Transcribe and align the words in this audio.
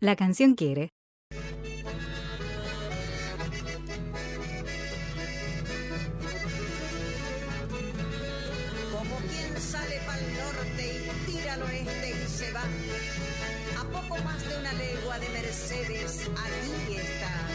La 0.00 0.14
canción 0.14 0.54
quiere. 0.54 0.92
Como 8.92 9.16
quien 9.26 9.60
sale 9.60 10.00
para 10.06 10.20
el 10.20 10.34
norte 10.36 11.02
y 11.02 11.32
tira 11.32 11.54
al 11.54 11.62
oeste 11.62 12.10
y 12.10 12.28
se 12.28 12.52
va. 12.52 12.62
A 13.76 13.84
poco 13.86 14.22
más 14.22 14.48
de 14.48 14.56
una 14.56 14.72
legua 14.74 15.18
de 15.18 15.28
Mercedes, 15.30 16.30
allí 16.46 16.96
está. 16.96 17.48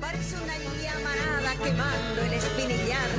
Parece 0.00 0.34
una 0.42 0.58
llamarada 0.82 1.54
quemando 1.62 2.20
el 2.20 2.32
espinillar. 2.32 3.10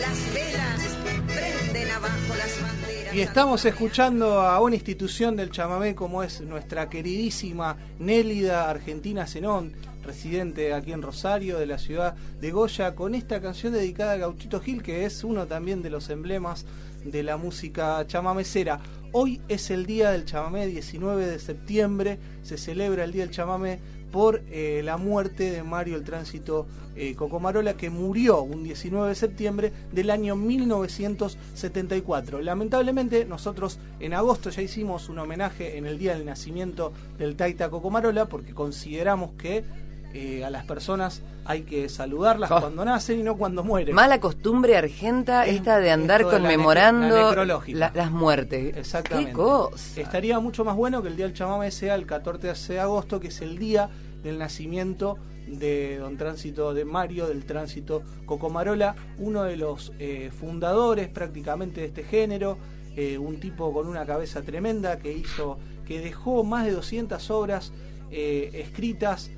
Las 0.00 0.32
velas 0.32 0.80
prenden 1.26 1.90
abajo 1.90 2.34
las 2.38 2.62
banderas. 2.62 2.69
Y 3.12 3.22
estamos 3.22 3.64
escuchando 3.64 4.40
a 4.40 4.60
una 4.60 4.76
institución 4.76 5.34
del 5.34 5.50
chamamé 5.50 5.96
como 5.96 6.22
es 6.22 6.40
nuestra 6.42 6.88
queridísima 6.88 7.76
Nélida 7.98 8.70
Argentina 8.70 9.26
Zenón, 9.26 9.72
residente 10.04 10.72
aquí 10.72 10.92
en 10.92 11.02
Rosario, 11.02 11.58
de 11.58 11.66
la 11.66 11.78
ciudad 11.78 12.14
de 12.14 12.52
Goya, 12.52 12.94
con 12.94 13.16
esta 13.16 13.40
canción 13.40 13.72
dedicada 13.72 14.12
a 14.12 14.16
Gauchito 14.16 14.60
Gil, 14.60 14.84
que 14.84 15.06
es 15.06 15.24
uno 15.24 15.48
también 15.48 15.82
de 15.82 15.90
los 15.90 16.08
emblemas 16.08 16.66
de 17.04 17.24
la 17.24 17.36
música 17.36 18.06
chamamecera. 18.06 18.78
Hoy 19.10 19.40
es 19.48 19.72
el 19.72 19.86
día 19.86 20.12
del 20.12 20.24
chamamé, 20.24 20.68
19 20.68 21.26
de 21.26 21.40
septiembre, 21.40 22.20
se 22.42 22.58
celebra 22.58 23.02
el 23.02 23.10
día 23.10 23.22
del 23.22 23.34
chamamé 23.34 23.80
por 24.10 24.42
eh, 24.50 24.82
la 24.84 24.96
muerte 24.96 25.50
de 25.50 25.62
Mario 25.62 25.96
el 25.96 26.04
Tránsito 26.04 26.66
eh, 26.96 27.14
Cocomarola, 27.14 27.74
que 27.74 27.90
murió 27.90 28.42
un 28.42 28.64
19 28.64 29.08
de 29.08 29.14
septiembre 29.14 29.72
del 29.92 30.10
año 30.10 30.36
1974. 30.36 32.40
Lamentablemente, 32.40 33.24
nosotros 33.24 33.78
en 34.00 34.14
agosto 34.14 34.50
ya 34.50 34.62
hicimos 34.62 35.08
un 35.08 35.18
homenaje 35.18 35.78
en 35.78 35.86
el 35.86 35.98
día 35.98 36.14
del 36.14 36.26
nacimiento 36.26 36.92
del 37.18 37.36
Taita 37.36 37.70
Cocomarola, 37.70 38.26
porque 38.26 38.52
consideramos 38.54 39.30
que 39.38 39.64
eh, 40.12 40.44
a 40.44 40.50
las 40.50 40.64
personas 40.64 41.22
hay 41.44 41.62
que 41.62 41.88
saludarlas 41.88 42.50
Oh. 42.50 42.58
cuando 42.60 42.84
nacen 42.84 43.20
y 43.20 43.22
no 43.22 43.36
cuando 43.36 43.62
mueren. 43.62 43.94
Mala 43.94 44.18
costumbre 44.18 44.76
argenta 44.76 45.46
Es- 45.46 45.56
esta 45.56 45.78
de 45.78 45.92
andar 45.92 46.22
la 46.22 46.32
ne- 46.32 46.38
conmemorando 46.38 47.32
la 47.76 47.92
las 47.94 48.10
muertes. 48.10 48.76
Exactamente. 48.76 49.30
¿Qué 49.30 49.36
cosa? 49.36 50.00
Estaría 50.00 50.40
mucho 50.40 50.64
más 50.64 50.74
bueno 50.74 51.00
que 51.00 51.08
el 51.08 51.16
día 51.16 51.26
del 51.26 51.34
chamamé 51.34 51.70
sea 51.70 51.94
el 51.94 52.06
14 52.06 52.72
de 52.72 52.80
agosto, 52.80 53.20
que 53.20 53.28
es 53.28 53.40
el 53.40 53.56
día 53.58 53.88
del 54.22 54.38
nacimiento 54.38 55.18
de 55.46 55.98
Don 55.98 56.16
Tránsito 56.16 56.74
de 56.74 56.84
Mario, 56.84 57.26
del 57.26 57.44
Tránsito 57.44 58.02
Cocomarola, 58.26 58.94
uno 59.18 59.42
de 59.44 59.56
los 59.56 59.92
eh, 59.98 60.30
fundadores 60.32 61.08
prácticamente 61.08 61.80
de 61.80 61.88
este 61.88 62.04
género, 62.04 62.58
eh, 62.96 63.18
un 63.18 63.40
tipo 63.40 63.72
con 63.72 63.86
una 63.86 64.06
cabeza 64.06 64.42
tremenda 64.42 64.98
que 64.98 65.12
hizo, 65.12 65.58
que 65.86 66.00
dejó 66.00 66.44
más 66.44 66.66
de 66.66 66.72
200 66.72 67.30
obras 67.30 67.72
eh, 68.10 68.50
escritas 68.54 69.30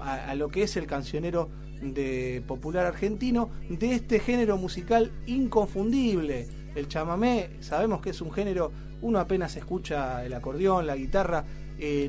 a, 0.00 0.34
lo 0.34 0.48
que 0.48 0.64
es 0.64 0.76
el 0.76 0.86
cancionero 0.86 1.48
de 1.80 2.42
popular 2.46 2.84
argentino 2.84 3.48
de 3.70 3.94
este 3.94 4.18
género 4.18 4.58
musical 4.58 5.10
inconfundible. 5.26 6.46
El 6.74 6.88
chamamé, 6.88 7.48
sabemos 7.60 8.02
que 8.02 8.10
es 8.10 8.20
un 8.20 8.30
género, 8.30 8.72
uno 9.00 9.20
apenas 9.20 9.56
escucha 9.56 10.22
el 10.26 10.34
acordeón, 10.34 10.86
la 10.86 10.96
guitarra, 10.96 11.46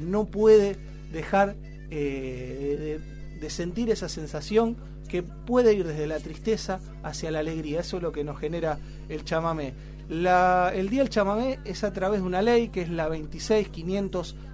no 0.01 0.25
puede 0.25 0.75
dejar 1.13 1.55
eh, 1.91 2.99
de, 3.39 3.49
sentir 3.49 3.89
esa 3.89 4.09
sensación 4.09 4.77
que 5.07 5.23
puede 5.23 5.73
ir 5.73 5.87
desde 5.87 6.05
la 6.07 6.19
tristeza 6.19 6.79
hacia 7.03 7.31
la 7.31 7.39
alegría. 7.39 7.79
Eso 7.81 7.97
es 7.97 8.03
lo 8.03 8.11
que 8.11 8.23
nos 8.23 8.37
genera 8.39 8.77
el 9.07 9.23
chamamé. 9.23 9.73
La- 10.09 10.71
el 10.73 10.89
Día 10.89 11.01
del 11.03 11.09
Chamamé 11.09 11.59
es 11.65 11.83
a 11.83 11.93
través 11.93 12.21
de 12.21 12.25
una 12.27 12.41
ley 12.41 12.69
que 12.69 12.81
es 12.81 12.89
la 12.89 13.07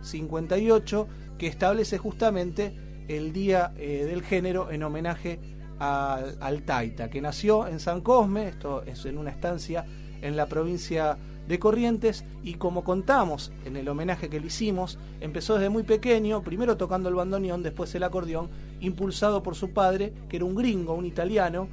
26558 0.02 1.08
que 1.38 1.47
establece 1.47 1.97
justamente 1.97 2.73
el 3.08 3.31
Día 3.33 3.73
eh, 3.77 4.05
del 4.05 4.22
Género 4.23 4.72
en 4.72 4.83
homenaje 4.83 5.39
al, 5.80 6.38
al 6.42 6.64
Taita, 6.64 7.09
que 7.09 7.22
nació 7.22 7.67
en 7.67 7.80
San 7.80 8.02
Cosme, 8.02 8.48
esto 8.48 8.83
es 8.83 9.05
en 9.05 9.17
una 9.17 9.32
estancia 9.32 9.86
en 10.21 10.36
la 10.38 10.45
provincia 10.48 11.17
de 11.34 11.34
Corrientes, 11.60 12.26
y 12.44 12.56
como 12.56 12.83
contamos 12.83 13.52
en 13.66 13.78
el 13.78 13.88
homenaje 13.88 14.30
que 14.30 14.39
le 14.39 14.48
hicimos, 14.48 14.98
empezó 15.22 15.56
desde 15.56 15.70
muy 15.70 15.83
pequeño, 15.83 16.44
primero 16.44 16.76
tocando 16.76 17.10
el 17.10 17.16
bandoneón, 17.16 17.64
después 17.64 17.94
el 17.95 18.04
acordeón, 18.04 18.50
impulsado 18.80 19.44
por 19.44 19.56
su 19.56 19.72
padre, 19.72 20.14
que 20.28 20.38
era 20.38 20.45
un 20.45 20.56
gringo, 20.56 20.94
un 20.94 21.06
italiano, 21.06 21.67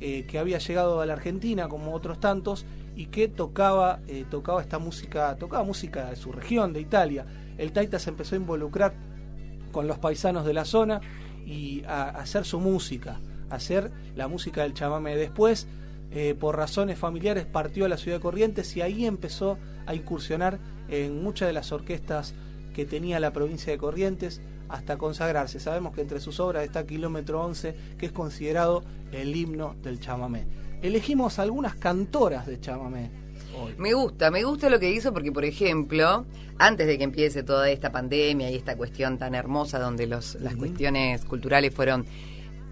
eh, 0.00 0.26
que 0.26 0.38
había 0.38 0.58
llegado 0.58 1.00
a 1.00 1.06
la 1.06 1.14
Argentina 1.14 1.68
como 1.68 1.92
otros 1.92 2.20
tantos 2.20 2.64
y 2.94 3.06
que 3.06 3.26
tocaba, 3.26 3.98
eh, 4.06 4.24
tocaba 4.30 4.62
esta 4.62 4.78
música, 4.78 5.36
tocaba 5.36 5.64
música 5.64 6.10
de 6.10 6.16
su 6.16 6.30
región, 6.30 6.72
de 6.72 6.80
Italia. 6.80 7.26
El 7.58 7.72
Taita 7.72 7.98
se 7.98 8.10
empezó 8.10 8.36
a 8.36 8.38
involucrar 8.38 8.94
con 9.72 9.88
los 9.88 9.98
paisanos 9.98 10.44
de 10.44 10.54
la 10.54 10.64
zona 10.64 11.00
y 11.44 11.82
a, 11.84 12.10
hacer 12.10 12.44
su 12.44 12.60
música, 12.60 13.20
hacer 13.50 13.90
la 14.14 14.28
música 14.28 14.62
del 14.62 14.72
chamamé. 14.72 15.16
Después, 15.16 15.66
eh, 16.10 16.34
por 16.38 16.56
razones 16.56 16.98
familiares, 16.98 17.44
partió 17.44 17.84
a 17.84 17.88
la 17.88 17.98
ciudad 17.98 18.16
de 18.16 18.22
Corrientes 18.22 18.76
y 18.76 18.80
ahí 18.80 19.04
empezó 19.04 19.58
a 19.86 19.94
incursionar 19.94 20.58
en 20.88 21.22
muchas 21.22 21.48
de 21.48 21.52
las 21.52 21.70
orquestas 21.72 22.34
que 22.74 22.86
tenía 22.86 23.20
la 23.20 23.32
provincia 23.32 23.72
de 23.72 23.78
Corrientes 23.78 24.40
hasta 24.68 24.96
consagrarse. 24.96 25.60
Sabemos 25.60 25.94
que 25.94 26.00
entre 26.00 26.20
sus 26.20 26.40
obras 26.40 26.64
está 26.64 26.86
Kilómetro 26.86 27.42
11, 27.42 27.74
que 27.98 28.06
es 28.06 28.12
considerado 28.12 28.84
el 29.12 29.34
himno 29.34 29.76
del 29.82 30.00
chamamé. 30.00 30.46
Elegimos 30.82 31.38
algunas 31.38 31.74
cantoras 31.74 32.46
de 32.46 32.60
chamamé 32.60 33.10
hoy. 33.56 33.74
Me 33.78 33.94
gusta, 33.94 34.30
me 34.30 34.44
gusta 34.44 34.70
lo 34.70 34.78
que 34.78 34.90
hizo 34.90 35.12
porque, 35.12 35.32
por 35.32 35.44
ejemplo, 35.44 36.26
antes 36.58 36.86
de 36.86 36.98
que 36.98 37.04
empiece 37.04 37.42
toda 37.42 37.68
esta 37.70 37.90
pandemia 37.90 38.50
y 38.50 38.54
esta 38.54 38.76
cuestión 38.76 39.18
tan 39.18 39.34
hermosa 39.34 39.78
donde 39.78 40.06
los, 40.06 40.36
las 40.36 40.56
cuestiones 40.56 41.24
culturales 41.24 41.74
fueron 41.74 42.06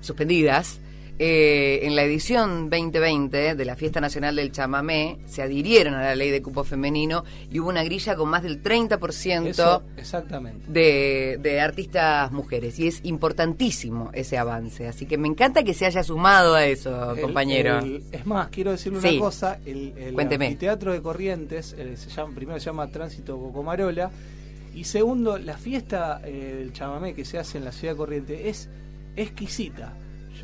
suspendidas, 0.01 0.81
eh, 1.19 1.81
en 1.85 1.97
la 1.97 2.03
edición 2.03 2.69
2020 2.69 3.55
de 3.55 3.65
la 3.65 3.75
Fiesta 3.75 4.01
Nacional 4.01 4.37
del 4.37 4.53
Chamamé 4.53 5.19
se 5.25 5.41
adhirieron 5.43 5.95
a 5.95 6.03
la 6.03 6.15
ley 6.15 6.31
de 6.31 6.43
cupo 6.43 6.63
femenino 6.63 7.25
y 7.51 7.59
hubo 7.59 7.71
una 7.71 7.83
grilla 7.85 8.17
con 8.17 8.29
más 8.29 8.43
del 8.43 8.63
30% 8.63 9.47
Eso, 9.47 9.83
exactamente. 9.97 10.67
de, 10.71 11.39
de 11.41 11.61
artistas 11.61 12.31
mujeres 12.33 12.79
y 12.79 12.87
es 12.89 13.01
importantísimo 13.05 14.11
ese 14.13 14.37
avance. 14.37 14.87
Así 14.89 15.07
que 15.07 15.17
me 15.17 15.29
encanta 15.29 15.63
que 15.63 15.73
se 15.73 15.87
haya 15.87 16.03
sumado 16.03 16.55
a 16.55 16.67
eso, 16.67 17.15
El- 17.15 17.21
compañero. 17.23 17.79
el- 17.79 18.03
es 18.13 18.27
más, 18.27 18.49
quiero 18.49 18.73
decirle 18.73 19.01
Sí. 19.01 19.09
una 19.17 19.21
cosa. 19.21 19.59
El, 19.65 19.95
el 19.97 20.21
anfiteatro 20.21 20.93
de 20.93 21.01
Corrientes, 21.01 21.75
eh, 21.79 21.97
se 21.97 22.11
llama, 22.11 22.35
primero 22.35 22.59
se 22.61 22.67
llama 22.67 22.91
Tránsito 22.91 23.39
Cocomarola. 23.39 24.11
Y 24.75 24.85
segundo, 24.85 25.39
la 25.39 25.57
fiesta 25.57 26.21
eh, 26.25 26.57
del 26.59 26.75
chamamé 26.75 27.15
que 27.15 27.25
se 27.25 27.39
hace 27.39 27.57
en 27.57 27.65
la 27.65 27.73
ciudad 27.73 27.95
de 27.95 27.97
Corrientes 27.97 28.41
es 28.45 28.69
exquisita. 29.17 29.95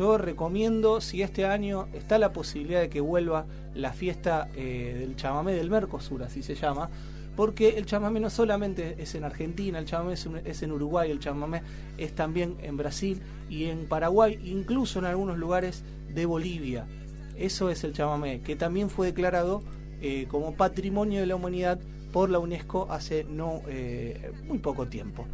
Yo 0.03 0.19
recomiendo, 0.19 1.01
si 1.01 1.23
este 1.23 1.47
año 1.47 1.87
está 1.93 2.19
la 2.19 2.33
posibilidad 2.33 2.81
de 2.81 2.89
que 2.89 3.01
vuelva 3.01 3.47
la 3.73 3.93
fiesta 3.93 4.49
eh, 4.57 4.97
del 4.99 5.15
chamamé 5.15 5.53
del 5.53 5.71
Mercosur, 5.71 6.25
así 6.25 6.43
se 6.43 6.57
llama, 6.57 6.91
porque 7.37 7.79
el 7.79 7.87
chamamé 7.87 8.19
no 8.19 8.29
solamente 8.29 8.97
es 8.99 9.15
en 9.15 9.23
Argentina, 9.23 9.79
el 9.79 9.85
chamamé 9.85 10.15
es, 10.15 10.27
un- 10.27 10.39
es 10.45 10.61
en 10.65 10.73
Uruguay, 10.73 11.09
el 11.13 11.21
chamamé 11.21 11.63
es 11.99 12.17
también 12.17 12.57
en 12.63 12.77
Brasil 12.77 13.23
y 13.49 13.67
en 13.67 13.87
Paraguay, 13.87 14.41
incluso 14.43 14.99
en 14.99 15.05
algunos 15.05 15.39
lugares 15.39 15.85
de 16.13 16.27
Bolivia. 16.27 16.85
Eso 17.37 17.71
es 17.71 17.85
el 17.85 17.93
chamamé, 17.93 18.41
que 18.41 18.57
también 18.57 18.91
fue 18.91 19.07
declarado 19.07 19.63
eh, 20.01 20.27
como 20.29 20.55
patrimonio 20.57 21.21
de 21.21 21.27
la 21.27 21.37
humanidad 21.37 21.79
por 22.13 22.29
la 22.29 22.41
UNESCO 22.41 22.89
hace 22.91 23.23
no 23.23 23.63
eh, 23.69 24.33
muy 24.49 24.59
poco 24.59 24.89
tiempo. 24.89 25.27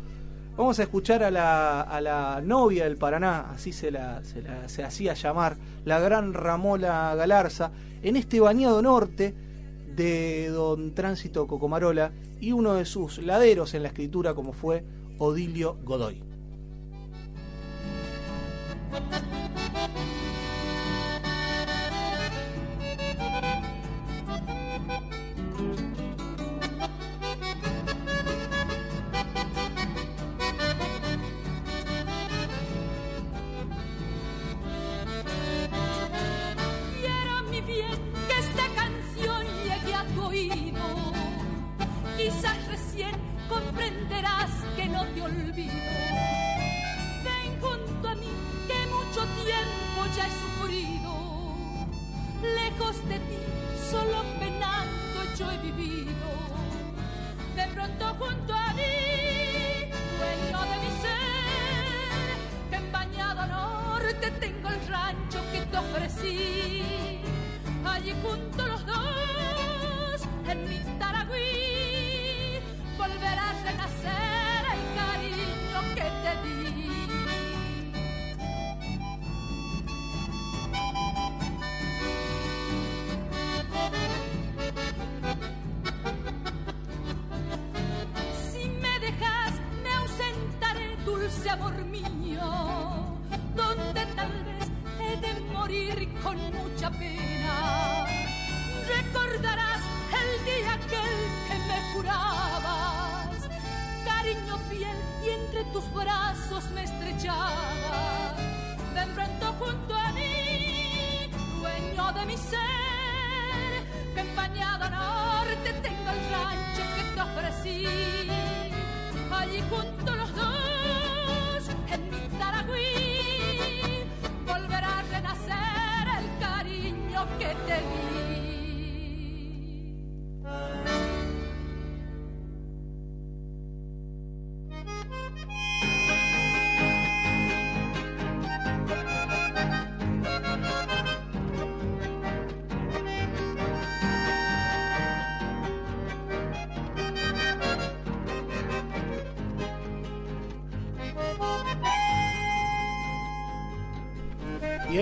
Vamos 0.58 0.78
a 0.80 0.82
escuchar 0.82 1.22
a 1.22 1.30
la, 1.30 1.82
a 1.82 2.00
la 2.00 2.40
novia 2.44 2.82
del 2.84 2.96
Paraná, 2.96 3.50
así 3.52 3.72
se 3.72 3.92
la, 3.92 4.24
se 4.24 4.42
la- 4.42 4.68
se 4.68 4.82
hacía 4.82 5.14
llamar, 5.14 5.56
la 5.84 6.00
gran 6.00 6.34
Ramola 6.34 7.14
Galarza, 7.14 7.70
en 8.02 8.16
este 8.16 8.40
bañado 8.40 8.82
norte 8.82 9.34
de 9.94 10.48
Don 10.48 10.94
Tránsito 10.94 11.46
Cocomarola 11.46 12.10
y 12.40 12.50
uno 12.52 12.74
de 12.74 12.84
sus 12.86 13.18
laderos 13.18 13.74
en 13.74 13.82
la 13.84 13.88
escritura 13.88 14.34
como 14.34 14.52
fue 14.52 14.84
Odilio 15.18 15.76
Godoy. 15.84 16.22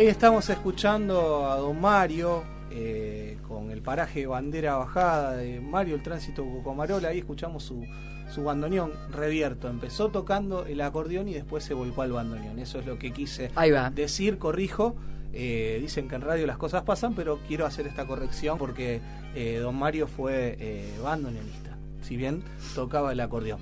Ahí 0.06 0.12
estamos 0.12 0.48
escuchando 0.50 1.50
a 1.50 1.56
don 1.56 1.80
Mario 1.80 2.44
eh, 2.70 3.38
con 3.48 3.72
el 3.72 3.82
paraje 3.82 4.24
Bandera 4.24 4.76
Bajada 4.76 5.32
de 5.36 5.60
Mario, 5.60 5.96
el 5.96 6.02
tránsito 6.02 6.44
Cocomarola. 6.44 7.08
Ahí 7.08 7.18
escuchamos 7.18 7.64
su, 7.64 7.84
su 8.32 8.44
bandoneón 8.44 8.92
revierto. 9.10 9.68
Empezó 9.68 10.10
tocando 10.10 10.64
el 10.64 10.80
acordeón 10.80 11.26
y 11.26 11.34
después 11.34 11.64
se 11.64 11.74
volcó 11.74 12.02
al 12.02 12.12
bandoneón. 12.12 12.60
Eso 12.60 12.78
es 12.78 12.86
lo 12.86 13.00
que 13.00 13.10
quise 13.12 13.50
Ahí 13.56 13.72
va. 13.72 13.90
decir, 13.90 14.38
corrijo. 14.38 14.94
Eh, 15.32 15.78
dicen 15.80 16.08
que 16.08 16.14
en 16.14 16.20
radio 16.20 16.46
las 16.46 16.56
cosas 16.56 16.84
pasan, 16.84 17.14
pero 17.14 17.40
quiero 17.48 17.66
hacer 17.66 17.88
esta 17.88 18.06
corrección 18.06 18.58
porque 18.58 19.00
eh, 19.34 19.58
don 19.60 19.74
Mario 19.74 20.06
fue 20.06 20.56
eh, 20.60 20.94
bandoneonista, 21.02 21.76
si 22.00 22.16
bien 22.16 22.44
tocaba 22.76 23.10
el 23.10 23.18
acordeón. 23.18 23.58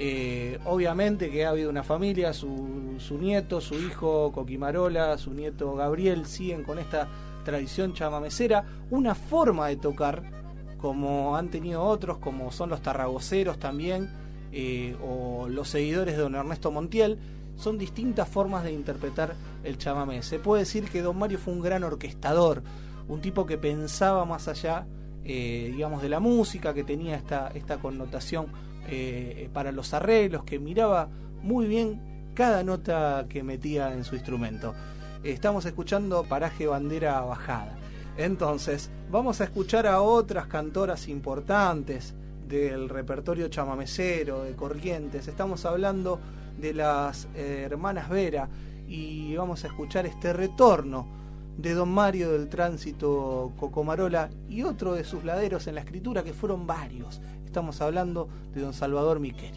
Eh, 0.00 0.60
obviamente 0.64 1.28
que 1.28 1.44
ha 1.44 1.50
habido 1.50 1.70
una 1.70 1.82
familia, 1.82 2.32
su, 2.32 2.94
su 2.98 3.18
nieto, 3.18 3.60
su 3.60 3.74
hijo 3.74 4.30
Coquimarola, 4.30 5.18
su 5.18 5.32
nieto 5.32 5.74
Gabriel 5.74 6.24
siguen 6.26 6.62
con 6.62 6.78
esta 6.78 7.08
tradición 7.44 7.94
chamamecera, 7.94 8.64
una 8.90 9.16
forma 9.16 9.66
de 9.66 9.76
tocar 9.76 10.22
como 10.78 11.36
han 11.36 11.48
tenido 11.48 11.82
otros, 11.82 12.18
como 12.18 12.52
son 12.52 12.70
los 12.70 12.80
tarragoceros 12.80 13.58
también, 13.58 14.08
eh, 14.52 14.96
o 15.02 15.48
los 15.48 15.68
seguidores 15.68 16.16
de 16.16 16.22
don 16.22 16.36
Ernesto 16.36 16.70
Montiel, 16.70 17.18
son 17.56 17.76
distintas 17.76 18.28
formas 18.28 18.62
de 18.62 18.72
interpretar 18.72 19.34
el 19.64 19.78
chamamé. 19.78 20.22
Se 20.22 20.38
puede 20.38 20.62
decir 20.62 20.84
que 20.84 21.02
don 21.02 21.18
Mario 21.18 21.40
fue 21.40 21.52
un 21.52 21.60
gran 21.60 21.82
orquestador, 21.82 22.62
un 23.08 23.20
tipo 23.20 23.46
que 23.46 23.58
pensaba 23.58 24.24
más 24.24 24.46
allá, 24.46 24.86
eh, 25.24 25.72
digamos, 25.72 26.02
de 26.02 26.08
la 26.08 26.20
música, 26.20 26.72
que 26.72 26.84
tenía 26.84 27.16
esta, 27.16 27.48
esta 27.48 27.78
connotación 27.78 28.46
eh, 28.88 29.48
para 29.52 29.72
los 29.72 29.94
arreglos, 29.94 30.44
que 30.44 30.58
miraba 30.58 31.08
muy 31.42 31.66
bien 31.66 32.32
cada 32.34 32.62
nota 32.62 33.26
que 33.28 33.42
metía 33.42 33.92
en 33.92 34.04
su 34.04 34.14
instrumento. 34.14 34.74
Estamos 35.24 35.66
escuchando 35.66 36.24
Paraje 36.24 36.66
Bandera 36.66 37.20
Bajada. 37.20 37.76
Entonces, 38.16 38.90
vamos 39.10 39.40
a 39.40 39.44
escuchar 39.44 39.86
a 39.86 40.00
otras 40.00 40.46
cantoras 40.46 41.08
importantes 41.08 42.14
del 42.48 42.88
repertorio 42.88 43.48
chamamecero, 43.48 44.42
de 44.42 44.54
Corrientes. 44.54 45.28
Estamos 45.28 45.64
hablando 45.64 46.18
de 46.58 46.74
las 46.74 47.28
eh, 47.34 47.62
hermanas 47.64 48.08
Vera 48.08 48.48
y 48.88 49.36
vamos 49.36 49.64
a 49.64 49.68
escuchar 49.68 50.06
este 50.06 50.32
retorno 50.32 51.06
de 51.58 51.74
Don 51.74 51.90
Mario 51.90 52.32
del 52.32 52.48
Tránsito 52.48 53.52
Cocomarola 53.58 54.30
y 54.48 54.62
otro 54.62 54.94
de 54.94 55.04
sus 55.04 55.24
laderos 55.24 55.66
en 55.66 55.74
la 55.74 55.80
escritura, 55.80 56.22
que 56.22 56.32
fueron 56.32 56.66
varios. 56.66 57.20
Estamos 57.48 57.80
hablando 57.80 58.28
de 58.54 58.60
Don 58.60 58.74
Salvador 58.74 59.20
Miqueri. 59.20 59.56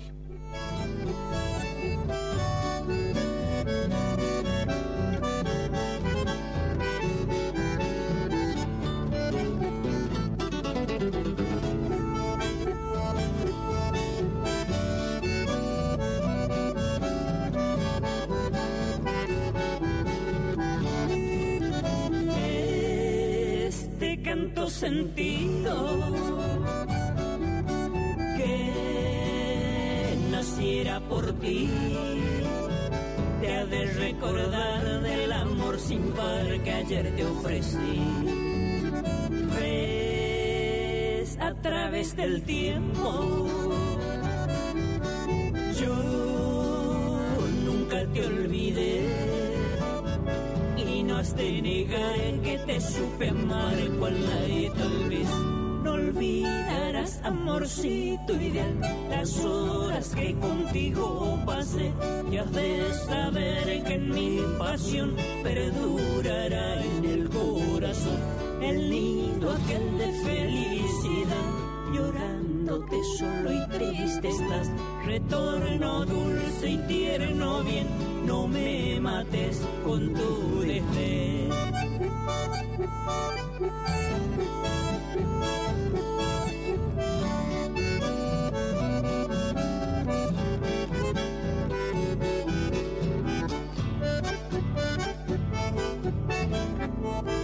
Este 23.68 24.22
canto 24.24 24.70
sentido 24.70 26.41
que 30.62 30.84
naciera 30.84 31.00
por 31.10 31.34
ti 31.40 31.70
te 33.42 33.54
ha 33.54 33.66
de 33.66 33.86
recordar 33.86 35.02
del 35.02 35.32
amor 35.32 35.80
sin 35.80 36.04
par 36.12 36.62
que 36.64 36.72
ayer 36.72 37.16
te 37.16 37.26
ofrecí. 37.26 38.00
Ves 39.56 41.38
a 41.40 41.54
través 41.56 42.16
del 42.16 42.44
tiempo. 42.44 43.48
Yo 45.80 45.96
nunca 47.66 48.06
te 48.14 48.26
olvidé 48.26 49.02
y 50.78 51.04
no 51.04 51.18
has 51.18 51.36
de 51.36 51.62
negar 51.62 52.42
que 52.44 52.58
te 52.68 52.80
supe 52.80 53.30
amar 53.30 53.76
cual 53.98 54.16
nadie 54.30 54.70
tal 54.70 55.10
vez 55.10 55.61
no 55.84 55.94
olvidarás 55.94 57.20
amorcito 57.24 58.34
ideal 58.34 58.80
las 59.10 59.40
horas 59.44 60.14
que 60.16 60.36
contigo 60.36 61.40
pasé. 61.46 61.92
Y 62.32 62.38
has 62.38 62.52
de 62.52 62.94
saber 63.08 63.84
que 63.84 63.94
en 63.94 64.10
mi 64.10 64.40
pasión 64.58 65.16
perdurará 65.44 66.84
en 66.84 67.06
el 67.06 67.30
corazón 67.30 68.20
el 68.62 68.90
nido 68.90 69.52
aquel 69.52 69.98
de 69.98 70.12
felicidad. 70.24 71.50
Llorándote 71.94 72.98
solo 73.18 73.52
y 73.52 73.68
triste 73.68 74.30
estás 74.30 74.72
retorno 75.06 76.06
dulce 76.06 76.70
y 76.70 76.78
tierno 76.88 77.64
bien 77.64 77.88
no 78.26 78.48
me 78.48 79.00
mates 79.02 79.62
con 79.84 80.14
tu 80.14 80.62
desdén 80.62 81.52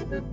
Quiero 0.07 0.23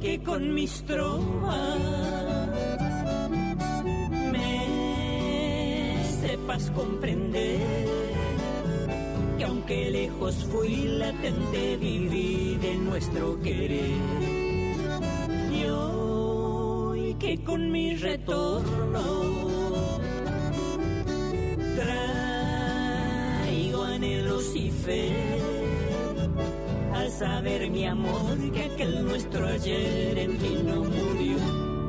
que 0.00 0.22
con 0.22 0.54
mis 0.54 0.82
trovas 0.84 2.48
me 4.32 6.02
sepas 6.22 6.70
comprender 6.70 7.60
que 9.36 9.44
aunque 9.44 9.90
lejos 9.90 10.46
fui 10.50 10.76
latente 10.86 11.76
viví 11.76 12.56
de 12.56 12.74
nuestro 12.76 13.38
querer 13.42 14.43
con 17.44 17.70
mi 17.70 17.94
retorno. 17.96 19.02
Traigo 21.76 23.84
anhelos 23.84 24.56
y 24.56 24.70
fe 24.70 25.12
al 26.94 27.10
saber 27.10 27.70
mi 27.70 27.86
amor 27.86 28.38
que 28.52 28.64
aquel 28.64 29.04
nuestro 29.04 29.46
ayer 29.46 30.18
en 30.18 30.38
ti 30.38 30.58
no 30.64 30.84
murió. 30.84 31.38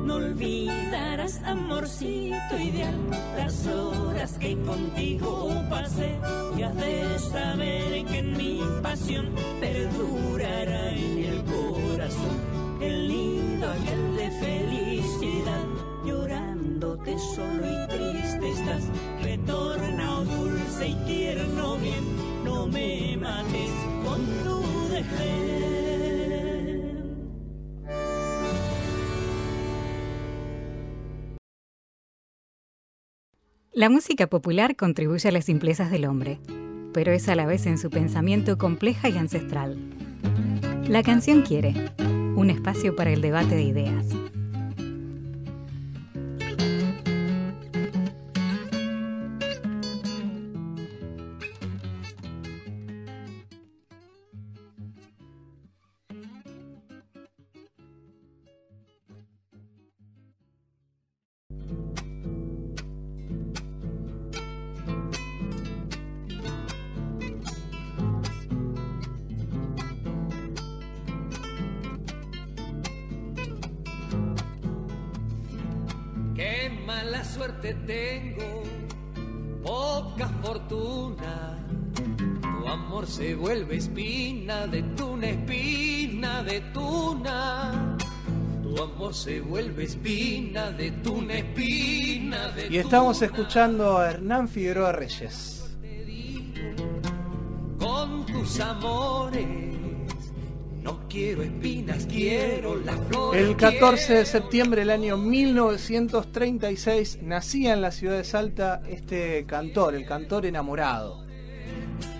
No 0.04 0.16
olvidarás, 0.16 1.42
amorcito 1.42 2.58
ideal, 2.58 2.94
las 3.36 3.66
horas 3.66 4.38
que 4.38 4.56
contigo 4.60 5.50
pasé. 5.68 6.16
Y 6.56 6.62
has 6.62 6.76
de 6.76 7.18
saber 7.18 8.04
que 8.04 8.18
en 8.18 8.36
mi 8.36 8.60
pasión 8.82 9.34
perdurará 9.60 10.75
solo 17.18 17.64
y 17.66 17.88
triste 17.88 18.50
estás. 18.50 18.84
Retorna, 19.22 20.20
oh 20.20 20.24
dulce 20.24 20.88
y 20.88 20.94
tierno 21.06 21.76
bien, 21.78 22.04
no 22.44 22.66
me 22.66 23.16
mates 23.16 23.70
con 24.04 24.24
tu 24.44 24.88
dejer. 24.88 25.66
La 33.72 33.90
música 33.90 34.26
popular 34.26 34.74
contribuye 34.74 35.28
a 35.28 35.32
las 35.32 35.44
simplezas 35.44 35.90
del 35.90 36.06
hombre, 36.06 36.40
pero 36.94 37.12
es 37.12 37.28
a 37.28 37.34
la 37.34 37.44
vez 37.44 37.66
en 37.66 37.76
su 37.76 37.90
pensamiento 37.90 38.56
compleja 38.56 39.10
y 39.10 39.18
ancestral. 39.18 39.76
La 40.88 41.02
canción 41.02 41.42
quiere 41.42 41.74
un 42.36 42.48
espacio 42.48 42.96
para 42.96 43.10
el 43.12 43.20
debate 43.20 43.54
de 43.54 43.64
ideas. 43.64 44.06
Mala 77.16 77.24
suerte 77.24 77.74
tengo, 77.86 78.62
poca 79.62 80.28
fortuna. 80.42 81.56
Tu 81.94 82.68
amor 82.68 83.06
se 83.06 83.34
vuelve 83.34 83.76
espina 83.76 84.66
de 84.66 84.82
tuna, 84.82 85.28
espina 85.28 86.42
de 86.42 86.60
tuna. 86.72 87.96
Tu 88.62 88.82
amor 88.82 89.14
se 89.14 89.40
vuelve 89.40 89.84
espina 89.84 90.70
de 90.72 90.90
tuna, 90.90 91.34
espina 91.38 92.48
de 92.48 92.68
Y 92.68 92.78
estamos 92.78 93.18
tuna. 93.18 93.26
escuchando 93.32 93.98
a 93.98 94.10
Hernán 94.10 94.48
Figueroa 94.48 94.92
Reyes. 94.92 95.52
con 97.78 98.26
tus 98.26 98.60
amores. 98.60 99.46
Quiero 101.16 101.42
espinas, 101.44 102.04
quiero 102.04 102.76
las 102.76 103.00
flores. 103.08 103.42
El 103.42 103.56
14 103.56 104.16
de 104.16 104.26
septiembre 104.26 104.82
del 104.82 104.90
año 104.90 105.16
1936 105.16 107.20
nacía 107.22 107.72
en 107.72 107.80
la 107.80 107.90
ciudad 107.90 108.18
de 108.18 108.24
Salta 108.24 108.82
este 108.86 109.46
cantor, 109.46 109.94
el 109.94 110.04
cantor 110.04 110.44
enamorado. 110.44 111.24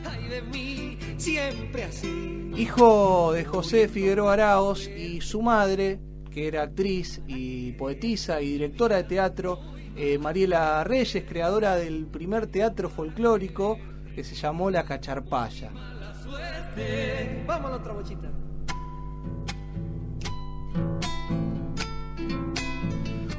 Ay 0.02 0.28
de 0.30 0.40
mí, 0.40 0.98
siempre 1.18 1.84
así. 1.84 2.50
Hijo 2.56 3.34
de 3.34 3.44
José 3.44 3.88
Figueroa 3.88 4.32
Araos 4.32 4.88
y 4.88 5.20
su 5.20 5.42
madre, 5.42 6.00
que 6.30 6.48
era 6.48 6.62
actriz 6.62 7.20
y 7.26 7.72
poetisa 7.72 8.40
y 8.40 8.52
directora 8.52 8.96
de 8.96 9.04
teatro, 9.04 9.60
eh, 9.94 10.16
Mariela 10.16 10.82
Reyes, 10.84 11.22
creadora 11.28 11.76
del 11.76 12.06
primer 12.06 12.46
teatro 12.46 12.88
folclórico 12.88 13.76
que 14.14 14.24
se 14.24 14.34
llamó 14.34 14.70
La 14.70 14.86
Cacharpaya. 14.86 15.70
Vamos 17.46 17.66
a 17.66 17.70
la 17.70 17.76
otra 17.76 17.92
bochita. 17.92 18.30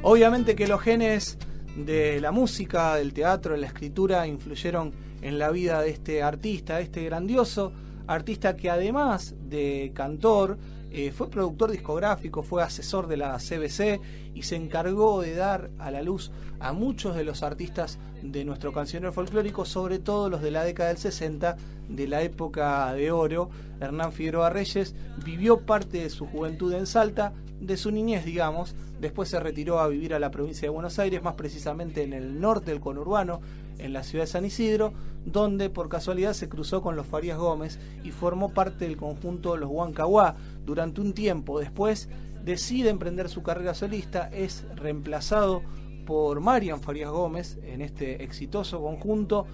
Obviamente 0.10 0.56
que 0.56 0.70
los 0.70 0.80
genes 0.80 1.38
de 1.76 2.22
la 2.22 2.32
música, 2.32 2.96
del 2.96 3.12
teatro, 3.12 3.56
de 3.56 3.60
la 3.60 3.68
escritura 3.68 4.26
influyeron 4.26 4.94
en 5.22 5.38
la 5.38 5.52
vida 5.52 5.82
de 5.82 5.90
este 5.90 6.24
artista, 6.24 6.80
este 6.80 7.04
grandioso 7.04 7.74
artista 8.08 8.56
que 8.56 8.70
además 8.70 9.36
de 9.38 9.92
cantor, 9.94 10.58
eh, 10.92 11.12
fue 11.12 11.30
productor 11.30 11.72
discográfico, 11.72 12.42
fue 12.42 12.64
asesor 12.64 13.08
de 13.08 13.18
la 13.18 13.38
CBC 13.38 14.00
y 14.34 14.44
se 14.44 14.56
encargó 14.56 15.20
de 15.20 15.36
dar 15.36 15.72
a 15.78 15.92
la 15.92 16.02
luz 16.02 16.32
a 16.60 16.74
muchos 16.74 17.16
de 17.16 17.24
los 17.24 17.44
artistas 17.44 18.00
de 18.22 18.46
nuestro 18.46 18.74
cancionero 18.74 19.14
folclórico, 19.14 19.66
sobre 19.66 20.00
todo 20.00 20.30
los 20.30 20.42
de 20.42 20.52
la 20.52 20.64
década 20.64 20.90
del 20.90 20.98
60, 20.98 21.58
de 21.90 22.08
la 22.08 22.22
época 22.22 22.94
de 22.94 23.12
oro. 23.12 23.50
Hernán 23.80 24.12
Figueroa 24.12 24.50
Reyes 24.50 24.96
vivió 25.24 25.66
parte 25.66 26.00
de 26.00 26.10
su 26.10 26.26
juventud 26.26 26.74
en 26.74 26.88
Salta, 26.88 27.34
de 27.60 27.78
su 27.78 27.92
niñez, 27.92 28.24
digamos, 28.26 28.76
después 29.00 29.30
se 29.30 29.40
retiró 29.40 29.80
a 29.80 29.88
vivir 29.88 30.14
a 30.14 30.20
la 30.20 30.32
provincia 30.32 30.68
de 30.68 30.70
Buenos 30.70 31.00
Aires, 31.00 31.24
más 31.24 31.36
precisamente 31.36 32.04
en 32.04 32.14
el 32.14 32.40
norte 32.40 32.72
del 32.72 32.80
conurbano, 32.80 33.42
en 33.80 33.94
la 33.94 34.04
ciudad 34.04 34.26
de 34.26 34.32
San 34.32 34.46
Isidro, 34.46 34.94
donde 35.26 35.70
por 35.70 35.90
casualidad 35.90 36.34
se 36.34 36.50
cruzó 36.50 36.82
con 36.82 36.96
los 36.96 37.06
Farías 37.06 37.38
Gómez 37.38 37.80
y 38.04 38.12
formó 38.12 38.54
parte 38.54 38.86
del 38.86 38.98
conjunto 38.98 39.58
Los 39.58 39.70
Huancahuá 39.70 40.36
durante 40.66 41.02
un 41.02 41.14
tiempo. 41.14 41.60
Después 41.60 42.10
decide 42.44 42.90
emprender 42.90 43.30
su 43.30 43.44
carrera 43.44 43.74
solista, 43.74 44.30
es 44.32 44.66
reemplazado 44.76 45.62
por 46.08 46.40
Marian 46.40 46.80
Farías 46.80 47.12
Gómez 47.12 47.60
en 47.64 47.82
este 47.82 48.24
exitoso 48.24 48.82
conjunto 48.82 49.46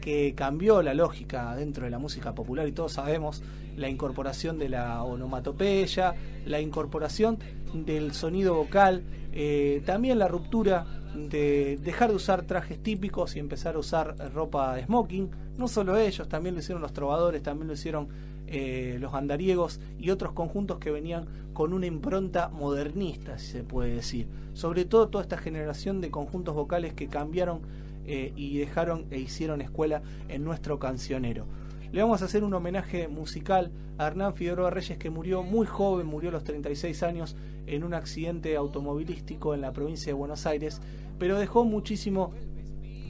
que 0.00 0.34
cambió 0.34 0.80
la 0.80 0.94
lógica 0.94 1.54
dentro 1.54 1.84
de 1.84 1.90
la 1.90 1.98
música 1.98 2.34
popular 2.34 2.66
y 2.66 2.72
todos 2.72 2.92
sabemos 2.92 3.42
la 3.76 3.90
incorporación 3.90 4.58
de 4.58 4.70
la 4.70 5.02
onomatopeya, 5.04 6.14
la 6.46 6.60
incorporación 6.60 7.38
del 7.74 8.14
sonido 8.14 8.54
vocal, 8.54 9.04
eh, 9.32 9.82
también 9.84 10.18
la 10.18 10.28
ruptura 10.28 10.86
de 11.14 11.78
dejar 11.82 12.08
de 12.08 12.16
usar 12.16 12.42
trajes 12.44 12.82
típicos 12.82 13.36
y 13.36 13.38
empezar 13.38 13.76
a 13.76 13.78
usar 13.78 14.16
ropa 14.32 14.74
de 14.76 14.84
smoking. 14.86 15.30
No 15.58 15.68
solo 15.68 15.98
ellos, 15.98 16.26
también 16.26 16.54
lo 16.54 16.60
hicieron 16.60 16.80
los 16.80 16.94
trovadores, 16.94 17.42
también 17.42 17.68
lo 17.68 17.74
hicieron 17.74 18.08
eh, 18.50 18.96
los 18.98 19.14
andariegos 19.14 19.80
y 19.98 20.10
otros 20.10 20.32
conjuntos 20.32 20.78
que 20.78 20.90
venían 20.90 21.26
con 21.52 21.72
una 21.72 21.86
impronta 21.86 22.48
modernista, 22.48 23.38
si 23.38 23.52
se 23.52 23.62
puede 23.62 23.94
decir. 23.94 24.26
Sobre 24.54 24.84
todo 24.84 25.08
toda 25.08 25.22
esta 25.22 25.36
generación 25.36 26.00
de 26.00 26.10
conjuntos 26.10 26.54
vocales 26.54 26.94
que 26.94 27.08
cambiaron 27.08 27.60
eh, 28.06 28.32
y 28.36 28.56
dejaron 28.56 29.04
e 29.10 29.18
hicieron 29.18 29.60
escuela 29.60 30.02
en 30.28 30.44
nuestro 30.44 30.78
cancionero. 30.78 31.44
Le 31.92 32.00
vamos 32.00 32.22
a 32.22 32.24
hacer 32.24 32.42
un 32.42 32.54
homenaje 32.54 33.06
musical 33.08 33.70
a 33.98 34.06
Hernán 34.06 34.34
Figueroa 34.34 34.70
Reyes 34.70 34.98
que 34.98 35.10
murió 35.10 35.42
muy 35.42 35.66
joven, 35.66 36.06
murió 36.06 36.30
a 36.30 36.32
los 36.32 36.44
36 36.44 37.02
años 37.02 37.36
en 37.66 37.84
un 37.84 37.92
accidente 37.92 38.56
automovilístico 38.56 39.54
en 39.54 39.60
la 39.60 39.72
provincia 39.72 40.06
de 40.06 40.14
Buenos 40.14 40.46
Aires, 40.46 40.80
pero 41.18 41.38
dejó 41.38 41.64
muchísimo 41.64 42.32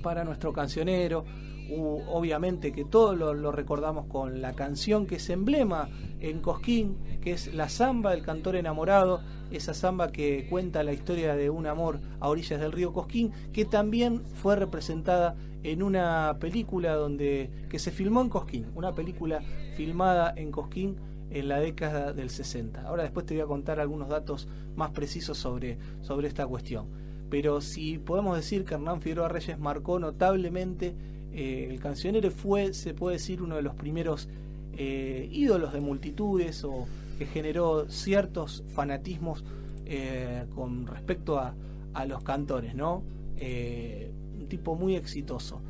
para 0.03 0.25
nuestro 0.25 0.53
cancionero. 0.53 1.25
Obviamente 1.71 2.73
que 2.73 2.85
todos 2.85 3.17
lo, 3.17 3.35
lo 3.35 3.53
recordamos 3.53 4.07
con 4.07 4.41
la 4.41 4.55
canción 4.55 5.07
que 5.07 5.17
es 5.17 5.29
emblema 5.31 5.89
en 6.21 6.41
Cosquín, 6.41 6.97
que 7.21 7.33
es 7.33 7.53
la 7.55 7.69
samba 7.69 8.13
del 8.13 8.23
cantor 8.23 8.57
enamorado, 8.57 9.21
esa 9.51 9.75
samba 9.75 10.13
que 10.13 10.47
cuenta 10.49 10.83
la 10.83 10.93
historia 10.93 11.35
de 11.35 11.51
un 11.51 11.67
amor 11.67 12.01
a 12.21 12.29
orillas 12.29 12.61
del 12.61 12.73
río 12.73 12.93
Cosquín, 12.93 13.33
que 13.53 13.65
también 13.65 14.23
fue 14.35 14.57
representada 14.57 15.37
en 15.63 15.83
una 15.83 16.37
película 16.41 16.95
donde 16.95 17.51
que 17.69 17.79
se 17.79 17.91
filmó 17.91 18.21
en 18.21 18.29
Cosquín, 18.29 18.67
una 18.75 18.95
película 18.95 19.41
filmada 19.77 20.33
en 20.37 20.51
Cosquín 20.51 20.97
en 21.31 21.49
la 21.49 21.59
década 21.61 22.13
del 22.13 22.31
60. 22.31 22.83
Ahora 22.83 23.03
después 23.03 23.27
te 23.27 23.35
voy 23.35 23.43
a 23.43 23.47
contar 23.47 23.81
algunos 23.81 24.09
datos 24.09 24.49
más 24.77 24.91
precisos 24.91 25.37
sobre, 25.39 25.79
sobre 26.01 26.29
esta 26.29 26.47
cuestión. 26.47 26.87
Pero 27.31 27.61
si 27.61 27.99
podemos 27.99 28.37
decir 28.37 28.65
que 28.65 28.75
Hernán 28.75 29.03
Figueroa 29.03 29.29
Reyes 29.29 29.59
marcó 29.59 29.99
notablemente 29.99 30.95
eh, 31.41 31.69
el 31.71 31.79
cancionero 31.79 32.33
fue, 32.33 32.75
se 32.75 32.95
puede 32.95 33.15
decir, 33.15 33.43
uno 33.43 33.55
de 33.55 33.63
los 33.63 33.77
primeros 33.77 34.29
eh, 34.73 35.29
ídolos 35.31 35.73
de 35.73 35.81
multitudes 35.81 36.65
o 36.65 36.89
que 37.17 37.27
generó 37.27 37.89
ciertos 37.89 38.65
fanatismos 38.67 39.45
eh, 39.87 40.47
con 40.57 40.89
respecto 40.89 41.39
a, 41.39 41.55
a 41.95 42.07
los 42.07 42.25
cantores, 42.25 42.75
¿no? 42.75 43.05
Un 43.41 44.49
tipo 44.49 44.75
muy 44.75 44.97
exitoso 44.97 45.61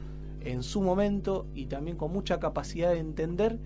en 0.41 0.63
su 0.63 0.81
momento 0.81 1.47
y 1.55 1.67
también 1.67 1.99
con 1.99 2.15
mucha 2.15 2.41
capacidad 2.41 2.93
de 2.93 3.01
entender 3.01 3.59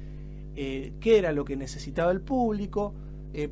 qué 0.57 1.19
era 1.19 1.31
lo 1.31 1.45
que 1.45 1.57
necesitaba 1.57 2.11
el 2.11 2.21
público. 2.21 2.95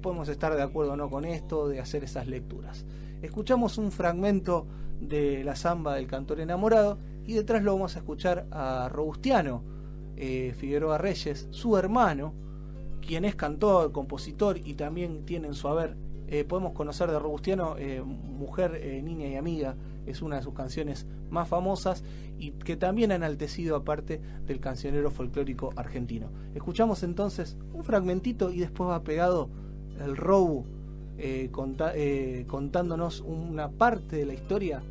Podemos 0.02 0.28
estar 0.28 0.56
de 0.56 0.62
acuerdo 0.62 0.94
o 0.94 0.96
no 0.96 1.08
con 1.08 1.24
esto, 1.24 1.68
de 1.68 1.78
hacer 1.78 2.02
esas 2.02 2.26
lecturas. 2.26 2.84
Escuchamos 3.22 3.78
un 3.78 3.92
fragmento 3.92 4.66
de 5.00 5.44
la 5.44 5.54
samba 5.54 5.94
del 5.94 6.08
cantor 6.08 6.40
enamorado 6.40 6.98
y 7.30 7.34
detrás 7.34 7.62
lo 7.62 7.74
vamos 7.74 7.94
a 7.94 8.00
escuchar 8.00 8.48
a 8.50 8.88
Robustiano 8.88 9.62
eh, 10.16 10.52
Figueroa 10.58 10.98
Reyes, 10.98 11.46
su 11.52 11.76
hermano, 11.76 12.34
quien 13.06 13.24
es 13.24 13.36
cantor, 13.36 13.92
compositor 13.92 14.58
y 14.58 14.74
también 14.74 15.24
tiene 15.24 15.46
en 15.46 15.54
su 15.54 15.68
haber, 15.68 15.96
eh, 16.26 16.42
podemos 16.42 16.72
conocer 16.72 17.08
de 17.08 17.20
Robustiano, 17.20 17.76
eh, 17.78 18.02
Mujer, 18.02 18.72
Niña 19.04 19.28
y 19.28 19.36
Amiga, 19.36 19.76
es 20.06 20.22
una 20.22 20.36
de 20.36 20.42
sus 20.42 20.54
canciones 20.54 21.06
más 21.30 21.46
famosas 21.46 22.02
y 22.36 22.50
que 22.50 22.76
también 22.76 23.12
ha 23.12 23.14
enaltecido 23.14 23.76
aparte 23.76 24.20
del 24.44 24.58
cancionero 24.58 25.12
folclórico 25.12 25.72
argentino. 25.76 26.32
Escuchamos 26.56 27.04
entonces 27.04 27.56
un 27.72 27.84
fragmentito 27.84 28.50
y 28.50 28.58
después 28.58 28.90
va 28.90 29.04
pegado 29.04 29.48
el 30.00 30.16
Robu 30.16 30.64
contándonos 31.52 33.20
una 33.20 33.70
parte 33.70 34.16
de 34.16 34.26
la 34.26 34.34
historia 34.34 34.82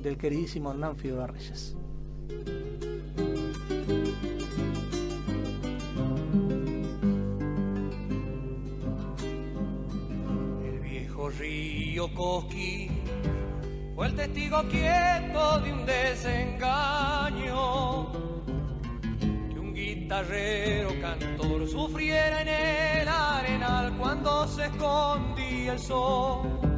del 0.00 0.16
queridísimo 0.16 0.70
Hernán 0.70 0.96
Figueroa 0.96 1.26
Reyes. 1.26 1.76
El 10.64 10.80
viejo 10.80 11.30
río 11.30 12.12
Cosqui 12.14 12.90
fue 13.94 14.06
el 14.06 14.16
testigo 14.16 14.62
quieto 14.68 15.60
de 15.60 15.72
un 15.72 15.86
desengaño. 15.86 17.52
Que 19.20 19.58
un 19.58 19.74
guitarrero 19.74 20.90
cantor 21.00 21.68
sufriera 21.68 22.42
en 22.42 22.48
el 22.48 23.08
arenal 23.08 23.96
cuando 23.98 24.48
se 24.48 24.64
escondía 24.66 25.74
el 25.74 25.78
sol 25.78 26.71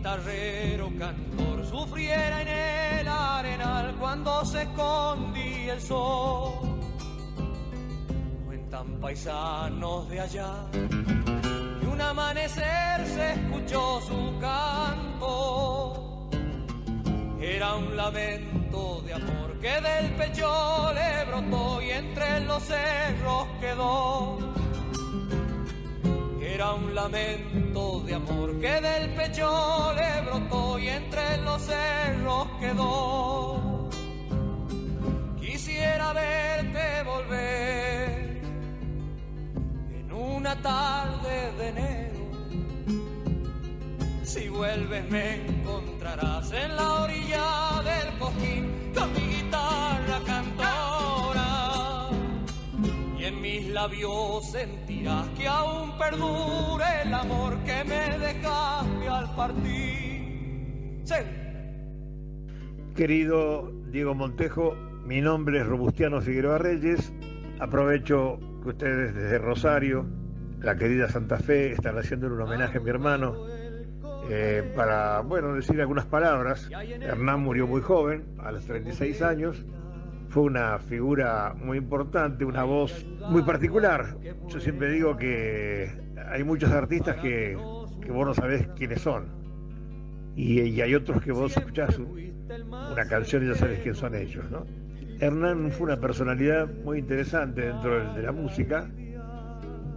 guitarrero 0.00 0.90
cantor 0.98 1.66
sufriera 1.66 2.40
en 2.40 2.48
el 3.00 3.06
arenal 3.06 3.94
cuando 4.00 4.42
se 4.46 4.62
escondía 4.62 5.74
el 5.74 5.80
sol. 5.82 6.80
Cuentan 8.46 8.98
paisanos 8.98 10.08
de 10.08 10.20
allá 10.20 10.54
y 10.72 11.84
un 11.84 12.00
amanecer 12.00 13.06
se 13.06 13.32
escuchó 13.32 14.00
su 14.00 14.38
canto. 14.40 16.30
Era 17.38 17.74
un 17.76 17.94
lamento 17.94 19.02
de 19.02 19.12
amor 19.12 19.58
que 19.60 19.80
del 19.82 20.12
pecho 20.12 20.94
le 20.94 21.24
brotó 21.26 21.82
y 21.82 21.90
entre 21.90 22.40
los 22.46 22.62
cerros 22.62 23.46
quedó 23.60 24.38
era 26.60 26.74
un 26.74 26.94
lamento 26.94 27.59
de 28.10 28.16
amor 28.16 28.58
que 28.58 28.80
del 28.80 29.10
pecho 29.14 29.92
le 29.94 30.22
brotó 30.22 30.78
y 30.80 30.88
entre 30.88 31.36
los 31.44 31.62
cerros 31.62 32.48
quedó. 32.58 33.88
Quisiera 35.38 36.12
verte 36.12 37.04
volver 37.04 38.42
en 40.00 40.12
una 40.12 40.60
tarde 40.60 41.52
de 41.58 41.68
enero. 41.68 42.20
Si 44.24 44.48
vuelves 44.48 45.08
me 45.08 45.46
encontrarás 45.46 46.50
en 46.50 46.74
la 46.74 47.02
orilla 47.02 47.82
del 47.90 48.18
cojín 48.18 48.92
con 48.92 49.14
labios 53.72 54.50
sentir 54.50 55.08
que 55.36 55.46
aún 55.46 55.96
perdure 55.98 56.84
el 57.04 57.14
amor 57.14 57.56
que 57.64 57.84
me 57.84 58.18
dejaste 58.18 59.08
al 59.08 59.34
partir. 59.34 61.00
Querido 62.94 63.72
Diego 63.90 64.14
Montejo, 64.14 64.74
mi 65.04 65.20
nombre 65.20 65.60
es 65.60 65.66
Robustiano 65.66 66.20
Figueroa 66.20 66.58
Reyes. 66.58 67.12
Aprovecho 67.58 68.38
que 68.62 68.70
ustedes 68.70 69.14
desde 69.14 69.38
Rosario, 69.38 70.06
la 70.60 70.76
querida 70.76 71.08
Santa 71.08 71.38
Fe, 71.38 71.72
están 71.72 71.98
haciendo 71.98 72.26
un 72.26 72.40
homenaje 72.40 72.78
a 72.78 72.80
mi 72.80 72.90
hermano 72.90 73.46
eh, 74.28 74.72
para, 74.76 75.20
bueno, 75.20 75.54
decir 75.54 75.80
algunas 75.80 76.06
palabras. 76.06 76.68
Hernán 76.70 77.40
murió 77.40 77.66
muy 77.66 77.80
joven, 77.80 78.24
a 78.38 78.52
los 78.52 78.64
36 78.66 79.22
años 79.22 79.64
fue 80.30 80.44
una 80.44 80.78
figura 80.78 81.54
muy 81.60 81.76
importante, 81.76 82.44
una 82.44 82.62
voz 82.62 83.04
muy 83.28 83.42
particular. 83.42 84.16
Yo 84.48 84.60
siempre 84.60 84.90
digo 84.92 85.16
que 85.16 85.90
hay 86.30 86.44
muchos 86.44 86.70
artistas 86.70 87.16
que, 87.16 87.56
vos 87.56 88.26
no 88.26 88.32
sabés 88.32 88.68
quiénes 88.76 89.02
son. 89.02 89.26
Y, 90.36 90.80
hay 90.80 90.94
otros 90.94 91.20
que 91.22 91.32
vos 91.32 91.56
escuchás 91.56 91.98
una 91.98 93.04
canción 93.08 93.44
y 93.44 93.48
ya 93.48 93.54
sabes 93.56 93.80
quién 93.80 93.94
son 93.94 94.14
ellos, 94.14 94.48
¿no? 94.50 94.64
Hernán 95.18 95.70
fue 95.72 95.86
una 95.86 96.00
personalidad 96.00 96.68
muy 96.84 97.00
interesante 97.00 97.62
dentro 97.62 98.14
de 98.14 98.22
la 98.22 98.32
música 98.32 98.88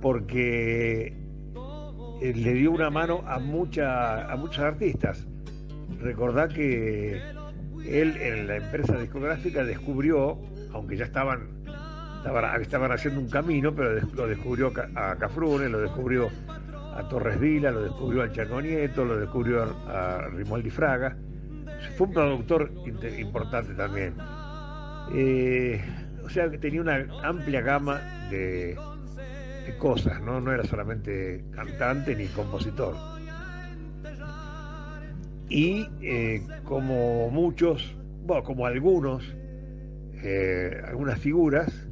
porque 0.01 1.15
eh, 2.21 2.33
le 2.35 2.53
dio 2.53 2.71
una 2.71 2.89
mano 2.89 3.23
a, 3.27 3.37
mucha, 3.37 4.31
a 4.31 4.35
muchos 4.35 4.59
artistas. 4.59 5.27
Recordá 6.01 6.47
que 6.47 7.21
él 7.87 8.17
en 8.17 8.47
la 8.47 8.57
empresa 8.57 8.97
discográfica 8.97 9.63
descubrió, 9.63 10.39
aunque 10.73 10.97
ya 10.97 11.05
estaban, 11.05 11.47
estaban, 12.61 12.91
haciendo 12.91 13.19
un 13.19 13.29
camino, 13.29 13.73
pero 13.73 13.99
lo 14.13 14.27
descubrió 14.27 14.71
a 14.95 15.15
Cafrune, 15.15 15.69
lo 15.69 15.81
descubrió 15.81 16.29
a 16.95 17.07
Torres 17.09 17.39
Vila, 17.39 17.71
lo 17.71 17.83
descubrió 17.83 18.21
al 18.21 18.31
Chaco 18.31 18.61
Nieto, 18.61 19.03
lo 19.03 19.17
descubrió 19.17 19.63
a 19.87 20.27
Rimualdi 20.29 20.69
Fraga. 20.69 21.15
Fue 21.97 22.07
un 22.07 22.13
productor 22.13 22.71
importante 23.19 23.73
también. 23.73 24.15
Eh, 25.13 25.81
o 26.23 26.29
sea 26.29 26.49
que 26.49 26.57
tenía 26.57 26.81
una 26.81 27.05
amplia 27.23 27.61
gama 27.61 27.99
de, 28.29 28.77
cosas, 29.77 30.21
¿no? 30.21 30.39
no 30.39 30.51
era 30.51 30.63
solamente 30.63 31.45
cantante 31.51 32.15
ni 32.15 32.27
compositor 32.27 32.95
y 35.49 35.87
eh, 36.01 36.41
como 36.63 37.29
muchos, 37.29 37.95
bueno, 38.25 38.43
como 38.43 38.65
algunos, 38.65 39.23
eh, 40.23 40.81
algunas 40.85 41.19
figuras, 41.19 41.87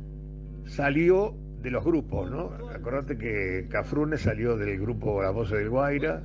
salió 0.66 1.36
de 1.62 1.70
los 1.70 1.84
grupos, 1.84 2.32
¿no? 2.32 2.52
Acordate 2.74 3.18
que 3.18 3.68
Cafrune 3.70 4.18
salió 4.18 4.58
del 4.58 4.80
grupo 4.80 5.22
La 5.22 5.32
Voz 5.32 5.52
del 5.52 5.70
Guaira, 5.70 6.24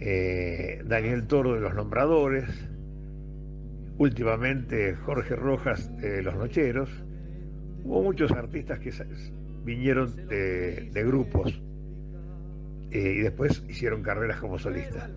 eh, 0.00 0.82
Daniel 0.86 1.26
Toro 1.26 1.54
de 1.54 1.60
Los 1.60 1.74
Nombradores, 1.74 2.48
últimamente 3.98 4.94
Jorge 4.94 5.36
Rojas 5.36 5.94
de 5.98 6.22
Los 6.22 6.34
Nocheros, 6.34 6.88
hubo 7.84 8.02
muchos 8.02 8.30
artistas 8.32 8.78
que 8.78 8.92
vinieron 9.64 10.14
de, 10.28 10.90
de 10.92 11.04
grupos 11.04 11.60
y 12.90 13.20
después 13.20 13.62
hicieron 13.68 14.02
carreras 14.02 14.38
como 14.38 14.58
solistas. 14.58 15.10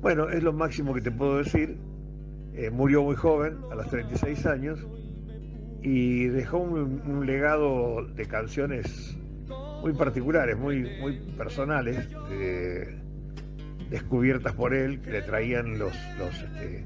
Bueno, 0.00 0.28
es 0.28 0.42
lo 0.42 0.52
máximo 0.52 0.94
que 0.94 1.00
te 1.00 1.10
puedo 1.10 1.38
decir. 1.38 1.76
Eh, 2.54 2.70
murió 2.70 3.02
muy 3.02 3.16
joven, 3.16 3.58
a 3.70 3.74
los 3.74 3.88
36 3.88 4.46
años, 4.46 4.86
y 5.82 6.24
dejó 6.26 6.58
un, 6.58 7.26
legado 7.26 8.04
de 8.04 8.26
canciones 8.26 9.16
muy 9.82 9.92
particulares, 9.92 10.56
muy, 10.56 10.82
muy 11.00 11.20
personales, 11.36 12.08
descubiertas 13.90 14.54
por 14.54 14.74
él, 14.74 15.00
que 15.00 15.10
le 15.10 15.22
traían 15.22 15.78
los, 15.78 15.92
los, 16.18 16.34
este, 16.42 16.84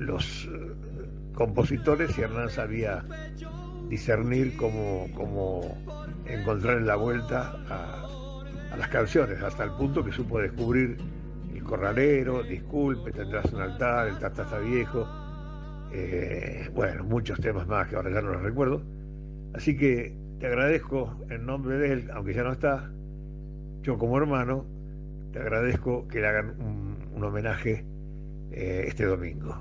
eh, 0.00 0.72
compositores 1.34 2.16
y 2.18 2.22
Hernán 2.22 2.48
sabía 2.50 3.04
discernir 3.88 4.56
cómo, 4.56 5.08
cómo 5.14 5.76
encontrar 6.26 6.82
la 6.82 6.96
vuelta 6.96 7.54
a 7.68 8.76
las 8.76 8.88
canciones, 8.88 9.42
hasta 9.42 9.64
el 9.64 9.70
punto 9.72 10.04
que 10.04 10.12
supo 10.12 10.38
descubrir 10.38 10.96
corralero, 11.64 12.42
disculpe, 12.42 13.10
tendrás 13.10 13.52
un 13.52 13.62
altar, 13.62 14.08
el 14.08 14.18
tata 14.18 14.42
está 14.42 14.58
viejo, 14.58 15.06
eh, 15.92 16.70
bueno, 16.74 17.04
muchos 17.04 17.38
temas 17.40 17.66
más 17.66 17.88
que 17.88 17.96
ahora 17.96 18.10
ya 18.10 18.20
no 18.20 18.32
los 18.32 18.42
recuerdo. 18.42 18.82
Así 19.54 19.76
que 19.76 20.14
te 20.40 20.46
agradezco 20.46 21.16
en 21.30 21.46
nombre 21.46 21.78
de 21.78 21.92
él, 21.92 22.10
aunque 22.12 22.34
ya 22.34 22.42
no 22.42 22.52
está, 22.52 22.90
yo 23.82 23.98
como 23.98 24.18
hermano, 24.18 24.64
te 25.32 25.38
agradezco 25.38 26.06
que 26.08 26.20
le 26.20 26.26
hagan 26.26 26.54
un, 26.60 27.22
homenaje 27.22 27.84
eh, 28.52 28.84
este 28.86 29.04
domingo. 29.04 29.56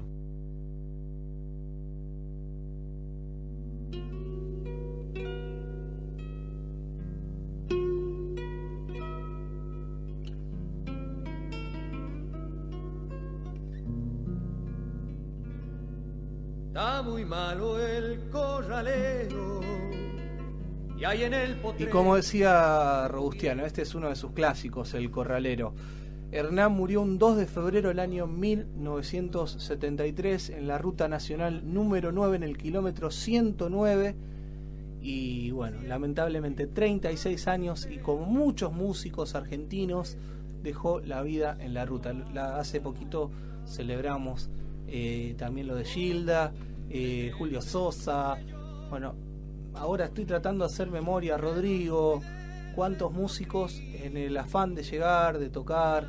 Muy 17.03 17.25
malo 17.25 17.79
el 17.79 18.19
corralero. 18.31 19.61
Y, 20.97 21.05
hay 21.05 21.23
en 21.23 21.33
el 21.33 21.57
y 21.77 21.85
como 21.85 22.15
decía 22.15 23.07
Robustiano, 23.09 23.65
este 23.65 23.81
es 23.83 23.95
uno 23.95 24.09
de 24.09 24.15
sus 24.15 24.31
clásicos, 24.31 24.93
El 24.93 25.11
Corralero. 25.11 25.73
Hernán 26.31 26.71
murió 26.71 27.01
un 27.01 27.19
2 27.19 27.37
de 27.37 27.45
febrero 27.45 27.89
del 27.89 27.99
año 27.99 28.25
1973 28.25 30.49
en 30.49 30.67
la 30.67 30.79
ruta 30.79 31.07
nacional 31.07 31.61
número 31.73 32.11
9 32.11 32.37
en 32.37 32.43
el 32.43 32.57
kilómetro 32.57 33.11
109 33.11 34.15
y 34.99 35.51
bueno, 35.51 35.83
lamentablemente 35.83 36.65
36 36.65 37.47
años 37.47 37.87
y 37.89 37.97
como 37.97 38.25
muchos 38.25 38.73
músicos 38.73 39.35
argentinos 39.35 40.17
dejó 40.63 41.01
la 41.01 41.21
vida 41.21 41.55
en 41.59 41.75
la 41.75 41.85
ruta. 41.85 42.15
hace 42.57 42.81
poquito 42.81 43.29
celebramos 43.67 44.49
eh, 44.95 45.33
también 45.39 45.65
lo 45.65 45.73
de 45.75 45.85
Gilda, 45.85 46.53
eh, 46.87 47.31
Julio 47.35 47.63
Sosa, 47.63 48.37
bueno, 48.91 49.15
ahora 49.73 50.05
estoy 50.05 50.25
tratando 50.25 50.67
de 50.67 50.71
hacer 50.71 50.91
memoria, 50.91 51.35
Rodrigo, 51.35 52.21
cuántos 52.75 53.11
músicos 53.11 53.81
en 54.03 54.17
el 54.17 54.37
afán 54.37 54.75
de 54.75 54.83
llegar, 54.83 55.39
de 55.39 55.49
tocar, 55.49 56.07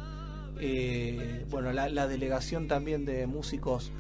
eh, 0.61 1.47
bueno, 1.49 1.73
la, 1.73 2.07
delegación 2.07 2.69
también 2.69 3.07
de 3.07 3.27
músicos 3.27 3.91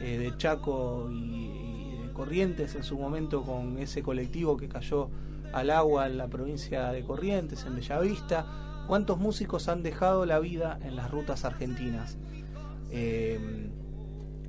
de 0.00 0.32
Chaco 0.38 1.10
y, 1.12 2.06
de 2.06 2.12
Corrientes 2.14 2.74
en 2.76 2.82
su 2.82 2.98
momento 2.98 3.42
con 3.42 3.76
ese 3.76 4.02
colectivo 4.02 4.56
que 4.56 4.70
cayó 4.70 5.10
al 5.52 5.68
agua 5.68 6.06
en 6.06 6.16
la 6.16 6.28
provincia 6.28 6.92
de 6.92 7.04
Corrientes, 7.04 7.66
en 7.66 7.76
Bellavista, 7.76 8.46
cuántos 8.86 9.18
músicos 9.18 9.68
han 9.68 9.82
dejado 9.82 10.24
la 10.24 10.38
vida 10.38 10.78
en 10.82 10.96
las 10.96 11.10
rutas 11.10 11.44
argentinas. 11.44 12.16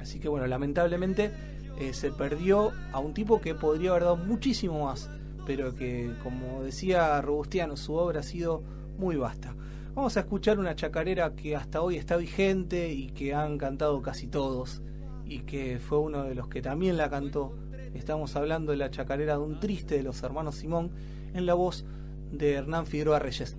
Así 0.02 0.20
que 0.20 0.28
bueno, 0.28 0.48
lamentablemente 0.48 1.32
eh, 1.80 1.94
se 1.94 2.12
perdió 2.12 2.72
a 2.92 3.00
un 3.00 3.14
tipo 3.14 3.40
que 3.40 3.56
podría 3.56 3.92
haber 3.92 4.04
dado 4.04 4.18
muchísimo 4.18 4.86
más, 4.86 5.10
pero 5.46 5.74
que, 5.76 6.14
como 6.24 6.64
decía 6.64 7.22
Robustiano, 7.22 7.78
su 7.78 7.94
obra 7.96 8.20
ha 8.20 8.24
sido 8.24 8.64
muy 8.98 9.16
vasta. 9.16 9.56
Vamos 9.94 10.16
a 10.16 10.22
escuchar 10.22 10.60
una 10.60 10.76
chacarera 10.76 11.36
que 11.36 11.56
hasta 11.56 11.82
hoy 11.82 11.98
está 11.98 12.18
vigente 12.18 12.94
y 12.94 13.08
que 13.08 13.34
han 13.34 13.58
cantado 13.58 14.02
casi 14.02 14.28
todos, 14.28 14.82
y 15.26 15.40
que 15.40 15.80
fue 15.80 16.00
uno 16.00 16.24
de 16.24 16.36
los 16.36 16.48
que 16.48 16.62
también 16.62 16.98
la 16.98 17.10
cantó. 17.10 17.56
Estamos 17.94 18.36
hablando 18.36 18.72
de 18.72 18.78
la 18.78 18.90
chacarera 18.90 19.34
de 19.34 19.44
un 19.44 19.60
triste 19.60 19.96
de 19.96 20.04
los 20.04 20.22
hermanos 20.24 20.56
Simón, 20.56 20.92
en 21.34 21.46
la 21.46 21.56
voz 21.56 21.86
de 22.32 22.54
Hernán 22.54 22.86
Figueroa 22.86 23.20
Reyes. 23.20 23.58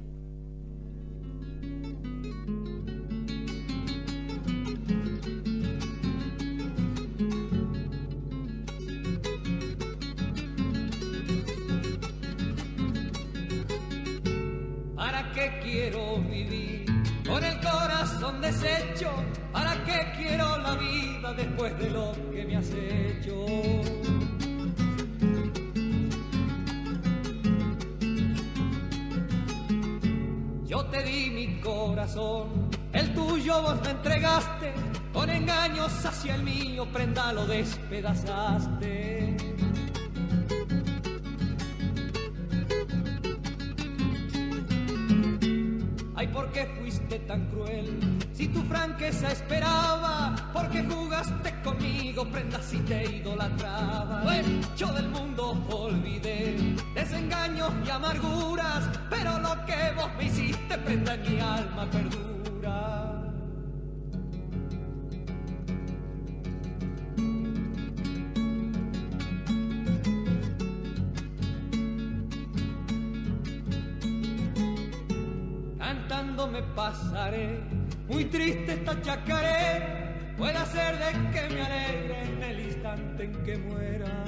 Deshecho? 18.52 19.10
¿Para 19.52 19.82
qué 19.84 20.12
quiero 20.16 20.58
la 20.58 20.74
vida 20.74 21.32
después 21.34 21.78
de 21.78 21.90
lo 21.90 22.12
que 22.30 22.44
me 22.44 22.56
has 22.56 22.70
hecho? 22.70 23.46
Yo 30.66 30.84
te 30.86 31.02
di 31.02 31.30
mi 31.30 31.60
corazón, 31.60 32.70
el 32.92 33.14
tuyo 33.14 33.62
vos 33.62 33.80
me 33.82 33.90
entregaste, 33.90 34.72
con 35.12 35.28
engaños 35.28 36.04
hacia 36.04 36.34
el 36.34 36.42
mío, 36.42 36.86
prenda 36.92 37.32
lo 37.32 37.46
despedazaste. 37.46 39.31
¿Por 46.42 46.50
qué 46.50 46.66
fuiste 46.80 47.20
tan 47.20 47.46
cruel? 47.50 48.18
Si 48.32 48.48
tu 48.48 48.62
franqueza 48.62 49.30
esperaba, 49.30 50.34
¿por 50.52 50.68
qué 50.70 50.82
jugaste 50.82 51.54
conmigo? 51.62 52.24
Prendas 52.26 52.64
si 52.64 52.78
te 52.78 53.04
idolatraba. 53.18 54.24
yo 54.76 54.88
del 54.92 55.08
mundo 55.08 55.64
olvidé 55.70 56.56
desengaños 56.94 57.70
y 57.86 57.90
amarguras, 57.90 58.88
pero 59.08 59.38
lo 59.38 59.64
que 59.66 59.92
vos 59.94 60.10
me 60.18 60.24
hiciste, 60.24 60.78
prenda 60.78 61.14
en 61.14 61.22
mi 61.22 61.40
alma 61.40 61.88
perdura. 61.88 63.11
Me 76.52 76.62
pasaré, 76.74 77.60
muy 78.08 78.26
triste 78.26 78.74
esta 78.74 79.00
chacaré, 79.00 80.34
puede 80.36 80.66
ser 80.66 80.98
de 80.98 81.30
que 81.30 81.54
me 81.54 81.62
alegre 81.62 82.24
en 82.24 82.42
el 82.42 82.60
instante 82.60 83.24
en 83.24 83.32
que 83.42 83.56
muera. 83.56 84.24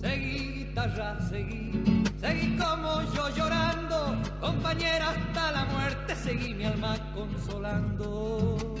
Seguí 0.00 0.64
guitarra, 0.64 1.20
seguí, 1.28 2.04
seguí 2.18 2.56
como 2.56 3.02
yo 3.14 3.28
llorando, 3.36 4.16
compañera 4.40 5.10
hasta 5.10 5.52
la 5.52 5.64
muerte, 5.66 6.16
seguí 6.16 6.54
mi 6.54 6.64
alma 6.64 6.96
consolando. 7.14 8.74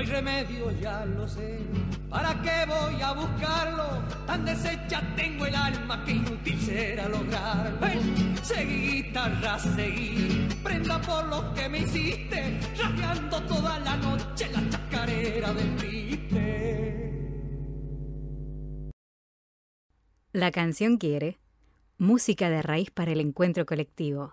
Hay 0.00 0.06
remedio, 0.06 0.70
ya 0.80 1.04
lo 1.04 1.28
sé. 1.28 1.60
¿Para 2.08 2.40
qué 2.42 2.64
voy 2.66 3.02
a 3.02 3.12
buscarlo? 3.12 4.02
Tan 4.26 4.46
deshecha 4.46 5.02
tengo 5.14 5.44
el 5.44 5.54
alma 5.54 6.02
que 6.04 6.12
inútil 6.12 6.58
será 6.58 7.06
lograrlo. 7.08 7.86
Seguí, 8.42 9.02
guitarra, 9.02 9.58
seguí. 9.58 10.48
Prenda 10.62 11.00
por 11.02 11.26
lo 11.26 11.52
que 11.52 11.68
me 11.68 11.80
hiciste. 11.80 12.60
Rasgando 12.78 13.42
toda 13.42 13.78
la 13.80 13.96
noche 13.98 14.48
la 14.50 14.70
chacarera 14.70 15.52
del 15.52 15.76
triste. 15.76 16.10
La 20.32 20.50
canción 20.50 20.96
quiere 20.96 21.38
música 21.98 22.48
de 22.48 22.62
raíz 22.62 22.90
para 22.90 23.12
el 23.12 23.20
encuentro 23.20 23.66
colectivo. 23.66 24.32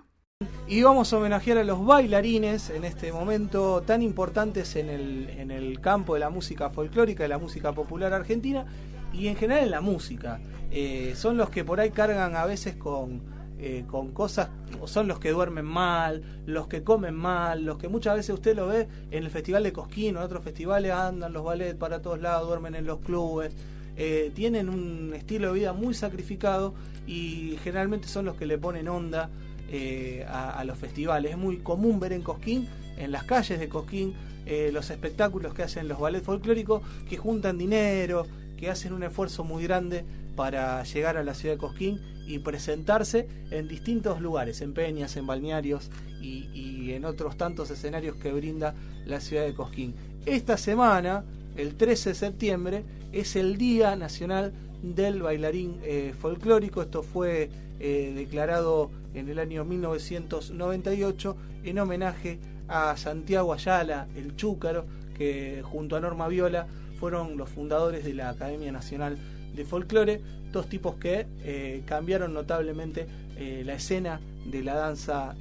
Y 0.69 0.83
vamos 0.83 1.13
a 1.13 1.17
homenajear 1.17 1.59
a 1.59 1.63
los 1.63 1.85
bailarines 1.85 2.71
en 2.71 2.83
este 2.83 3.13
momento 3.13 3.83
tan 3.83 4.01
importantes 4.01 4.75
en 4.75 4.89
el, 4.89 5.29
en 5.29 5.49
el 5.49 5.79
campo 5.79 6.15
de 6.15 6.19
la 6.19 6.29
música 6.29 6.69
folclórica, 6.69 7.23
de 7.23 7.29
la 7.29 7.37
música 7.37 7.71
popular 7.71 8.11
argentina 8.11 8.65
y 9.13 9.27
en 9.27 9.37
general 9.37 9.63
en 9.63 9.71
la 9.71 9.79
música. 9.79 10.41
Eh, 10.69 11.13
son 11.15 11.37
los 11.37 11.49
que 11.49 11.63
por 11.63 11.79
ahí 11.79 11.91
cargan 11.91 12.35
a 12.35 12.45
veces 12.45 12.75
con, 12.75 13.21
eh, 13.57 13.85
con 13.87 14.11
cosas, 14.11 14.49
son 14.87 15.07
los 15.07 15.19
que 15.19 15.31
duermen 15.31 15.63
mal, 15.63 16.41
los 16.45 16.67
que 16.67 16.83
comen 16.83 17.15
mal, 17.15 17.63
los 17.63 17.77
que 17.77 17.87
muchas 17.87 18.17
veces 18.17 18.33
usted 18.35 18.53
lo 18.53 18.67
ve 18.67 18.89
en 19.09 19.23
el 19.23 19.29
Festival 19.29 19.63
de 19.63 19.71
Cosquín 19.71 20.17
o 20.17 20.19
en 20.19 20.25
otros 20.25 20.43
festivales 20.43 20.91
andan 20.91 21.31
los 21.31 21.45
ballets 21.45 21.75
para 21.75 22.01
todos 22.01 22.19
lados, 22.19 22.45
duermen 22.45 22.75
en 22.75 22.85
los 22.85 22.99
clubes. 22.99 23.53
Eh, 23.95 24.31
tienen 24.35 24.67
un 24.67 25.13
estilo 25.15 25.47
de 25.47 25.59
vida 25.59 25.73
muy 25.73 25.93
sacrificado 25.93 26.75
y 27.07 27.57
generalmente 27.63 28.09
son 28.09 28.25
los 28.25 28.35
que 28.35 28.45
le 28.45 28.57
ponen 28.57 28.89
onda 28.89 29.29
eh, 29.69 30.25
a, 30.29 30.63
los 30.63 30.77
festivales. 30.77 31.31
Es 31.31 31.37
muy 31.37 31.57
común 31.57 31.99
ver 31.99 32.13
en 32.13 32.21
Cosquín, 32.21 32.69
en 32.97 33.11
las 33.11 33.25
calles 33.25 33.59
de 33.59 33.67
Cosquín, 33.67 34.13
eh, 34.45 34.69
los 34.71 34.89
espectáculos 34.91 35.53
que 35.53 35.63
hacen 35.63 35.89
los 35.89 35.99
ballets 35.99 36.25
folclóricos, 36.25 36.81
que 37.09 37.17
juntan 37.17 37.57
dinero, 37.57 38.25
que 38.55 38.69
hacen 38.69 38.93
un 38.93 39.03
esfuerzo 39.03 39.43
muy 39.43 39.63
grande 39.63 40.05
para 40.37 40.81
llegar 40.83 41.17
a 41.17 41.23
la 41.23 41.33
ciudad 41.33 41.55
de 41.55 41.59
Cosquín 41.59 41.99
y 42.25 42.39
presentarse 42.39 43.27
en 43.51 43.67
distintos 43.67 44.21
lugares, 44.21 44.61
en 44.61 44.73
peñas, 44.73 45.17
en 45.17 45.27
balnearios 45.27 45.89
y, 46.21 46.93
en 46.93 47.03
otros 47.03 47.35
tantos 47.35 47.69
escenarios 47.69 48.15
que 48.15 48.31
brinda 48.31 48.73
la 49.05 49.19
ciudad 49.19 49.43
de 49.43 49.53
Cosquín. 49.53 49.95
Esta 50.25 50.55
semana, 50.55 51.25
el 51.57 51.75
13 51.75 52.09
de 52.09 52.15
septiembre, 52.15 52.85
es 53.11 53.35
el 53.35 53.57
Día 53.57 53.97
Nacional 53.97 54.53
del 54.81 55.21
Bailarín 55.21 55.79
eh, 55.83 56.13
Folclórico. 56.17 56.81
Esto 56.81 57.03
fue 57.03 57.49
declarado 57.79 58.89
en 59.19 59.29
el 59.29 59.39
año 59.39 59.65
1998 59.65 61.37
en 61.63 61.79
homenaje 61.79 62.39
a 62.67 62.95
Santiago 62.97 63.53
Ayala, 63.53 64.07
el 64.15 64.35
Chúcaro, 64.35 64.85
que 65.17 65.61
junto 65.63 65.95
a 65.95 65.99
Norma 65.99 66.27
Viola 66.27 66.67
fueron 66.99 67.37
los 67.37 67.49
fundadores 67.49 68.03
de 68.03 68.13
la 68.13 68.29
Academia 68.29 68.71
Nacional 68.71 69.17
de 69.55 69.65
Folclore, 69.65 70.21
dos 70.51 70.67
tipos 70.67 70.95
que 70.95 71.27
eh, 71.43 71.83
cambiaron 71.85 72.33
notablemente 72.33 73.07
la 73.37 73.75
escena 73.75 74.19
de 74.45 74.63
la 74.63 74.73
danza 74.73 75.35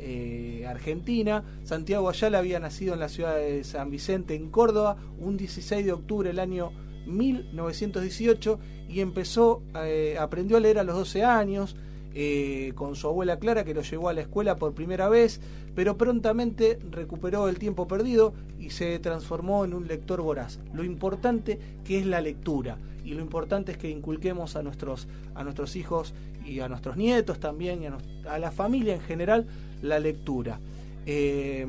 argentina. 0.69 1.43
Santiago 1.65 2.11
Ayala 2.11 2.41
había 2.41 2.61
nacido 2.61 2.93
en 2.93 3.01
la 3.01 3.09
ciudad 3.09 3.37
de 3.37 3.65
San 3.65 3.91
Vicente, 3.91 4.35
en 4.35 4.51
Córdoba, 4.51 4.99
un 5.19 5.39
16 5.39 5.87
de 5.87 5.93
octubre 5.93 6.29
del 6.29 6.39
año 6.39 6.73
1918 7.07 8.59
y 8.89 9.01
empezó, 9.01 9.63
eh, 9.75 10.17
aprendió 10.19 10.57
a 10.57 10.61
leer 10.61 10.79
a 10.79 10.85
los 10.85 10.97
12 10.97 11.25
años, 11.25 11.77
eh, 12.19 12.73
con 12.77 12.97
su 12.97 13.09
abuela 13.09 13.39
Clara 13.39 13.63
que 13.63 13.75
lo 13.75 13.83
llevó 13.83 14.09
a 14.09 14.15
la 14.15 14.23
escuela 14.23 14.57
por 14.57 14.73
primera 14.73 15.11
vez, 15.11 15.39
pero 15.75 15.99
prontamente 15.99 16.79
recuperó 16.91 17.47
el 17.51 17.59
tiempo 17.59 17.87
perdido 17.87 18.33
y 18.59 18.71
se 18.71 18.99
transformó 19.01 19.67
en 19.67 19.75
un 19.75 19.87
lector 19.87 20.23
voraz. 20.23 20.59
Lo 20.73 20.83
importante 20.83 21.59
que 21.85 21.99
es 21.99 22.07
la 22.07 22.23
lectura 22.23 22.79
y 23.05 23.13
lo 23.13 23.21
importante 23.21 23.73
es 23.73 23.77
que 23.77 23.91
inculquemos 23.91 24.57
a 24.57 24.63
nuestros, 24.63 25.09
a 25.35 25.45
nuestros 25.45 25.77
hijos 25.77 26.15
y 26.43 26.61
a 26.61 26.71
nuestros 26.71 26.97
nietos 26.97 27.39
también 27.39 27.83
y 27.83 27.87
a, 28.27 28.39
la 28.39 28.51
familia 28.51 28.95
en 28.95 29.03
general 29.03 29.47
la 29.83 30.01
lectura. 30.01 30.59
Eh, 31.05 31.67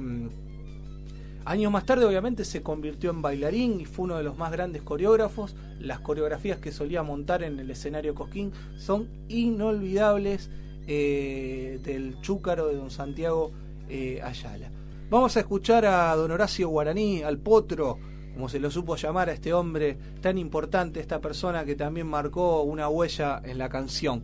Años 1.47 1.71
más 1.71 1.85
tarde, 1.85 2.03
obviamente, 2.03 2.43
se 2.43 2.61
convirtió 2.61 3.09
en 3.09 3.21
bailarín 3.21 3.79
y 3.79 3.85
fue 3.85 4.03
uno 4.03 4.17
de 4.17 4.23
los 4.23 4.37
más 4.37 4.51
grandes 4.51 4.81
coreógrafos. 4.81 5.55
Las 5.79 6.01
coreografías 6.01 6.57
que 6.57 6.73
solía 6.73 7.03
montar 7.03 7.41
en 7.41 7.57
el 7.57 7.71
escenario 7.71 8.13
Cosquín 8.13 8.51
son 8.75 9.07
inolvidables 9.29 10.49
eh, 10.87 11.79
del 11.85 12.19
chúcaro 12.19 12.67
de 12.67 12.75
don 12.75 12.91
Santiago 12.91 13.53
eh, 13.87 14.19
Ayala. 14.21 14.69
Vamos 15.09 15.37
a 15.37 15.39
escuchar 15.39 15.85
a 15.85 16.13
don 16.17 16.31
Horacio 16.31 16.67
Guaraní, 16.67 17.23
al 17.23 17.37
potro, 17.37 17.97
como 18.33 18.49
se 18.49 18.59
lo 18.59 18.69
supo 18.69 18.97
llamar 18.97 19.29
a 19.29 19.31
este 19.31 19.53
hombre 19.53 19.97
tan 20.19 20.37
importante, 20.37 20.99
esta 20.99 21.21
persona 21.21 21.63
que 21.63 21.75
también 21.75 22.07
marcó 22.07 22.63
una 22.63 22.89
huella 22.89 23.41
en 23.45 23.57
la 23.57 23.69
canción, 23.69 24.21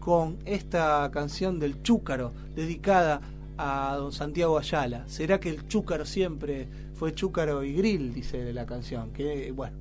con 0.00 0.38
esta 0.44 1.08
canción 1.12 1.60
del 1.60 1.80
chúcaro, 1.84 2.32
dedicada 2.56 3.20
a 3.58 3.96
don 3.96 4.12
Santiago 4.12 4.58
Ayala. 4.58 5.04
¿Será 5.08 5.40
que 5.40 5.50
el 5.50 5.66
chúcaro 5.68 6.04
siempre 6.04 6.68
fue 6.94 7.14
chúcaro 7.14 7.64
y 7.64 7.74
grill? 7.74 8.12
Dice 8.12 8.52
la 8.52 8.66
canción. 8.66 9.12
Que, 9.12 9.52
bueno, 9.52 9.76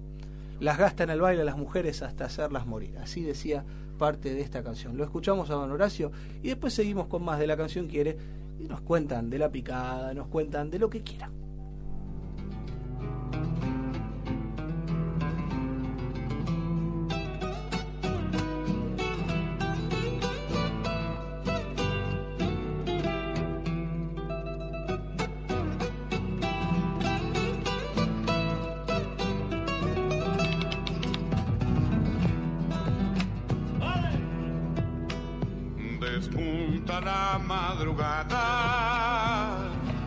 las 0.59 0.77
gastan 0.77 1.09
al 1.09 1.21
baile 1.21 1.41
a 1.41 1.45
las 1.45 1.57
mujeres 1.57 2.01
hasta 2.01 2.25
hacerlas 2.25 2.65
morir. 2.65 2.97
Así 2.97 3.21
decía 3.21 3.63
parte 3.97 4.33
de 4.33 4.41
esta 4.41 4.63
canción. 4.63 4.97
Lo 4.97 5.03
escuchamos 5.03 5.49
a 5.49 5.53
don 5.53 5.71
Horacio 5.71 6.11
y 6.43 6.49
después 6.49 6.73
seguimos 6.73 7.07
con 7.07 7.23
más 7.23 7.39
de 7.39 7.47
la 7.47 7.57
canción 7.57 7.87
Quiere 7.87 8.17
y 8.59 8.67
nos 8.67 8.81
cuentan 8.81 9.29
de 9.29 9.39
la 9.39 9.51
picada, 9.51 10.13
nos 10.13 10.27
cuentan 10.27 10.69
de 10.69 10.79
lo 10.79 10.89
que 10.89 11.01
quieran. 11.01 11.44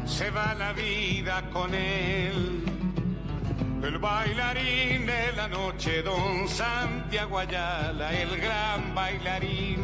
Se 0.05 0.31
va 0.31 0.55
la 0.55 0.73
vida 0.73 1.43
con 1.53 1.73
él. 1.75 2.65
El 3.83 3.99
bailarín 3.99 5.07
de 5.07 5.33
la 5.37 5.49
noche, 5.49 6.03
don 6.03 6.49
Santiago 6.49 7.39
Ayala, 7.39 8.13
el 8.13 8.37
gran 8.41 8.95
bailarín. 8.95 9.79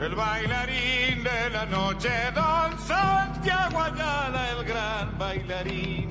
El 0.00 0.14
bailarín 0.14 1.24
de 1.24 1.50
la 1.50 1.64
noche, 1.66 2.10
don 2.34 2.78
Santiago 2.78 3.80
Ayala, 3.80 4.50
el 4.50 4.64
gran 4.64 5.18
bailarín. 5.18 6.10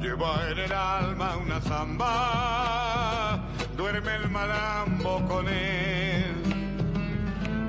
Lleva 0.00 0.50
en 0.50 0.58
el 0.58 0.72
alma 0.72 1.36
una 1.38 1.60
zamba, 1.60 3.40
duerme 3.76 4.14
el 4.16 4.28
malambo 4.28 5.26
con 5.26 5.48
él. 5.48 6.05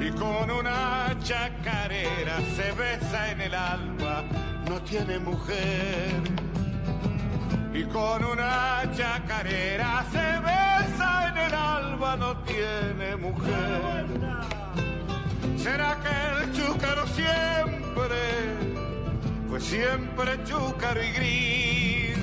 Y 0.08 0.12
con 0.12 0.50
una 0.50 1.14
chacarera 1.22 2.38
se 2.56 2.72
besa 2.72 3.32
en 3.32 3.42
el 3.42 3.54
alma, 3.54 4.24
no 4.70 4.82
tiene 4.84 5.20
mujer. 5.20 6.22
Y 7.74 7.84
con 7.84 8.24
una 8.24 8.84
chacarera 8.96 10.06
se 10.10 10.28
besa 10.48 11.28
en 11.28 11.38
el 11.38 11.54
alma, 11.54 12.16
no 12.16 12.38
tiene 12.44 13.18
mujer. 13.18 14.06
¿Será 15.58 15.98
que 16.02 16.44
el 16.44 16.54
chúcaro 16.54 17.06
siempre 17.08 18.56
fue 19.50 19.60
siempre 19.60 20.42
chúcaro 20.46 21.04
y 21.04 21.12
gris? 21.12 22.18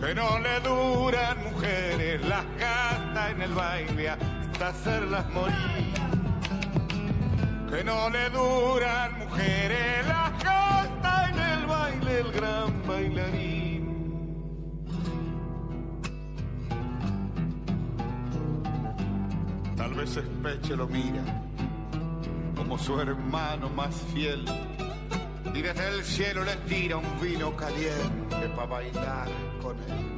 Que 0.00 0.12
no 0.12 0.40
le 0.40 0.58
duran 0.58 1.36
mujeres, 1.52 2.20
las 2.26 2.44
gasta 2.58 3.30
en 3.30 3.42
el 3.42 3.52
baile 3.52 4.10
hasta 4.10 4.68
hacerlas 4.68 5.30
morir. 5.30 6.17
Que 7.70 7.84
no 7.84 8.08
le 8.08 8.30
duran 8.30 9.18
mujeres, 9.18 10.06
las 10.06 10.42
gasta 10.42 11.28
en 11.28 11.38
el 11.38 11.66
baile 11.66 12.20
el 12.20 12.32
gran 12.32 12.86
bailarín. 12.86 13.84
Tal 19.76 19.94
vez 19.94 20.16
Espeche 20.16 20.76
lo 20.76 20.86
mira 20.86 21.22
como 22.56 22.78
su 22.78 23.00
hermano 23.00 23.68
más 23.70 23.94
fiel 24.12 24.44
y 25.54 25.62
desde 25.62 25.88
el 25.88 26.04
cielo 26.04 26.44
le 26.44 26.56
tira 26.68 26.96
un 26.96 27.20
vino 27.20 27.54
caliente 27.56 28.48
para 28.56 28.66
bailar 28.66 29.28
con 29.62 29.76
él. 29.78 30.17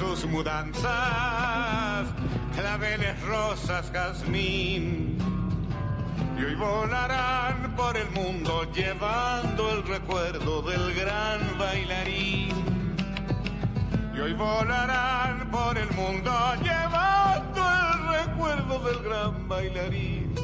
Sus 0.00 0.24
mudanzas 0.24 2.06
claveles 2.56 3.20
rosas 3.20 3.90
jazmín 3.92 5.18
y 6.38 6.42
hoy 6.42 6.54
volarán 6.54 7.76
por 7.76 7.94
el 7.98 8.10
mundo 8.12 8.66
llevando 8.72 9.70
el 9.74 9.86
recuerdo 9.86 10.62
del 10.62 10.94
gran 10.94 11.58
bailarín. 11.58 12.96
Y 14.16 14.20
hoy 14.20 14.32
volarán 14.32 15.50
por 15.50 15.76
el 15.76 15.90
mundo 15.90 16.32
llevando 16.62 17.60
el 17.82 18.26
recuerdo 18.26 18.78
del 18.78 19.02
gran 19.04 19.48
bailarín. 19.48 20.34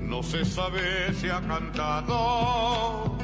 No 0.00 0.20
se 0.24 0.44
sabe 0.44 1.14
si 1.14 1.28
ha 1.28 1.40
cantado, 1.42 3.16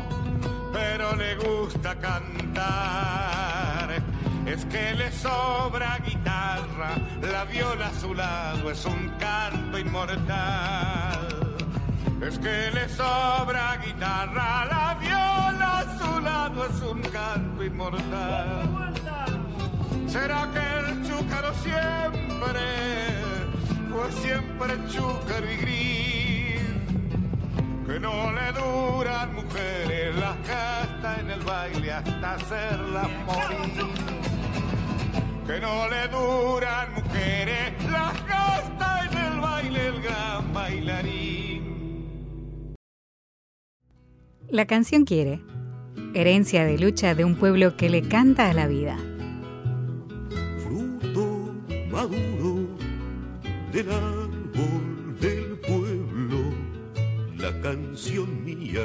pero 0.72 1.16
le 1.16 1.34
gusta 1.34 1.98
cantar. 1.98 3.49
Es 4.50 4.64
que 4.64 4.94
le 4.94 5.12
sobra 5.12 5.98
guitarra, 6.04 6.96
la 7.22 7.44
viola 7.44 7.86
a 7.86 7.94
su 8.00 8.12
lado 8.12 8.68
es 8.72 8.84
un 8.84 9.08
canto 9.10 9.78
inmortal. 9.78 11.28
Es 12.20 12.36
que 12.36 12.72
le 12.72 12.88
sobra 12.88 13.76
guitarra, 13.76 14.64
la 14.64 14.96
viola 15.00 15.78
a 15.78 15.98
su 15.98 16.20
lado 16.20 16.66
es 16.66 16.82
un 16.82 17.00
canto 17.00 17.62
inmortal. 17.62 18.92
¿Será 20.08 20.48
que 20.52 20.64
el 20.80 21.06
chúcaro 21.06 21.54
siempre 21.54 22.60
fue 23.88 24.12
siempre 24.20 24.74
chúcaro 24.88 25.52
y 25.52 25.56
gris? 25.58 26.60
Que 27.86 28.00
no 28.00 28.32
le 28.32 28.52
duran 28.52 29.32
mujeres, 29.32 30.16
las 30.16 30.36
gasta 30.48 31.20
en 31.20 31.30
el 31.30 31.40
baile 31.42 31.92
hasta 31.92 32.34
hacerlas 32.34 33.08
morir 33.26 34.09
que 35.50 35.60
no 35.60 35.88
le 35.88 36.06
duran 36.08 36.94
mujeres, 36.94 37.72
las 37.90 38.26
gasta 38.26 39.04
en 39.06 39.18
el 39.18 39.40
baile 39.40 39.86
el 39.88 40.00
gran 40.00 40.52
bailarín. 40.52 41.62
La 44.48 44.66
canción 44.66 45.04
quiere. 45.04 45.40
Herencia 46.14 46.64
de 46.64 46.78
lucha 46.78 47.14
de 47.14 47.24
un 47.24 47.34
pueblo 47.36 47.76
que 47.76 47.88
le 47.88 48.02
canta 48.02 48.48
a 48.50 48.54
la 48.54 48.68
vida. 48.68 48.96
fruto 50.58 51.52
maduro 51.90 52.68
del 53.72 53.90
árbol 53.90 55.18
del 55.20 55.58
pueblo, 55.66 56.38
la 57.36 57.60
canción 57.60 58.44
mía 58.44 58.82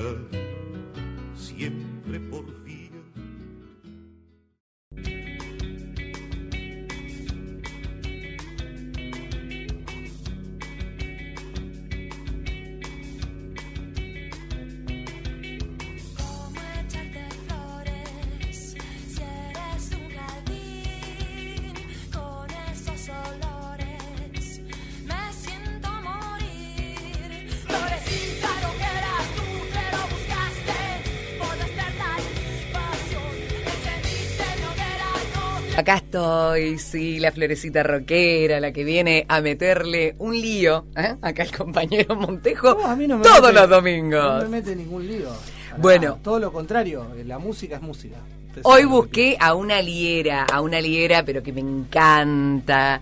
Acá 35.86 35.98
estoy, 35.98 36.80
sí, 36.80 37.20
la 37.20 37.32
florecita 37.32 37.84
rockera, 37.84 38.60
la 38.60 38.72
que 38.74 38.84
viene 38.84 39.24
a 39.30 39.40
meterle 39.40 40.16
un 40.18 40.34
lío. 40.34 40.84
¿eh? 40.98 41.14
Acá 41.22 41.44
el 41.44 41.52
compañero 41.56 42.16
Montejo, 42.16 42.74
No, 42.74 42.88
a 42.88 42.96
mí 42.96 43.06
no 43.06 43.18
me 43.20 43.24
todos 43.24 43.40
mete- 43.42 43.54
los 43.54 43.70
No 43.70 43.76
domingos. 43.76 44.44
me 44.46 44.50
mete 44.50 44.76
ningún 44.76 45.06
lío. 45.06 45.30
Bueno. 45.78 46.18
Todo 46.24 46.40
lo 46.40 46.52
contrario, 46.52 47.06
la 47.24 47.38
música 47.38 47.76
es 47.76 47.84
música. 47.84 48.16
Hoy 48.64 48.86
busqué 48.86 49.38
a 49.40 49.54
una 49.54 49.80
liera, 49.80 50.46
a 50.46 50.60
una 50.62 50.82
liera, 50.82 51.24
pero 51.24 51.44
que 51.44 51.54
me 51.54 51.62
encanta. 51.62 53.00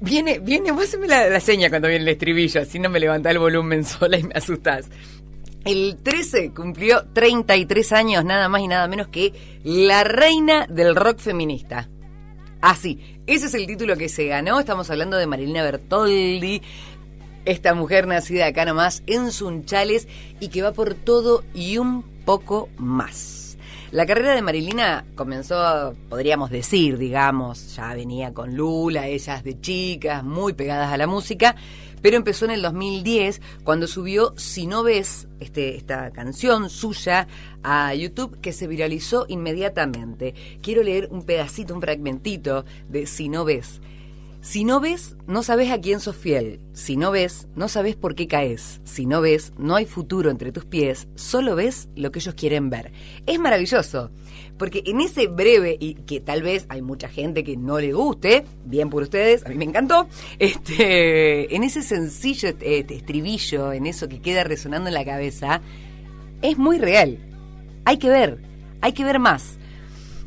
Viene, 0.00 0.38
viene, 0.38 0.72
vos 0.72 0.84
haceme 0.84 1.06
la, 1.08 1.28
la 1.28 1.40
seña 1.40 1.68
cuando 1.68 1.88
viene 1.88 2.04
el 2.04 2.08
estribillo, 2.08 2.62
así 2.62 2.78
no 2.78 2.88
me 2.88 3.00
levantás 3.00 3.32
el 3.32 3.38
volumen 3.38 3.84
sola 3.84 4.16
y 4.16 4.22
me 4.22 4.32
asustás. 4.34 4.86
El 5.64 5.98
13 6.02 6.52
cumplió 6.52 7.04
33 7.12 7.92
años, 7.92 8.24
nada 8.24 8.48
más 8.48 8.62
y 8.62 8.68
nada 8.68 8.88
menos 8.88 9.08
que 9.08 9.32
la 9.62 10.02
reina 10.02 10.66
del 10.66 10.96
rock 10.96 11.18
feminista. 11.20 11.88
Así, 12.60 13.20
ese 13.28 13.46
es 13.46 13.54
el 13.54 13.66
título 13.66 13.96
que 13.96 14.08
se 14.08 14.26
ganó. 14.26 14.58
Estamos 14.58 14.90
hablando 14.90 15.16
de 15.16 15.28
Marilina 15.28 15.62
Bertoldi, 15.62 16.62
esta 17.44 17.74
mujer 17.74 18.08
nacida 18.08 18.46
acá 18.46 18.64
nomás 18.64 19.04
en 19.06 19.30
Sunchales 19.30 20.08
y 20.40 20.48
que 20.48 20.62
va 20.62 20.72
por 20.72 20.94
todo 20.94 21.44
y 21.54 21.78
un 21.78 22.02
poco 22.24 22.68
más. 22.76 23.56
La 23.92 24.06
carrera 24.06 24.34
de 24.34 24.42
Marilina 24.42 25.04
comenzó, 25.14 25.94
podríamos 26.08 26.50
decir, 26.50 26.98
digamos, 26.98 27.76
ya 27.76 27.94
venía 27.94 28.32
con 28.32 28.56
Lula, 28.56 29.06
ellas 29.06 29.44
de 29.44 29.60
chicas, 29.60 30.24
muy 30.24 30.54
pegadas 30.54 30.92
a 30.92 30.96
la 30.96 31.06
música, 31.06 31.54
pero 32.02 32.16
empezó 32.16 32.44
en 32.44 32.50
el 32.50 32.62
2010 32.62 33.40
cuando 33.64 33.86
subió 33.86 34.34
Si 34.36 34.66
no 34.66 34.82
ves, 34.82 35.28
este, 35.40 35.76
esta 35.76 36.10
canción 36.10 36.68
suya 36.68 37.28
a 37.62 37.94
YouTube 37.94 38.40
que 38.40 38.52
se 38.52 38.66
viralizó 38.66 39.24
inmediatamente. 39.28 40.34
Quiero 40.60 40.82
leer 40.82 41.08
un 41.10 41.22
pedacito, 41.22 41.74
un 41.74 41.80
fragmentito 41.80 42.64
de 42.88 43.06
Si 43.06 43.28
no 43.28 43.44
ves. 43.44 43.80
Si 44.42 44.64
no 44.64 44.80
ves, 44.80 45.14
no 45.28 45.44
sabes 45.44 45.70
a 45.70 45.80
quién 45.80 46.00
sos 46.00 46.16
fiel. 46.16 46.58
Si 46.72 46.96
no 46.96 47.12
ves, 47.12 47.46
no 47.54 47.68
sabes 47.68 47.94
por 47.94 48.16
qué 48.16 48.26
caes. 48.26 48.80
Si 48.82 49.06
no 49.06 49.20
ves, 49.20 49.52
no 49.56 49.76
hay 49.76 49.86
futuro 49.86 50.30
entre 50.30 50.50
tus 50.50 50.64
pies. 50.64 51.06
Solo 51.14 51.54
ves 51.54 51.88
lo 51.94 52.10
que 52.10 52.18
ellos 52.18 52.34
quieren 52.34 52.68
ver. 52.68 52.90
Es 53.24 53.38
maravilloso. 53.38 54.10
Porque 54.62 54.84
en 54.86 55.00
ese 55.00 55.26
breve, 55.26 55.76
y 55.80 55.94
que 55.94 56.20
tal 56.20 56.40
vez 56.40 56.66
hay 56.68 56.82
mucha 56.82 57.08
gente 57.08 57.42
que 57.42 57.56
no 57.56 57.80
le 57.80 57.92
guste, 57.92 58.44
bien 58.64 58.90
por 58.90 59.02
ustedes, 59.02 59.44
a 59.44 59.48
mí 59.48 59.56
me 59.56 59.64
encantó, 59.64 60.06
este, 60.38 61.52
en 61.56 61.64
ese 61.64 61.82
sencillo 61.82 62.50
eh, 62.60 62.86
estribillo, 62.88 63.72
en 63.72 63.88
eso 63.88 64.08
que 64.08 64.20
queda 64.20 64.44
resonando 64.44 64.86
en 64.86 64.94
la 64.94 65.04
cabeza, 65.04 65.62
es 66.42 66.58
muy 66.58 66.78
real. 66.78 67.18
Hay 67.84 67.96
que 67.96 68.08
ver, 68.08 68.38
hay 68.80 68.92
que 68.92 69.02
ver 69.02 69.18
más. 69.18 69.58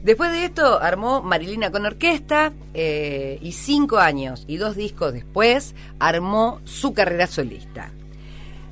Después 0.04 0.34
de 0.34 0.44
esto 0.44 0.82
armó 0.82 1.22
Marilina 1.22 1.72
con 1.72 1.86
orquesta 1.86 2.52
eh, 2.74 3.40
y 3.42 3.54
cinco 3.54 4.00
años 4.00 4.44
y 4.50 4.58
dos 4.58 4.76
discos 4.76 5.14
después 5.14 5.76
armó 5.98 6.60
su 6.66 6.94
carrera 6.94 7.28
solista. 7.28 7.94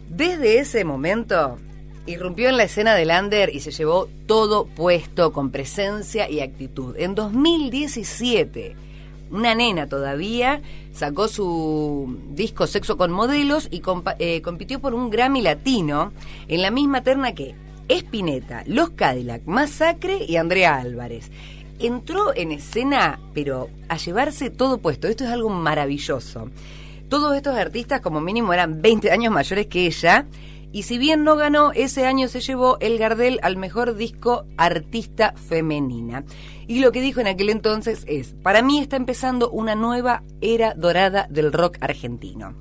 Desde 0.10 0.60
ese 0.60 0.84
momento 0.84 1.58
irrumpió 2.06 2.50
en 2.50 2.58
la 2.58 2.64
escena 2.64 2.96
del 2.96 3.12
under 3.12 3.54
y 3.54 3.60
se 3.62 3.72
llevó 3.72 4.10
todo 4.26 4.66
puesto 4.66 5.32
con 5.32 5.52
presencia 5.52 6.30
y 6.30 6.42
actitud. 6.42 6.96
En 6.98 7.16
2017, 7.16 8.76
una 9.32 9.56
nena 9.56 9.88
todavía 9.88 10.62
sacó 10.94 11.28
su 11.28 12.20
disco 12.32 12.68
Sexo 12.68 12.98
con 12.98 13.12
Modelos 13.12 13.68
y 13.72 13.82
eh, 14.20 14.42
compitió 14.42 14.80
por 14.80 14.94
un 14.94 15.10
Grammy 15.10 15.42
Latino 15.42 16.12
en 16.48 16.62
la 16.62 16.72
misma 16.72 17.02
terna 17.02 17.34
que 17.34 17.56
Espineta, 17.88 18.64
Los 18.68 18.92
Cadillac, 18.92 19.44
Masacre 19.46 20.24
y 20.28 20.38
Andrea 20.38 20.76
Álvarez. 20.76 21.32
Entró 21.80 22.34
en 22.36 22.52
escena, 22.52 23.20
pero 23.34 23.70
a 23.90 23.98
llevarse 23.98 24.50
todo 24.50 24.78
puesto. 24.78 25.08
Esto 25.08 25.26
es 25.26 25.32
algo 25.32 25.50
maravilloso. 25.50 26.50
Todos 27.10 27.36
estos 27.36 27.58
artistas 27.58 28.02
como 28.02 28.22
mínimo 28.22 28.54
eran 28.54 28.82
20 28.82 29.12
años 29.12 29.34
mayores 29.34 29.68
que 29.68 29.88
ella. 29.88 30.28
Y 30.74 30.84
si 30.84 30.98
bien 30.98 31.24
no 31.24 31.36
ganó, 31.36 31.72
ese 31.72 32.08
año 32.08 32.28
se 32.28 32.42
llevó 32.42 32.80
el 32.80 32.98
Gardel 32.98 33.40
al 33.44 33.58
mejor 33.58 33.96
disco 33.96 34.46
artista 34.58 35.36
femenina. 35.38 36.26
Y 36.66 36.80
lo 36.80 36.92
que 36.92 37.00
dijo 37.00 37.22
en 37.22 37.28
aquel 37.28 37.50
entonces 37.50 38.04
es, 38.08 38.34
para 38.42 38.64
mí 38.64 38.80
está 38.80 38.96
empezando 38.96 39.52
una 39.52 39.76
nueva 39.76 40.24
era 40.42 40.74
dorada 40.74 41.28
del 41.30 41.54
rock 41.54 41.78
argentino. 41.80 42.56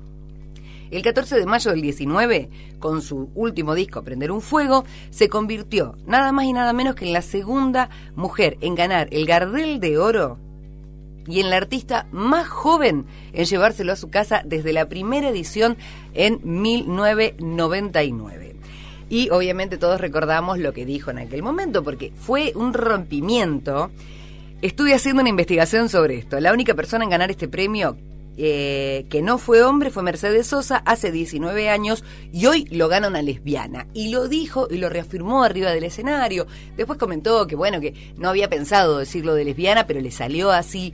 El 0.91 1.01
14 1.01 1.39
de 1.39 1.47
mayo 1.47 1.71
del 1.71 1.81
19, 1.81 2.51
con 2.77 3.01
su 3.01 3.31
último 3.33 3.73
disco 3.73 4.03
Prender 4.03 4.31
un 4.31 4.41
Fuego, 4.41 4.85
se 5.09 5.27
convirtió 5.27 5.97
nada 6.05 6.31
más 6.31 6.45
y 6.45 6.53
nada 6.53 6.71
menos 6.71 6.93
que 6.93 7.05
en 7.05 7.13
la 7.13 7.23
segunda 7.23 7.89
mujer 8.13 8.59
en 8.61 8.75
ganar 8.75 9.07
el 9.09 9.25
Gardel 9.25 9.79
de 9.79 9.97
Oro 9.97 10.37
y 11.27 11.39
en 11.39 11.49
la 11.49 11.57
artista 11.57 12.07
más 12.11 12.47
joven 12.47 13.05
en 13.33 13.45
llevárselo 13.45 13.93
a 13.93 13.97
su 13.97 14.09
casa 14.09 14.41
desde 14.45 14.73
la 14.73 14.89
primera 14.89 15.29
edición 15.29 15.77
en 16.13 16.39
1999. 16.43 18.55
Y 19.09 19.29
obviamente 19.29 19.77
todos 19.77 20.01
recordamos 20.01 20.59
lo 20.59 20.73
que 20.73 20.85
dijo 20.85 21.11
en 21.11 21.19
aquel 21.19 21.43
momento, 21.43 21.83
porque 21.83 22.11
fue 22.15 22.51
un 22.55 22.73
rompimiento. 22.73 23.91
Estuve 24.61 24.93
haciendo 24.93 25.21
una 25.21 25.29
investigación 25.29 25.89
sobre 25.89 26.17
esto. 26.17 26.39
La 26.39 26.53
única 26.53 26.73
persona 26.73 27.03
en 27.03 27.09
ganar 27.09 27.29
este 27.29 27.47
premio 27.47 27.97
eh, 28.35 29.05
que 29.09 29.21
no 29.21 29.37
fue 29.37 29.61
hombre 29.61 29.91
fue 29.91 30.01
Mercedes 30.01 30.47
Sosa 30.47 30.77
hace 30.77 31.11
19 31.11 31.69
años 31.69 32.03
y 32.31 32.47
hoy 32.47 32.65
lo 32.71 32.87
gana 32.87 33.07
una 33.07 33.21
lesbiana. 33.21 33.87
Y 33.93 34.09
lo 34.09 34.27
dijo 34.27 34.67
y 34.71 34.77
lo 34.77 34.89
reafirmó 34.89 35.43
arriba 35.43 35.71
del 35.71 35.83
escenario. 35.83 36.47
Después 36.75 36.97
comentó 36.97 37.45
que 37.45 37.55
bueno, 37.55 37.79
que 37.79 37.93
no 38.17 38.29
había 38.29 38.49
pensado 38.49 38.97
decirlo 38.97 39.35
de 39.35 39.45
lesbiana, 39.45 39.85
pero 39.85 40.01
le 40.01 40.11
salió 40.11 40.51
así. 40.51 40.93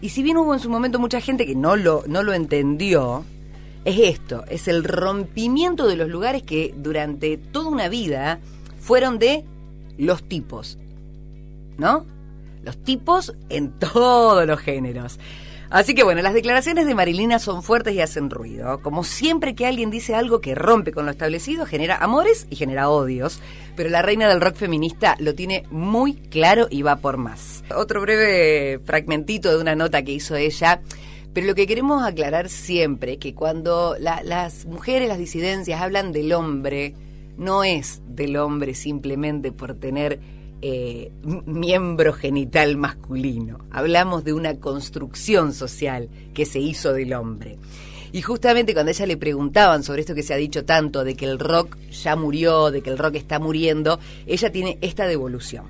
Y 0.00 0.10
si 0.10 0.22
bien 0.22 0.36
hubo 0.36 0.54
en 0.54 0.60
su 0.60 0.70
momento 0.70 0.98
mucha 0.98 1.20
gente 1.20 1.46
que 1.46 1.54
no 1.54 1.76
lo, 1.76 2.04
no 2.06 2.22
lo 2.22 2.32
entendió, 2.34 3.24
es 3.84 3.98
esto, 4.00 4.44
es 4.48 4.68
el 4.68 4.84
rompimiento 4.84 5.86
de 5.86 5.96
los 5.96 6.08
lugares 6.08 6.42
que 6.42 6.74
durante 6.76 7.36
toda 7.36 7.68
una 7.68 7.88
vida 7.88 8.40
fueron 8.80 9.18
de 9.18 9.44
los 9.96 10.22
tipos, 10.22 10.78
¿no? 11.78 12.04
Los 12.62 12.76
tipos 12.82 13.34
en 13.48 13.70
todos 13.78 14.46
los 14.46 14.58
géneros. 14.60 15.18
Así 15.68 15.94
que 15.94 16.04
bueno, 16.04 16.22
las 16.22 16.34
declaraciones 16.34 16.86
de 16.86 16.94
Marilina 16.94 17.38
son 17.38 17.62
fuertes 17.62 17.94
y 17.94 18.00
hacen 18.00 18.30
ruido. 18.30 18.80
Como 18.82 19.02
siempre 19.04 19.54
que 19.54 19.66
alguien 19.66 19.90
dice 19.90 20.14
algo 20.14 20.40
que 20.40 20.54
rompe 20.54 20.92
con 20.92 21.06
lo 21.06 21.10
establecido, 21.10 21.66
genera 21.66 21.96
amores 21.96 22.46
y 22.50 22.56
genera 22.56 22.88
odios. 22.88 23.40
Pero 23.74 23.90
la 23.90 24.02
reina 24.02 24.28
del 24.28 24.40
rock 24.40 24.54
feminista 24.56 25.16
lo 25.18 25.34
tiene 25.34 25.64
muy 25.70 26.14
claro 26.14 26.68
y 26.70 26.82
va 26.82 26.96
por 26.96 27.16
más. 27.16 27.64
Otro 27.74 28.00
breve 28.00 28.78
fragmentito 28.84 29.50
de 29.50 29.60
una 29.60 29.74
nota 29.74 30.02
que 30.02 30.12
hizo 30.12 30.36
ella. 30.36 30.80
Pero 31.32 31.48
lo 31.48 31.54
que 31.54 31.66
queremos 31.66 32.02
aclarar 32.02 32.48
siempre 32.48 33.14
es 33.14 33.18
que 33.18 33.34
cuando 33.34 33.96
la- 34.00 34.22
las 34.22 34.64
mujeres, 34.66 35.08
las 35.08 35.18
disidencias 35.18 35.82
hablan 35.82 36.12
del 36.12 36.32
hombre, 36.32 36.94
no 37.36 37.64
es 37.64 38.00
del 38.08 38.36
hombre 38.38 38.74
simplemente 38.74 39.52
por 39.52 39.74
tener 39.74 40.20
eh, 40.68 41.12
miembro 41.22 42.12
genital 42.12 42.76
masculino. 42.76 43.58
Hablamos 43.70 44.24
de 44.24 44.32
una 44.32 44.58
construcción 44.58 45.52
social 45.52 46.08
que 46.34 46.44
se 46.44 46.58
hizo 46.58 46.92
del 46.92 47.12
hombre. 47.14 47.56
Y 48.10 48.22
justamente 48.22 48.74
cuando 48.74 48.90
ella 48.90 49.06
le 49.06 49.16
preguntaban 49.16 49.84
sobre 49.84 50.00
esto 50.00 50.16
que 50.16 50.24
se 50.24 50.34
ha 50.34 50.38
dicho 50.38 50.64
tanto, 50.64 51.04
de 51.04 51.14
que 51.14 51.24
el 51.24 51.38
rock 51.38 51.76
ya 51.90 52.16
murió, 52.16 52.72
de 52.72 52.82
que 52.82 52.90
el 52.90 52.98
rock 52.98 53.14
está 53.14 53.38
muriendo, 53.38 54.00
ella 54.26 54.50
tiene 54.50 54.76
esta 54.80 55.06
devolución. 55.06 55.66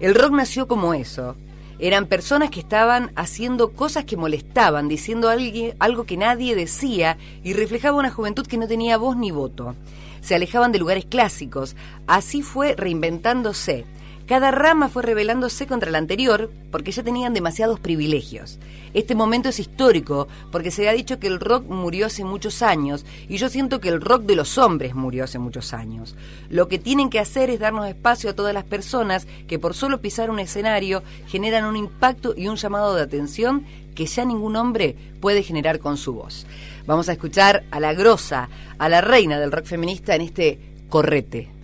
El 0.00 0.16
rock 0.16 0.32
nació 0.32 0.66
como 0.66 0.92
eso. 0.92 1.36
Eran 1.78 2.06
personas 2.06 2.50
que 2.50 2.60
estaban 2.60 3.12
haciendo 3.14 3.74
cosas 3.74 4.06
que 4.06 4.16
molestaban, 4.16 4.88
diciendo 4.88 5.28
algo 5.28 6.04
que 6.04 6.16
nadie 6.16 6.56
decía 6.56 7.16
y 7.44 7.52
reflejaba 7.52 7.96
una 7.98 8.10
juventud 8.10 8.44
que 8.44 8.58
no 8.58 8.66
tenía 8.66 8.96
voz 8.96 9.16
ni 9.16 9.30
voto. 9.30 9.76
Se 10.20 10.34
alejaban 10.34 10.72
de 10.72 10.80
lugares 10.80 11.04
clásicos. 11.04 11.76
Así 12.08 12.42
fue 12.42 12.74
reinventándose. 12.74 13.86
Cada 14.30 14.52
rama 14.52 14.88
fue 14.88 15.02
rebelándose 15.02 15.66
contra 15.66 15.90
la 15.90 15.98
anterior 15.98 16.52
porque 16.70 16.92
ya 16.92 17.02
tenían 17.02 17.34
demasiados 17.34 17.80
privilegios. 17.80 18.60
Este 18.94 19.16
momento 19.16 19.48
es 19.48 19.58
histórico 19.58 20.28
porque 20.52 20.70
se 20.70 20.88
ha 20.88 20.92
dicho 20.92 21.18
que 21.18 21.26
el 21.26 21.40
rock 21.40 21.66
murió 21.66 22.06
hace 22.06 22.22
muchos 22.22 22.62
años 22.62 23.04
y 23.28 23.38
yo 23.38 23.48
siento 23.48 23.80
que 23.80 23.88
el 23.88 24.00
rock 24.00 24.22
de 24.22 24.36
los 24.36 24.56
hombres 24.56 24.94
murió 24.94 25.24
hace 25.24 25.40
muchos 25.40 25.74
años. 25.74 26.14
Lo 26.48 26.68
que 26.68 26.78
tienen 26.78 27.10
que 27.10 27.18
hacer 27.18 27.50
es 27.50 27.58
darnos 27.58 27.88
espacio 27.88 28.30
a 28.30 28.36
todas 28.36 28.54
las 28.54 28.62
personas 28.62 29.26
que 29.48 29.58
por 29.58 29.74
solo 29.74 30.00
pisar 30.00 30.30
un 30.30 30.38
escenario 30.38 31.02
generan 31.26 31.64
un 31.64 31.74
impacto 31.74 32.32
y 32.36 32.46
un 32.46 32.54
llamado 32.54 32.94
de 32.94 33.02
atención 33.02 33.64
que 33.96 34.06
ya 34.06 34.24
ningún 34.24 34.54
hombre 34.54 34.94
puede 35.20 35.42
generar 35.42 35.80
con 35.80 35.96
su 35.96 36.14
voz. 36.14 36.46
Vamos 36.86 37.08
a 37.08 37.12
escuchar 37.14 37.64
a 37.72 37.80
la 37.80 37.94
grosa, 37.94 38.48
a 38.78 38.88
la 38.88 39.00
reina 39.00 39.40
del 39.40 39.50
rock 39.50 39.64
feminista 39.64 40.14
en 40.14 40.20
este 40.20 40.60
correte. 40.88 41.59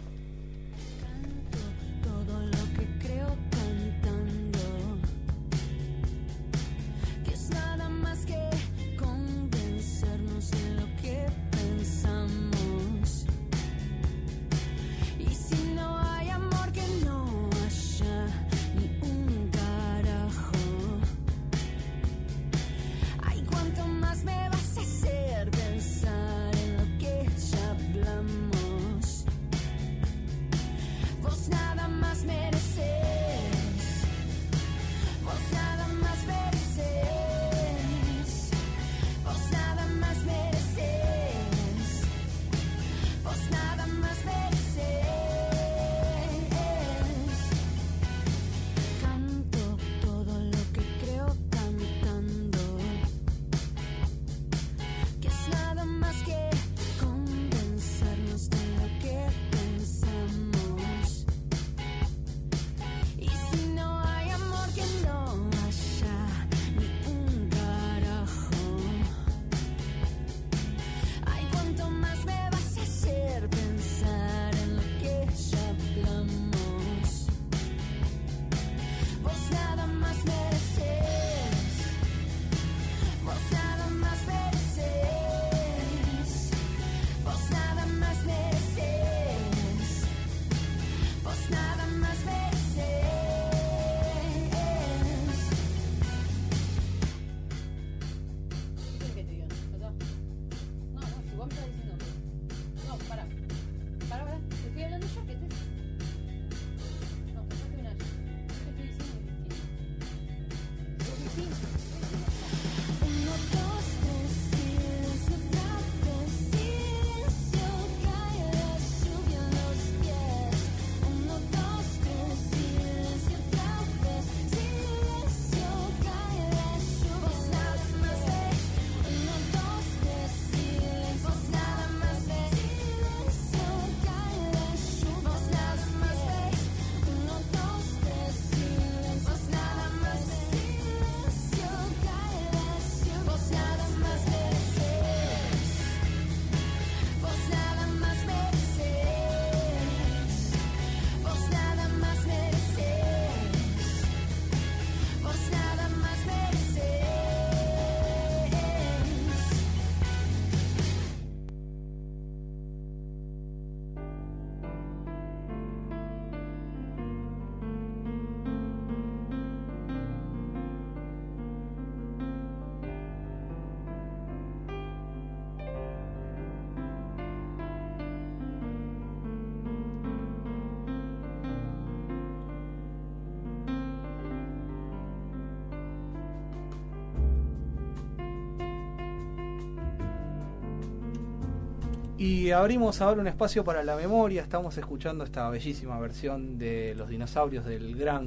Y 192.26 192.50
abrimos 192.50 193.00
ahora 193.02 193.20
un 193.20 193.28
espacio 193.28 193.62
para 193.62 193.84
la 193.84 193.94
memoria. 193.94 194.42
Estamos 194.42 194.76
escuchando 194.76 195.22
esta 195.22 195.48
bellísima 195.48 195.96
versión 196.00 196.58
de 196.58 196.92
Los 196.96 197.08
dinosaurios 197.08 197.64
del 197.64 197.94
gran 197.94 198.26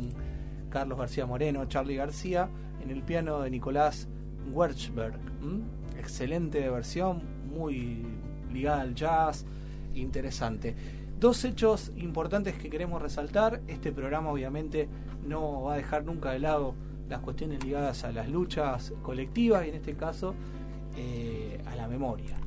Carlos 0.70 0.98
García 0.98 1.26
Moreno, 1.26 1.66
Charlie 1.66 1.98
García, 1.98 2.50
en 2.82 2.92
el 2.92 3.04
piano 3.04 3.42
de 3.42 3.50
Nicolás 3.50 4.08
Wertzberg. 4.54 5.20
¿m? 5.42 5.64
Excelente 5.98 6.70
versión, 6.70 7.24
muy 7.54 8.06
ligada 8.54 8.84
al 8.84 8.96
jazz, 8.96 9.46
interesante. 9.94 10.78
Dos 11.20 11.44
hechos 11.44 11.92
importantes 11.98 12.58
que 12.58 12.70
queremos 12.70 13.02
resaltar. 13.02 13.60
Este 13.68 13.92
programa 13.92 14.32
obviamente 14.32 14.88
no 15.28 15.64
va 15.64 15.74
a 15.74 15.76
dejar 15.76 16.06
nunca 16.06 16.32
de 16.32 16.40
lado 16.40 16.74
las 17.10 17.20
cuestiones 17.20 17.66
ligadas 17.66 18.06
a 18.06 18.14
las 18.14 18.30
luchas 18.30 18.94
colectivas 19.02 19.66
y 19.66 19.70
en 19.70 19.76
este 19.76 19.96
caso 19.96 20.36
eh, 20.96 21.62
a 21.66 21.76
la 21.76 21.90
memoria 21.90 22.38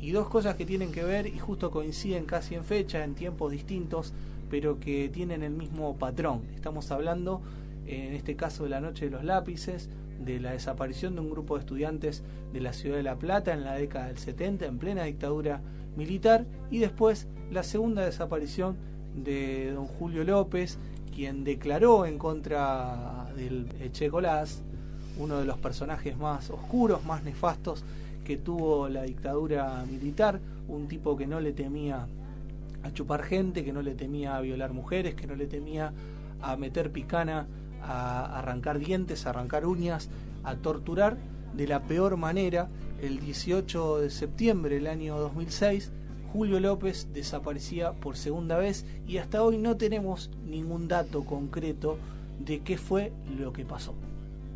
y 0.00 0.10
dos 0.10 0.28
cosas 0.28 0.56
que 0.56 0.66
tienen 0.66 0.92
que 0.92 1.02
ver 1.02 1.26
y 1.26 1.38
justo 1.38 1.70
coinciden 1.70 2.24
casi 2.24 2.54
en 2.54 2.64
fecha, 2.64 3.04
en 3.04 3.14
tiempos 3.14 3.52
distintos, 3.52 4.12
pero 4.50 4.78
que 4.78 5.08
tienen 5.08 5.42
el 5.42 5.52
mismo 5.52 5.96
patrón. 5.96 6.42
Estamos 6.54 6.90
hablando, 6.90 7.40
en 7.86 8.14
este 8.14 8.36
caso, 8.36 8.64
de 8.64 8.70
la 8.70 8.80
Noche 8.80 9.06
de 9.06 9.10
los 9.10 9.24
Lápices, 9.24 9.88
de 10.24 10.40
la 10.40 10.52
desaparición 10.52 11.14
de 11.14 11.20
un 11.20 11.30
grupo 11.30 11.54
de 11.54 11.60
estudiantes 11.60 12.22
de 12.52 12.60
la 12.60 12.72
ciudad 12.72 12.96
de 12.96 13.02
La 13.02 13.16
Plata 13.16 13.52
en 13.52 13.64
la 13.64 13.74
década 13.74 14.08
del 14.08 14.18
70, 14.18 14.66
en 14.66 14.78
plena 14.78 15.04
dictadura 15.04 15.60
militar, 15.96 16.46
y 16.70 16.78
después 16.78 17.26
la 17.50 17.62
segunda 17.62 18.04
desaparición 18.04 18.76
de 19.14 19.72
don 19.72 19.86
Julio 19.86 20.24
López, 20.24 20.78
quien 21.14 21.44
declaró 21.44 22.06
en 22.06 22.18
contra 22.18 23.28
del 23.36 23.66
Che 23.92 24.10
Colás, 24.10 24.62
uno 25.18 25.38
de 25.38 25.46
los 25.46 25.56
personajes 25.58 26.16
más 26.18 26.50
oscuros, 26.50 27.04
más 27.04 27.24
nefastos 27.24 27.84
que 28.26 28.36
tuvo 28.36 28.88
la 28.88 29.04
dictadura 29.04 29.84
militar, 29.88 30.40
un 30.66 30.88
tipo 30.88 31.16
que 31.16 31.28
no 31.28 31.38
le 31.38 31.52
temía 31.52 32.08
a 32.82 32.92
chupar 32.92 33.22
gente, 33.22 33.64
que 33.64 33.72
no 33.72 33.82
le 33.82 33.94
temía 33.94 34.36
a 34.36 34.40
violar 34.40 34.72
mujeres, 34.72 35.14
que 35.14 35.28
no 35.28 35.36
le 35.36 35.46
temía 35.46 35.92
a 36.42 36.56
meter 36.56 36.90
picana, 36.90 37.46
a 37.84 38.40
arrancar 38.40 38.80
dientes, 38.80 39.26
a 39.26 39.30
arrancar 39.30 39.64
uñas, 39.64 40.08
a 40.42 40.56
torturar 40.56 41.18
de 41.54 41.68
la 41.68 41.84
peor 41.84 42.16
manera. 42.16 42.68
El 43.00 43.20
18 43.20 44.00
de 44.00 44.10
septiembre 44.10 44.74
del 44.74 44.88
año 44.88 45.16
2006, 45.18 45.92
Julio 46.32 46.58
López 46.58 47.06
desaparecía 47.14 47.92
por 47.92 48.16
segunda 48.16 48.58
vez 48.58 48.84
y 49.06 49.18
hasta 49.18 49.44
hoy 49.44 49.56
no 49.56 49.76
tenemos 49.76 50.32
ningún 50.44 50.88
dato 50.88 51.24
concreto 51.24 51.96
de 52.40 52.58
qué 52.58 52.76
fue 52.76 53.12
lo 53.38 53.52
que 53.52 53.64
pasó. 53.64 53.94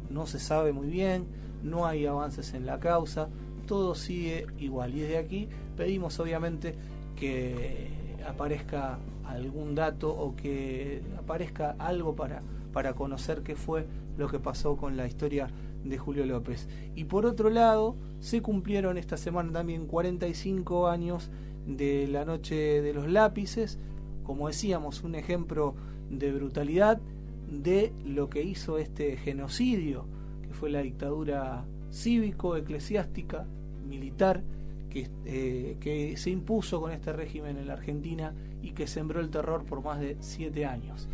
No 0.08 0.26
se 0.26 0.40
sabe 0.40 0.72
muy 0.72 0.88
bien, 0.88 1.24
no 1.62 1.86
hay 1.86 2.06
avances 2.06 2.52
en 2.54 2.66
la 2.66 2.80
causa, 2.80 3.28
todo 3.70 3.94
sigue 3.94 4.48
igual. 4.58 4.96
Y 4.96 5.02
desde 5.02 5.16
aquí 5.16 5.48
pedimos 5.76 6.18
obviamente 6.18 6.74
que 7.14 7.88
aparezca 8.26 8.98
algún 9.24 9.76
dato 9.76 10.10
o 10.10 10.34
que 10.34 11.02
aparezca 11.16 11.76
algo 11.78 12.16
para, 12.16 12.42
para 12.72 12.94
conocer 12.94 13.44
qué 13.44 13.54
fue 13.54 13.86
lo 14.18 14.26
que 14.26 14.40
pasó 14.40 14.76
con 14.76 14.96
la 14.96 15.06
historia 15.06 15.46
de 15.84 15.98
Julio 15.98 16.26
López. 16.26 16.68
Y 16.96 17.04
por 17.04 17.26
otro 17.26 17.48
lado, 17.48 17.94
se 18.18 18.42
cumplieron 18.42 18.98
esta 18.98 19.16
semana 19.16 19.52
también 19.52 19.86
45 19.86 20.88
años 20.88 21.30
de 21.64 22.08
la 22.08 22.24
Noche 22.24 22.82
de 22.82 22.92
los 22.92 23.08
Lápices, 23.08 23.78
como 24.24 24.48
decíamos, 24.48 25.04
un 25.04 25.14
ejemplo 25.14 25.76
de 26.10 26.32
brutalidad 26.32 27.00
de 27.48 27.92
lo 28.04 28.30
que 28.30 28.42
hizo 28.42 28.78
este 28.78 29.16
genocidio, 29.16 30.06
que 30.42 30.54
fue 30.54 30.70
la 30.70 30.82
dictadura 30.82 31.64
cívico-eclesiástica, 31.92 33.46
militar, 33.90 34.42
que, 34.88 35.08
eh, 35.26 35.76
que 35.80 36.16
se 36.16 36.30
impuso 36.30 36.80
con 36.80 36.92
este 36.92 37.12
régimen 37.12 37.58
en 37.58 37.66
la 37.66 37.74
Argentina 37.74 38.32
y 38.62 38.70
que 38.72 38.86
sembró 38.86 39.20
el 39.20 39.28
terror 39.30 39.64
por 39.64 39.82
más 39.82 40.00
de 40.00 40.16
siete 40.20 40.64
años. 40.64 41.08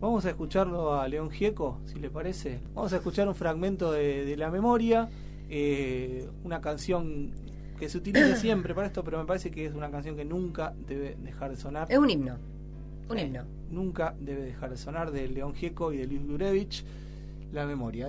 Vamos 0.00 0.26
a 0.26 0.30
escucharlo 0.30 0.94
a 1.00 1.06
León 1.08 1.30
Gieco, 1.30 1.78
si 1.86 1.98
le 1.98 2.10
parece. 2.10 2.58
Vamos 2.74 2.92
a 2.92 2.96
escuchar 2.96 3.26
un 3.28 3.34
fragmento 3.34 3.90
de, 3.92 4.24
de 4.26 4.36
La 4.36 4.50
Memoria, 4.50 5.08
eh, 5.48 6.28
una 6.42 6.60
canción 6.60 7.30
que 7.78 7.88
se 7.88 7.98
utiliza 7.98 8.36
siempre 8.40 8.74
para 8.74 8.86
esto, 8.88 9.02
pero 9.02 9.18
me 9.18 9.24
parece 9.24 9.50
que 9.50 9.64
es 9.66 9.74
una 9.74 9.90
canción 9.90 10.16
que 10.16 10.24
nunca 10.24 10.74
debe 10.86 11.16
dejar 11.22 11.50
de 11.50 11.56
sonar. 11.56 11.86
Es 11.90 11.98
un 11.98 12.10
himno. 12.10 12.36
Un 13.08 13.18
Eh, 13.18 13.22
himno. 13.24 13.44
Nunca 13.70 14.14
debe 14.20 14.42
dejar 14.42 14.70
de 14.70 14.76
sonar 14.76 15.10
de 15.10 15.26
León 15.28 15.54
Gieco 15.54 15.92
y 15.92 15.96
de 15.98 16.06
Luis 16.06 16.26
Gurevich. 16.26 16.84
La 17.52 17.66
Memoria. 17.66 18.08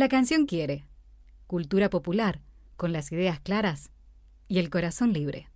La 0.00 0.08
canción 0.08 0.46
quiere. 0.46 0.86
Cultura 1.46 1.90
popular, 1.90 2.40
con 2.78 2.90
las 2.90 3.12
ideas 3.12 3.38
claras 3.38 3.90
y 4.48 4.58
el 4.58 4.70
corazón 4.70 5.12
libre. 5.12 5.50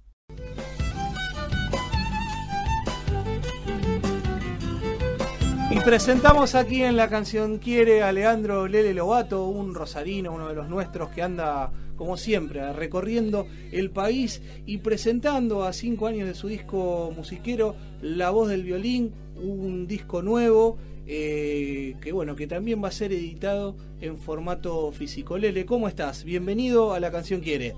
Y 5.70 5.80
presentamos 5.80 6.54
aquí 6.54 6.82
en 6.82 6.94
la 6.94 7.08
canción 7.08 7.56
Quiere 7.56 8.02
a 8.02 8.12
Leandro 8.12 8.68
Lele 8.68 8.92
Lobato, 8.92 9.48
un 9.48 9.74
rosarino, 9.74 10.34
uno 10.34 10.48
de 10.48 10.54
los 10.54 10.68
nuestros 10.68 11.08
que 11.08 11.22
anda, 11.22 11.72
como 11.96 12.18
siempre, 12.18 12.70
recorriendo 12.74 13.46
el 13.72 13.90
país 13.90 14.42
y 14.66 14.76
presentando 14.76 15.64
a 15.64 15.72
cinco 15.72 16.06
años 16.06 16.28
de 16.28 16.34
su 16.34 16.48
disco 16.48 17.14
musiquero 17.16 17.76
La 18.02 18.28
Voz 18.28 18.50
del 18.50 18.62
Violín, 18.62 19.14
un 19.36 19.86
disco 19.86 20.20
nuevo 20.20 20.76
eh, 21.06 21.94
que 22.00 22.12
bueno, 22.12 22.36
que 22.36 22.46
también 22.46 22.82
va 22.82 22.88
a 22.88 22.92
ser 22.92 23.12
editado 23.12 23.76
en 24.00 24.16
formato 24.18 24.90
físico. 24.92 25.38
Lele, 25.38 25.66
¿cómo 25.66 25.88
estás? 25.88 26.24
Bienvenido 26.24 26.92
a 26.92 27.00
la 27.00 27.10
canción 27.10 27.40
Quiere. 27.40 27.74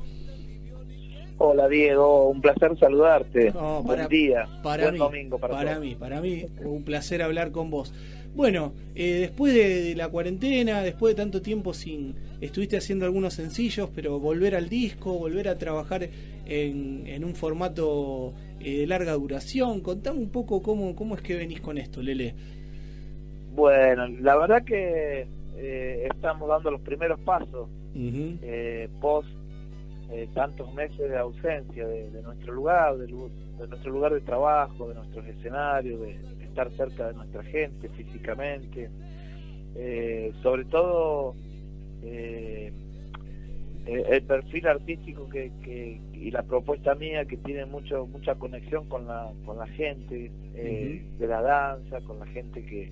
Hola 1.38 1.68
Diego, 1.68 2.30
un 2.30 2.40
placer 2.40 2.78
saludarte. 2.78 3.50
No, 3.52 3.82
Buen 3.82 4.08
día, 4.08 4.48
Para 4.62 4.84
buen 4.84 4.94
mí, 4.94 4.98
domingo 4.98 5.38
para, 5.38 5.54
para 5.54 5.80
mí, 5.80 5.94
para 5.94 6.20
mí, 6.22 6.46
un 6.64 6.82
placer 6.82 7.20
hablar 7.22 7.52
con 7.52 7.70
vos. 7.70 7.92
Bueno, 8.34 8.74
eh, 8.94 9.18
después 9.20 9.54
de, 9.54 9.82
de 9.82 9.94
la 9.96 10.08
cuarentena, 10.08 10.82
después 10.82 11.14
de 11.14 11.22
tanto 11.22 11.40
tiempo 11.42 11.72
sin, 11.74 12.14
estuviste 12.40 12.76
haciendo 12.76 13.04
algunos 13.06 13.34
sencillos, 13.34 13.90
pero 13.94 14.18
volver 14.18 14.54
al 14.54 14.68
disco, 14.68 15.18
volver 15.18 15.48
a 15.48 15.56
trabajar 15.58 16.08
en, 16.46 17.06
en 17.06 17.24
un 17.24 17.34
formato 17.34 18.34
eh, 18.60 18.78
de 18.80 18.86
larga 18.86 19.12
duración. 19.12 19.80
Contame 19.80 20.18
un 20.20 20.30
poco 20.30 20.62
cómo, 20.62 20.94
cómo 20.94 21.14
es 21.16 21.22
que 21.22 21.34
venís 21.34 21.60
con 21.60 21.78
esto, 21.78 22.02
Lele. 22.02 22.34
Bueno, 23.56 24.06
la 24.20 24.36
verdad 24.36 24.62
que 24.64 25.26
eh, 25.56 26.08
estamos 26.14 26.46
dando 26.48 26.70
los 26.70 26.82
primeros 26.82 27.18
pasos 27.20 27.68
eh, 28.42 28.88
post 29.00 29.28
eh, 30.12 30.28
tantos 30.34 30.72
meses 30.74 30.98
de 30.98 31.16
ausencia 31.16 31.86
de, 31.88 32.10
de 32.10 32.22
nuestro 32.22 32.52
lugar, 32.52 32.98
de, 32.98 33.08
nuestro 33.66 33.90
lugar 33.90 34.12
de 34.12 34.20
trabajo, 34.20 34.88
de 34.90 34.94
nuestros 34.96 35.26
escenarios, 35.26 35.98
de, 36.02 36.18
de 36.36 36.44
estar 36.44 36.70
cerca 36.72 37.08
de 37.08 37.14
nuestra 37.14 37.42
gente 37.44 37.88
físicamente. 37.88 38.90
Sobre 40.42 40.64
todo 40.66 41.34
el 43.86 44.22
perfil 44.22 44.66
artístico 44.66 45.28
que, 45.28 45.50
que- 45.62 46.00
y 46.14 46.30
la 46.30 46.42
propuesta 46.42 46.94
mía 46.94 47.24
que 47.26 47.36
tiene 47.38 47.66
mucho 47.66 48.06
mucha 48.06 48.34
conexión 48.34 48.88
con 48.88 49.06
la 49.06 49.30
con 49.44 49.58
la 49.58 49.66
gente 49.68 50.30
de 51.18 51.26
la 51.26 51.42
danza 51.42 52.00
con 52.00 52.18
la 52.18 52.26
gente 52.26 52.64
que, 52.64 52.90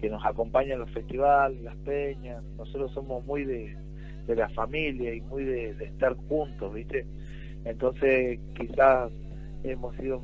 que 0.00 0.08
nos 0.08 0.24
acompaña 0.24 0.74
en 0.74 0.80
los 0.80 0.90
festivales 0.90 1.60
las 1.62 1.76
peñas. 1.78 2.42
Nosotros 2.56 2.92
somos 2.92 3.24
muy 3.24 3.44
de, 3.44 3.76
de 4.26 4.36
la 4.36 4.48
familia 4.50 5.14
y 5.14 5.20
muy 5.22 5.44
de, 5.44 5.74
de 5.74 5.84
estar 5.86 6.14
juntos 6.28 6.72
viste 6.72 7.06
entonces 7.64 8.38
quizás 8.56 9.10
hemos 9.64 9.96
sido 9.96 10.22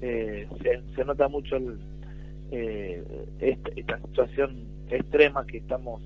eh, 0.00 0.46
se, 0.62 0.82
se 0.94 1.04
nota 1.04 1.28
mucho 1.28 1.56
el, 1.56 1.78
eh, 2.50 3.02
esta, 3.40 3.70
esta 3.74 3.98
situación 4.00 4.66
extrema 4.90 5.46
que 5.46 5.58
estamos 5.58 6.02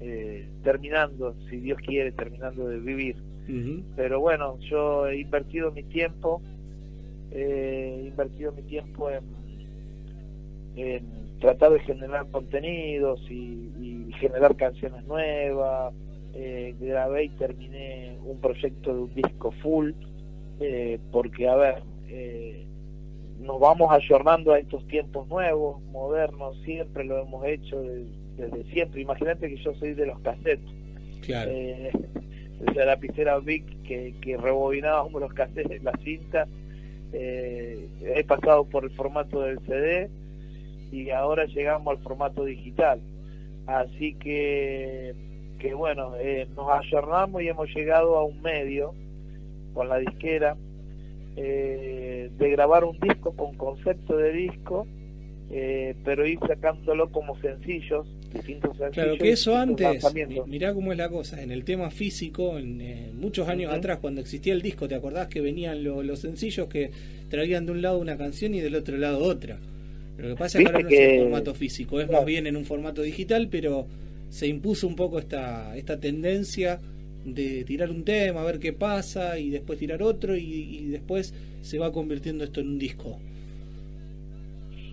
eh, 0.00 0.48
terminando, 0.62 1.34
si 1.48 1.58
Dios 1.58 1.78
quiere, 1.78 2.12
terminando 2.12 2.68
de 2.68 2.78
vivir. 2.78 3.16
Pero 3.94 4.18
bueno, 4.18 4.58
yo 4.68 5.06
he 5.06 5.20
invertido 5.20 5.70
mi 5.70 5.84
tiempo, 5.84 6.42
eh, 7.30 8.00
he 8.02 8.08
invertido 8.08 8.50
mi 8.50 8.62
tiempo 8.62 9.08
en, 9.08 9.22
en 10.74 11.25
tratar 11.40 11.72
de 11.72 11.80
generar 11.80 12.26
contenidos 12.30 13.20
y, 13.30 13.70
y 13.80 14.12
generar 14.20 14.56
canciones 14.56 15.04
nuevas. 15.04 15.92
Eh, 16.34 16.74
grabé 16.78 17.24
y 17.24 17.28
terminé 17.30 18.18
un 18.24 18.38
proyecto 18.40 18.92
de 18.94 19.00
un 19.00 19.14
disco 19.14 19.52
full, 19.62 19.92
eh, 20.60 20.98
porque, 21.10 21.48
a 21.48 21.54
ver, 21.56 21.82
eh, 22.08 22.66
nos 23.40 23.58
vamos 23.58 23.90
ayornando 23.90 24.52
a 24.52 24.58
estos 24.58 24.86
tiempos 24.86 25.26
nuevos, 25.28 25.82
modernos, 25.84 26.60
siempre 26.62 27.04
lo 27.04 27.18
hemos 27.22 27.44
hecho 27.46 27.80
de- 27.80 28.04
desde 28.36 28.64
siempre. 28.70 29.00
Imagínate 29.00 29.48
que 29.48 29.56
yo 29.56 29.72
soy 29.76 29.94
de 29.94 30.06
los 30.06 30.18
cassettes. 30.20 30.70
Claro. 31.24 31.50
Eh, 31.54 31.90
esa 32.70 32.84
lapicera 32.84 33.38
Vic 33.38 33.64
que, 33.84 34.14
que 34.20 34.36
rebobinábamos 34.36 35.18
los 35.20 35.32
cassettes, 35.32 35.82
la 35.82 35.92
cinta. 36.04 36.46
Eh, 37.14 37.88
he 38.02 38.24
pasado 38.24 38.64
por 38.64 38.84
el 38.84 38.90
formato 38.90 39.40
del 39.40 39.58
CD 39.60 40.10
y 40.92 41.10
ahora 41.10 41.44
llegamos 41.46 41.96
al 41.96 42.02
formato 42.02 42.44
digital. 42.44 43.00
Así 43.66 44.14
que, 44.14 45.14
que 45.58 45.74
bueno, 45.74 46.14
eh, 46.20 46.46
nos 46.56 46.68
ayornamos 46.70 47.42
y 47.42 47.48
hemos 47.48 47.68
llegado 47.74 48.16
a 48.16 48.24
un 48.24 48.40
medio 48.42 48.94
con 49.74 49.88
la 49.88 49.98
disquera 49.98 50.56
eh, 51.36 52.30
de 52.38 52.50
grabar 52.50 52.84
un 52.84 52.98
disco 52.98 53.32
con 53.32 53.56
concepto 53.56 54.16
de 54.16 54.32
disco, 54.32 54.86
eh, 55.50 55.94
pero 56.04 56.26
ir 56.26 56.38
sacándolo 56.46 57.10
como 57.10 57.38
sencillos, 57.40 58.06
distintos 58.32 58.70
sencillos. 58.76 58.92
Claro, 58.94 59.18
que 59.18 59.30
eso 59.32 59.56
antes, 59.56 60.02
mirá 60.46 60.72
cómo 60.74 60.92
es 60.92 60.98
la 60.98 61.08
cosa, 61.08 61.42
en 61.42 61.50
el 61.50 61.64
tema 61.64 61.90
físico, 61.90 62.58
en, 62.58 62.80
eh, 62.80 63.10
muchos 63.14 63.48
años 63.48 63.72
atrás, 63.72 63.98
cuando 63.98 64.20
existía 64.20 64.52
el 64.54 64.62
disco, 64.62 64.88
¿te 64.88 64.94
acordás 64.94 65.28
que 65.28 65.40
venían 65.40 65.84
lo- 65.84 66.02
los 66.02 66.20
sencillos 66.20 66.68
que 66.68 66.90
traían 67.28 67.66
de 67.66 67.72
un 67.72 67.82
lado 67.82 67.98
una 67.98 68.16
canción 68.16 68.54
y 68.54 68.60
del 68.60 68.74
otro 68.74 68.96
lado 68.96 69.18
otra? 69.22 69.58
Lo 70.18 70.28
que 70.28 70.34
pasa 70.36 70.58
es 70.58 70.64
que 70.64 70.70
ahora 70.70 70.82
no 70.82 70.88
es 70.88 70.98
en 70.98 71.22
formato 71.22 71.54
físico, 71.54 72.00
es 72.00 72.06
Claro. 72.06 72.20
más 72.22 72.26
bien 72.26 72.46
en 72.46 72.56
un 72.56 72.64
formato 72.64 73.02
digital, 73.02 73.48
pero 73.50 73.86
se 74.30 74.46
impuso 74.46 74.86
un 74.86 74.96
poco 74.96 75.18
esta, 75.18 75.76
esta 75.76 76.00
tendencia 76.00 76.80
de 77.24 77.64
tirar 77.64 77.90
un 77.90 78.04
tema, 78.04 78.40
a 78.40 78.44
ver 78.44 78.58
qué 78.58 78.72
pasa, 78.72 79.38
y 79.38 79.50
después 79.50 79.78
tirar 79.78 80.02
otro, 80.02 80.36
y, 80.36 80.42
y 80.42 80.86
después 80.86 81.34
se 81.62 81.78
va 81.78 81.92
convirtiendo 81.92 82.44
esto 82.44 82.60
en 82.60 82.68
un 82.68 82.78
disco. 82.78 83.18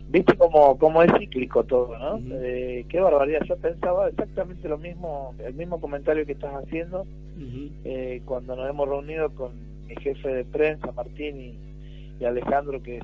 Viste 0.10 0.36
como, 0.36 0.78
como 0.78 1.02
es 1.02 1.12
cíclico 1.18 1.64
todo, 1.64 1.98
¿no? 1.98 2.20
Eh, 2.44 2.86
qué 2.88 3.00
barbaridad. 3.00 3.42
Yo 3.48 3.56
pensaba 3.58 4.10
exactamente 4.10 4.68
lo 4.68 4.78
mismo, 4.78 5.34
el 5.44 5.56
mismo 5.56 5.80
comentario 5.82 6.26
que 6.26 6.34
estás 6.34 6.54
haciendo 6.54 7.06
eh, 7.84 8.22
cuando 8.26 8.56
nos 8.56 8.70
hemos 8.70 8.88
reunido 8.88 9.30
con 9.32 9.52
mi 9.88 9.96
jefe 9.96 10.28
de 10.30 10.46
prensa, 10.46 10.92
Martín, 10.92 11.42
y, 11.42 11.54
y 12.22 12.26
Alejandro, 12.26 12.82
que 12.84 12.98
es 12.98 13.04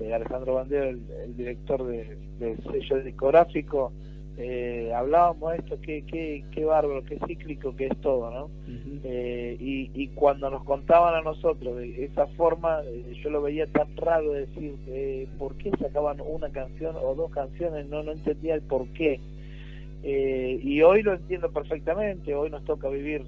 eh, 0.00 0.14
Alejandro 0.14 0.54
Bandero, 0.54 0.84
el, 0.90 1.00
el 1.24 1.36
director 1.36 1.84
de- 1.86 2.16
del 2.38 2.56
sello 2.64 3.02
discográfico. 3.02 3.92
Eh, 4.40 4.92
hablábamos 4.94 5.50
de 5.50 5.58
esto, 5.58 5.78
qué, 5.82 6.04
qué, 6.06 6.44
qué 6.52 6.64
bárbaro, 6.64 7.02
qué 7.04 7.18
cíclico 7.26 7.74
que 7.74 7.86
es 7.86 7.96
todo, 8.00 8.30
¿no? 8.30 8.50
Eh, 9.02 9.56
y, 9.58 9.90
y 9.94 10.08
cuando 10.08 10.48
nos 10.48 10.62
contaban 10.62 11.14
a 11.16 11.22
nosotros 11.22 11.76
de 11.76 12.04
esa 12.04 12.28
forma, 12.28 12.80
eh, 12.84 13.14
yo 13.22 13.30
lo 13.30 13.42
veía 13.42 13.66
tan 13.66 13.96
raro 13.96 14.32
de 14.32 14.46
decir, 14.46 14.76
eh, 14.86 15.26
¿por 15.38 15.56
qué 15.56 15.72
sacaban 15.80 16.20
una 16.20 16.50
canción 16.50 16.94
o 17.02 17.16
dos 17.16 17.32
canciones? 17.32 17.88
No, 17.88 18.04
no 18.04 18.12
entendía 18.12 18.54
el 18.54 18.62
por 18.62 18.86
qué. 18.90 19.18
Eh, 20.04 20.60
y 20.62 20.82
hoy 20.82 21.02
lo 21.02 21.14
entiendo 21.14 21.50
perfectamente, 21.50 22.32
hoy 22.32 22.48
nos 22.50 22.64
toca 22.64 22.88
vivir. 22.88 23.22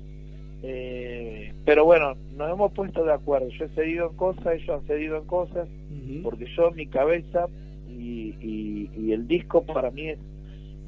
eh, 0.62 1.52
pero 1.64 1.84
bueno, 1.84 2.14
nos 2.36 2.50
hemos 2.52 2.72
puesto 2.72 3.04
de 3.04 3.12
acuerdo. 3.12 3.48
Yo 3.48 3.64
he 3.64 3.68
cedido 3.70 4.10
en 4.10 4.16
cosas, 4.16 4.46
ellos 4.54 4.68
han 4.80 4.86
cedido 4.86 5.16
en 5.16 5.24
cosas, 5.24 5.68
porque 6.22 6.46
yo, 6.56 6.70
mi 6.72 6.86
cabeza 6.86 7.46
y, 7.88 8.34
y- 8.40 8.90
y 8.96 9.12
el 9.12 9.26
disco 9.26 9.64
para 9.64 9.90
mí 9.90 10.08
es 10.08 10.18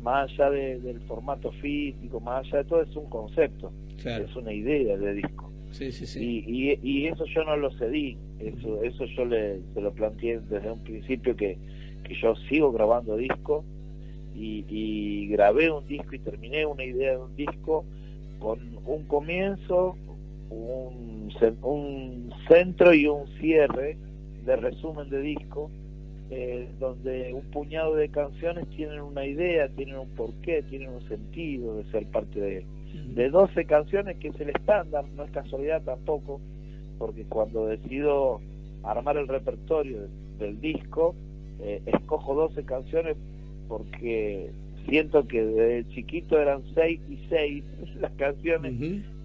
más 0.03 0.31
allá 0.33 0.51
de- 0.51 0.81
del 0.81 1.01
formato 1.03 1.53
físico, 1.53 2.21
más 2.21 2.45
allá 2.47 2.59
de 2.59 2.65
todo, 2.65 2.83
es 2.83 2.97
un 2.97 3.09
concepto, 3.09 3.73
Claro. 4.01 4.25
es 4.25 4.35
una 4.37 4.53
idea 4.53 4.97
de 4.97 5.15
disco. 5.15 5.51
Sí, 5.71 5.91
sí, 5.93 6.07
sí. 6.07 6.21
Y, 6.47 6.71
y, 6.73 6.79
y 6.83 7.07
eso 7.07 7.25
yo 7.27 7.45
no 7.45 7.57
lo 7.57 7.71
cedí, 7.79 8.19
eso 8.41 8.83
eso 8.83 9.05
yo 9.17 9.25
le, 9.25 9.61
se 9.73 9.81
lo 9.81 9.93
planteé 9.93 10.41
desde 10.41 10.71
un 10.71 10.83
principio 10.85 11.35
que, 11.35 11.57
que 12.05 12.15
yo 12.21 12.35
sigo 12.49 12.73
grabando 12.73 13.17
disco 13.17 13.65
y, 14.35 14.65
y 14.69 15.29
grabé 15.29 15.71
un 15.71 15.87
disco 15.87 16.15
y 16.15 16.19
terminé 16.19 16.67
una 16.67 16.85
idea 16.85 17.13
de 17.13 17.19
un 17.19 17.35
disco 17.37 17.85
con 18.39 18.59
un 18.85 19.05
comienzo, 19.05 19.97
un, 20.51 21.31
un 21.63 22.33
centro 22.49 22.93
y 22.93 23.07
un 23.07 23.27
cierre 23.41 23.97
de 24.45 24.57
resumen 24.57 25.09
de 25.11 25.21
disco 25.21 25.71
eh, 26.31 26.67
donde 26.81 27.33
un 27.35 27.43
puñado 27.51 27.95
de 27.95 28.09
canciones 28.09 28.67
tienen 28.71 29.01
una 29.01 29.27
idea, 29.27 29.69
tienen 29.69 29.99
un 29.99 30.09
porqué, 30.11 30.63
tienen 30.63 30.89
un 30.91 31.07
sentido 31.09 31.77
de 31.77 31.85
ser 31.91 32.07
parte 32.07 32.41
de, 32.41 32.65
de 33.15 33.29
12 33.31 33.65
canciones, 33.67 34.17
que 34.17 34.29
es 34.29 34.41
el 34.41 34.49
estándar, 34.51 35.05
no 35.17 35.25
es 35.25 35.31
casualidad 35.31 35.83
tampoco, 35.83 36.41
porque 36.99 37.25
cuando 37.25 37.67
decido 37.67 38.41
armar 38.83 39.17
el 39.19 39.29
repertorio 39.29 40.03
de- 40.03 40.09
del 40.47 40.61
disco, 40.61 41.15
eh, 41.61 41.81
escojo 41.87 42.35
12 42.35 42.65
canciones 42.65 43.17
porque 43.69 44.51
siento 44.89 45.27
que 45.29 45.43
desde 45.45 45.89
chiquito 45.95 46.39
eran 46.41 46.63
6 46.75 47.01
y 47.09 47.19
6 47.29 47.65
las 48.01 48.11
canciones 48.13 48.73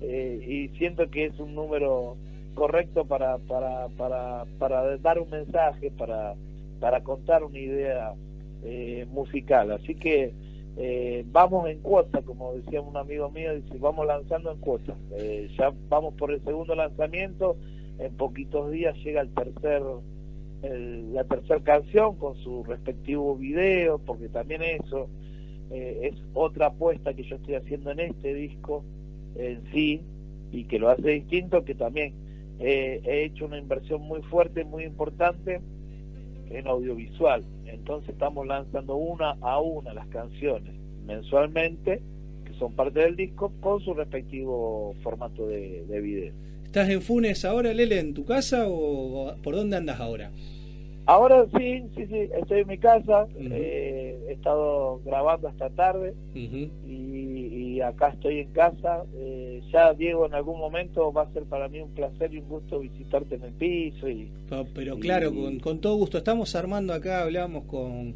eh, 0.02 0.40
y 0.72 0.78
siento 0.78 1.10
que 1.10 1.26
es 1.26 1.40
un 1.40 1.56
número 1.56 2.16
correcto 2.58 3.06
para, 3.06 3.38
para, 3.38 3.88
para, 3.90 4.46
para 4.58 4.98
dar 4.98 5.20
un 5.20 5.30
mensaje, 5.30 5.92
para, 5.92 6.34
para 6.80 7.04
contar 7.04 7.44
una 7.44 7.60
idea 7.60 8.14
eh, 8.64 9.06
musical. 9.12 9.72
Así 9.72 9.94
que 9.94 10.34
eh, 10.76 11.24
vamos 11.32 11.70
en 11.70 11.80
cuota, 11.82 12.24
como 12.24 12.54
decía 12.54 12.82
un 12.82 12.98
amigo 12.98 13.30
mío, 13.30 13.54
dice, 13.54 13.78
vamos 13.78 14.08
lanzando 14.08 14.52
en 14.52 14.58
cuota. 14.58 14.96
Eh, 15.18 15.50
ya 15.58 15.72
vamos 15.88 16.16
por 16.16 16.32
el 16.32 16.44
segundo 16.44 16.74
lanzamiento, 16.74 17.56
en 18.00 18.12
poquitos 18.18 18.72
días 18.72 18.96
llega 19.04 19.22
el 19.22 19.30
tercer 19.34 19.84
el- 20.64 21.14
la 21.14 21.24
tercera 21.26 21.60
canción 21.60 22.16
con 22.16 22.36
su 22.38 22.64
respectivo 22.64 23.36
video, 23.36 24.00
porque 24.00 24.30
también 24.30 24.64
eso 24.64 25.08
eh, 25.70 26.10
es 26.12 26.16
otra 26.34 26.68
apuesta 26.68 27.14
que 27.14 27.24
yo 27.24 27.36
estoy 27.36 27.54
haciendo 27.56 27.92
en 27.92 28.00
este 28.00 28.34
disco 28.34 28.84
en 29.36 29.62
sí 29.72 30.02
y 30.52 30.64
que 30.64 30.80
lo 30.80 30.90
hace 30.90 31.10
distinto, 31.12 31.64
que 31.64 31.76
también 31.76 32.14
eh, 32.60 33.02
he 33.04 33.26
hecho 33.26 33.46
una 33.46 33.58
inversión 33.58 34.02
muy 34.02 34.22
fuerte, 34.24 34.64
muy 34.64 34.84
importante 34.84 35.62
en 36.50 36.68
audiovisual. 36.68 37.44
Entonces 37.66 38.10
estamos 38.10 38.48
lanzando 38.48 38.96
una 38.96 39.38
a 39.42 39.60
una 39.60 39.94
las 39.94 40.08
canciones 40.08 40.74
mensualmente, 41.06 42.02
que 42.46 42.54
son 42.54 42.74
parte 42.74 43.00
del 43.00 43.16
disco, 43.16 43.52
con 43.62 43.80
su 43.82 43.94
respectivo 43.94 44.96
formato 45.04 45.48
de, 45.48 45.86
de 45.86 46.02
video. 46.02 46.34
¿Estás 46.64 46.90
en 46.90 47.02
Funes 47.02 47.46
ahora, 47.46 47.74
Lele, 47.74 48.00
en 48.00 48.14
tu 48.14 48.26
casa 48.26 48.66
o 48.68 49.36
por 49.42 49.56
dónde 49.56 49.78
andas 49.78 50.00
ahora? 50.00 50.32
Ahora 51.08 51.46
sí, 51.58 51.84
sí, 51.96 52.06
sí, 52.06 52.30
estoy 52.38 52.60
en 52.60 52.68
mi 52.68 52.78
casa, 52.78 53.28
eh, 53.40 54.20
he 54.28 54.34
estado 54.34 55.00
grabando 55.06 55.48
hasta 55.48 55.70
tarde 55.70 56.14
y, 56.36 57.47
y 57.78 57.82
acá 57.82 58.10
estoy 58.10 58.40
en 58.40 58.52
casa. 58.52 59.04
Eh, 59.16 59.62
ya, 59.72 59.94
Diego, 59.94 60.26
en 60.26 60.34
algún 60.34 60.58
momento 60.60 61.12
va 61.14 61.24
a 61.24 61.32
ser 61.34 61.44
para 61.44 61.68
mí 61.70 61.80
un 61.80 61.92
placer 61.94 62.34
y 62.34 62.40
un 62.40 62.50
gusto 62.50 62.80
visitarte 62.80 63.36
en 63.36 63.44
el 63.44 63.54
piso 63.54 64.10
y, 64.10 64.30
Pero 64.74 64.98
claro, 64.98 65.32
Y- 65.32 65.36
con, 65.36 65.60
con 65.60 65.80
todo 65.80 65.96
gusto. 65.96 66.18
Estamos 66.18 66.56
armando 66.56 66.94
acá, 66.94 67.22
hablamos 67.24 67.64
con, 67.66 68.16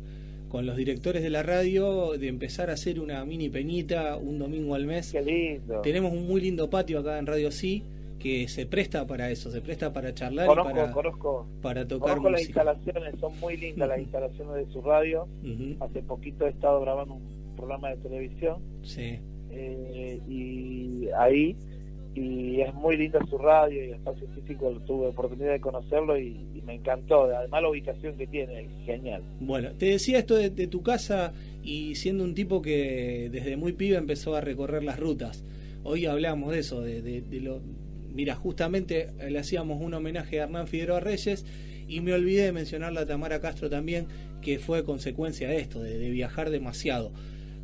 con 0.49 0.65
los 0.65 0.75
directores 0.75 1.21
de 1.23 1.29
la 1.29 1.43
radio 1.43 2.11
de 2.17 2.27
empezar 2.27 2.69
a 2.69 2.73
hacer 2.73 2.99
una 2.99 3.23
mini 3.25 3.49
peñita 3.49 4.17
un 4.17 4.39
domingo 4.39 4.75
al 4.75 4.85
mes. 4.85 5.11
Qué 5.11 5.21
lindo. 5.21 5.81
Tenemos 5.81 6.11
un 6.11 6.27
muy 6.27 6.41
lindo 6.41 6.69
patio 6.69 6.99
acá 6.99 7.17
en 7.19 7.25
Radio 7.27 7.51
Sí 7.51 7.83
que 8.19 8.47
se 8.47 8.67
presta 8.67 9.07
para 9.07 9.31
eso, 9.31 9.49
se 9.49 9.61
presta 9.61 9.91
para 9.93 10.13
charlar 10.13 10.45
Conozco, 10.45 10.69
y 10.69 10.73
para, 10.75 10.91
conozco, 10.91 11.47
para 11.63 11.87
tocar 11.87 12.09
conozco 12.17 12.29
las 12.29 12.41
música. 12.41 12.59
instalaciones, 12.61 13.19
son 13.19 13.39
muy 13.39 13.57
lindas 13.57 13.89
las 13.89 13.97
instalaciones 13.99 14.67
de 14.67 14.71
su 14.71 14.81
radio. 14.83 15.27
Hace 15.79 16.03
poquito 16.03 16.45
he 16.45 16.49
estado 16.51 16.81
grabando 16.81 17.15
un 17.15 17.55
programa 17.55 17.89
de 17.89 17.97
televisión 17.97 18.57
Sí. 18.83 19.17
Eh, 19.51 20.19
y 20.27 21.07
ahí 21.17 21.55
y 22.13 22.59
es 22.59 22.73
muy 22.73 22.97
linda 22.97 23.19
su 23.29 23.37
radio 23.37 23.85
y 23.85 23.91
espacio 23.91 24.27
físico 24.35 24.69
tuve 24.85 25.07
oportunidad 25.07 25.51
de 25.51 25.61
conocerlo 25.61 26.19
y, 26.19 26.47
me 26.65 26.75
encantó. 26.75 27.23
Además 27.23 27.63
la 27.63 27.69
ubicación 27.69 28.15
que 28.17 28.27
tiene 28.27 28.61
es 28.61 28.85
genial. 28.85 29.23
Bueno, 29.39 29.71
te 29.71 29.87
decía 29.87 30.19
esto 30.19 30.35
de, 30.35 30.67
tu 30.67 30.83
casa 30.83 31.33
y 31.63 31.95
siendo 31.95 32.23
un 32.23 32.35
tipo 32.35 32.61
que 32.61 33.29
desde 33.31 33.57
muy 33.57 33.73
pibe 33.73 33.97
empezó 33.97 34.35
a 34.35 34.41
recorrer 34.41 34.83
las 34.83 34.99
rutas. 34.99 35.43
Hoy 35.83 36.05
hablamos 36.05 36.51
de 36.51 36.59
eso, 36.59 36.81
de, 36.81 37.23
lo... 37.41 37.61
Mira, 38.13 38.35
justamente 38.35 39.07
le 39.27 39.39
hacíamos 39.39 39.81
un 39.81 39.95
homenaje 39.95 40.39
a 40.39 40.43
Hernán 40.43 40.67
Figueroa 40.67 40.99
Reyes 40.99 41.45
y 41.87 42.01
me 42.01 42.13
olvidé 42.13 42.43
de 42.43 42.51
mencionarle 42.51 42.99
a 42.99 43.07
Tamara 43.07 43.41
Castro 43.41 43.67
también, 43.67 44.05
que 44.41 44.59
fue 44.59 44.83
consecuencia 44.83 45.49
de 45.49 45.57
esto, 45.57 45.81
de 45.81 46.11
viajar 46.11 46.51
demasiado. 46.51 47.11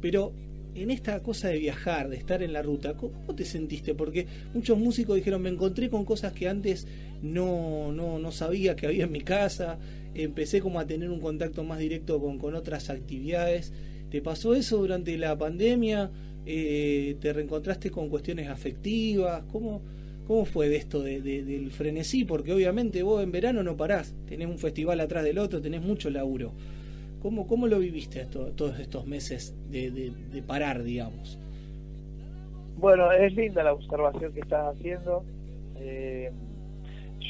Pero 0.02 0.34
en 0.82 0.92
esta 0.92 1.20
cosa 1.22 1.50
de 1.50 1.60
viajar, 1.60 2.10
de 2.10 2.18
estar 2.18 2.42
en 2.44 2.54
la 2.54 2.62
ruta, 2.62 2.96
¿cómo, 2.96 3.14
te 3.36 3.46
sentiste? 3.46 3.94
Porque 3.96 4.28
muchos 4.54 4.78
músicos 4.78 5.16
dijeron, 5.16 5.42
me 5.42 5.50
encontré 5.50 5.90
con 5.90 6.06
cosas 6.06 6.34
que 6.34 6.48
antes 6.48 6.88
no, 7.22 7.92
no, 7.92 8.20
no 8.20 8.32
sabía 8.32 8.76
que 8.76 8.88
había 8.88 9.06
en 9.06 9.12
mi 9.12 9.22
casa, 9.22 9.80
empecé 10.14 10.62
como 10.62 10.80
a 10.80 10.86
tener 10.88 11.10
un 11.10 11.20
contacto 11.20 11.64
más 11.64 11.80
directo 11.80 12.20
con, 12.20 12.38
con 12.40 12.56
otras 12.56 12.90
actividades. 12.90 13.74
¿Te 14.10 14.22
pasó 14.22 14.54
eso 14.56 14.78
durante 14.78 15.18
la 15.18 15.38
pandemia? 15.38 16.12
Eh, 16.46 17.18
¿Te 17.20 17.34
reencontraste 17.34 17.92
con 17.92 18.10
cuestiones 18.10 18.48
afectivas? 18.48 19.44
¿Cómo, 19.52 19.82
cómo 20.26 20.46
fue 20.46 20.70
de 20.70 20.78
esto 20.78 21.02
de- 21.02 21.22
de- 21.22 21.44
del 21.44 21.72
frenesí? 21.72 22.24
Porque 22.24 22.54
obviamente 22.54 23.04
vos 23.04 23.22
en 23.24 23.32
verano 23.32 23.64
no 23.64 23.76
parás, 23.76 24.14
tenés 24.28 24.48
un 24.48 24.58
festival 24.60 25.00
atrás 25.02 25.24
del 25.26 25.40
otro, 25.40 25.62
tenés 25.62 25.82
mucho 25.82 26.10
laburo. 26.10 26.54
¿Cómo, 27.28 27.46
cómo 27.46 27.68
lo 27.68 27.80
viviste 27.80 28.22
esto- 28.22 28.54
todos 28.54 28.80
estos 28.80 29.06
meses 29.06 29.54
de, 29.70 29.92
de- 29.92 30.14
de 30.32 30.42
parar, 30.42 30.82
digamos? 30.82 31.38
Bueno, 32.78 33.12
es 33.12 33.34
linda 33.36 33.66
la 33.66 33.74
observación 33.74 34.32
que 34.32 34.40
estás 34.40 34.74
haciendo. 34.74 35.26
Eh, 35.76 36.32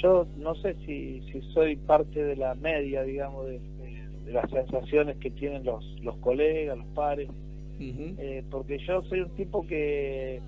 yo 0.03 0.27
no 0.37 0.53
sé 0.53 0.75
si, 0.85 1.23
si 1.31 1.41
soy 1.51 1.77
parte 1.77 2.23
de 2.23 2.35
la 2.35 2.53
media, 2.53 3.01
digamos, 3.01 3.47
de, 3.47 3.53
de- 3.53 4.23
de 4.25 4.31
las 4.33 4.47
sensaciones 4.51 5.17
que 5.17 5.31
tienen 5.31 5.63
los, 5.63 5.83
los 6.03 6.15
colegas, 6.17 6.77
los 6.77 6.87
pares, 6.93 7.27
eh, 8.19 8.43
porque 8.51 8.77
yo 8.77 9.01
soy 9.01 9.21
un 9.21 9.31
tipo 9.31 9.65
que 9.65 10.39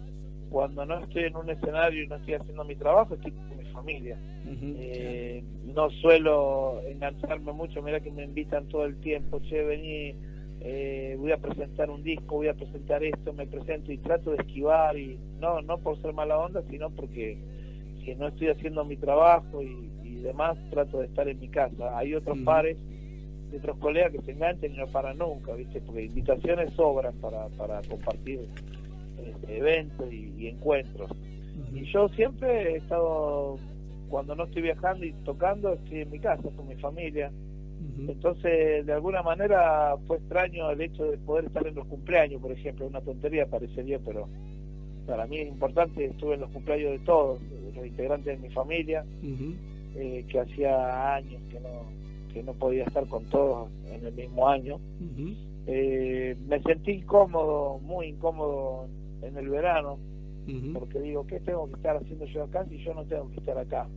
cuando 0.51 0.85
no 0.85 0.99
estoy 0.99 1.23
en 1.23 1.35
un 1.35 1.49
escenario 1.49 2.03
y 2.03 2.07
no 2.07 2.17
estoy 2.17 2.35
haciendo 2.35 2.63
mi 2.65 2.75
trabajo, 2.75 3.15
estoy 3.15 3.33
familia. 3.69 4.17
Eh, 4.45 5.43
no 5.65 5.89
suelo 5.91 6.81
engancharme 6.87 7.53
mucho, 7.53 7.81
mira 7.81 7.99
que 7.99 8.11
me 8.11 8.23
invitan 8.23 8.67
todo 8.67 8.85
el 8.85 8.99
tiempo, 8.99 9.39
che, 9.41 9.63
vení, 9.63 10.15
eh, 10.61 11.15
voy 11.17 11.31
a 11.31 11.37
presentar 11.37 11.89
un 11.89 12.03
disco, 12.03 12.35
voy 12.35 12.47
a 12.47 12.53
presentar 12.53 13.03
esto, 13.03 13.31
me 13.33 13.47
presento 13.47 13.91
y 13.91 13.97
trato 13.97 14.31
de 14.31 14.37
esquivar 14.37 14.97
y 14.97 15.17
no, 15.39 15.61
no 15.61 15.77
por 15.77 16.01
ser 16.01 16.13
mala 16.13 16.37
onda, 16.37 16.61
sino 16.69 16.89
porque 16.89 17.37
si 18.03 18.15
no 18.15 18.27
estoy 18.27 18.47
haciendo 18.47 18.83
mi 18.83 18.97
trabajo 18.97 19.61
y, 19.61 19.89
y 20.03 20.15
demás, 20.15 20.57
trato 20.69 20.99
de 20.99 21.05
estar 21.05 21.27
en 21.27 21.39
mi 21.39 21.49
casa. 21.49 21.97
Hay 21.97 22.13
otros 22.13 22.37
pares 22.39 22.77
de 23.51 23.57
otros 23.57 23.77
colegas 23.77 24.11
que 24.11 24.21
se 24.21 24.31
enganchan 24.31 24.73
y 24.73 24.77
no 24.77 24.87
paran 24.87 25.17
nunca, 25.17 25.53
¿viste? 25.53 25.81
Porque 25.81 26.05
invitaciones 26.05 26.73
sobran 26.73 27.13
para, 27.15 27.47
para 27.49 27.81
compartir 27.83 28.41
este, 29.25 29.57
eventos 29.57 30.11
y, 30.11 30.33
y 30.37 30.47
encuentros. 30.47 31.09
Y 31.73 31.83
yo 31.91 32.09
siempre 32.09 32.73
he 32.73 32.77
estado, 32.77 33.57
cuando 34.09 34.35
no 34.35 34.45
estoy 34.45 34.63
viajando 34.63 35.05
y 35.05 35.13
tocando, 35.23 35.73
estoy 35.73 36.01
en 36.01 36.11
mi 36.11 36.19
casa 36.19 36.49
con 36.55 36.67
mi 36.67 36.75
familia. 36.75 37.31
Entonces, 37.97 38.85
de 38.85 38.93
alguna 38.93 39.21
manera 39.21 39.95
fue 40.05 40.17
extraño 40.17 40.69
el 40.69 40.81
hecho 40.81 41.05
de 41.05 41.17
poder 41.17 41.45
estar 41.45 41.65
en 41.65 41.75
los 41.75 41.87
cumpleaños, 41.87 42.41
por 42.41 42.51
ejemplo, 42.51 42.87
una 42.87 42.99
tontería 43.01 43.45
parecería, 43.45 43.99
pero 43.99 44.27
para 45.07 45.25
mí 45.27 45.37
es 45.39 45.47
importante, 45.47 46.05
estuve 46.05 46.35
en 46.35 46.41
los 46.41 46.51
cumpleaños 46.51 46.91
de 46.91 46.99
todos, 46.99 47.39
de 47.49 47.71
los 47.73 47.85
integrantes 47.85 48.39
de 48.39 48.47
mi 48.47 48.53
familia, 48.53 49.05
eh, 49.95 50.25
que 50.27 50.39
hacía 50.39 51.15
años 51.15 51.41
que 51.49 51.59
no, 51.59 51.69
que 52.33 52.43
no 52.43 52.53
podía 52.53 52.83
estar 52.83 53.07
con 53.07 53.23
todos 53.25 53.69
en 53.91 54.05
el 54.05 54.13
mismo 54.13 54.47
año. 54.47 54.79
Eh, 55.67 56.35
me 56.47 56.61
sentí 56.61 56.91
incómodo, 56.91 57.79
muy 57.79 58.07
incómodo 58.07 58.87
en 59.21 59.37
el 59.37 59.49
verano, 59.49 59.97
porque 60.73 60.99
digo, 60.99 61.25
¿qué 61.27 61.39
tengo 61.39 61.67
que 61.67 61.75
estar 61.75 61.97
haciendo 61.97 62.25
yo 62.25 62.43
acá 62.43 62.65
si 62.65 62.77
yo 62.83 62.93
no 62.93 63.05
tengo 63.05 63.29
que 63.31 63.37
estar 63.37 63.57
acá? 63.57 63.87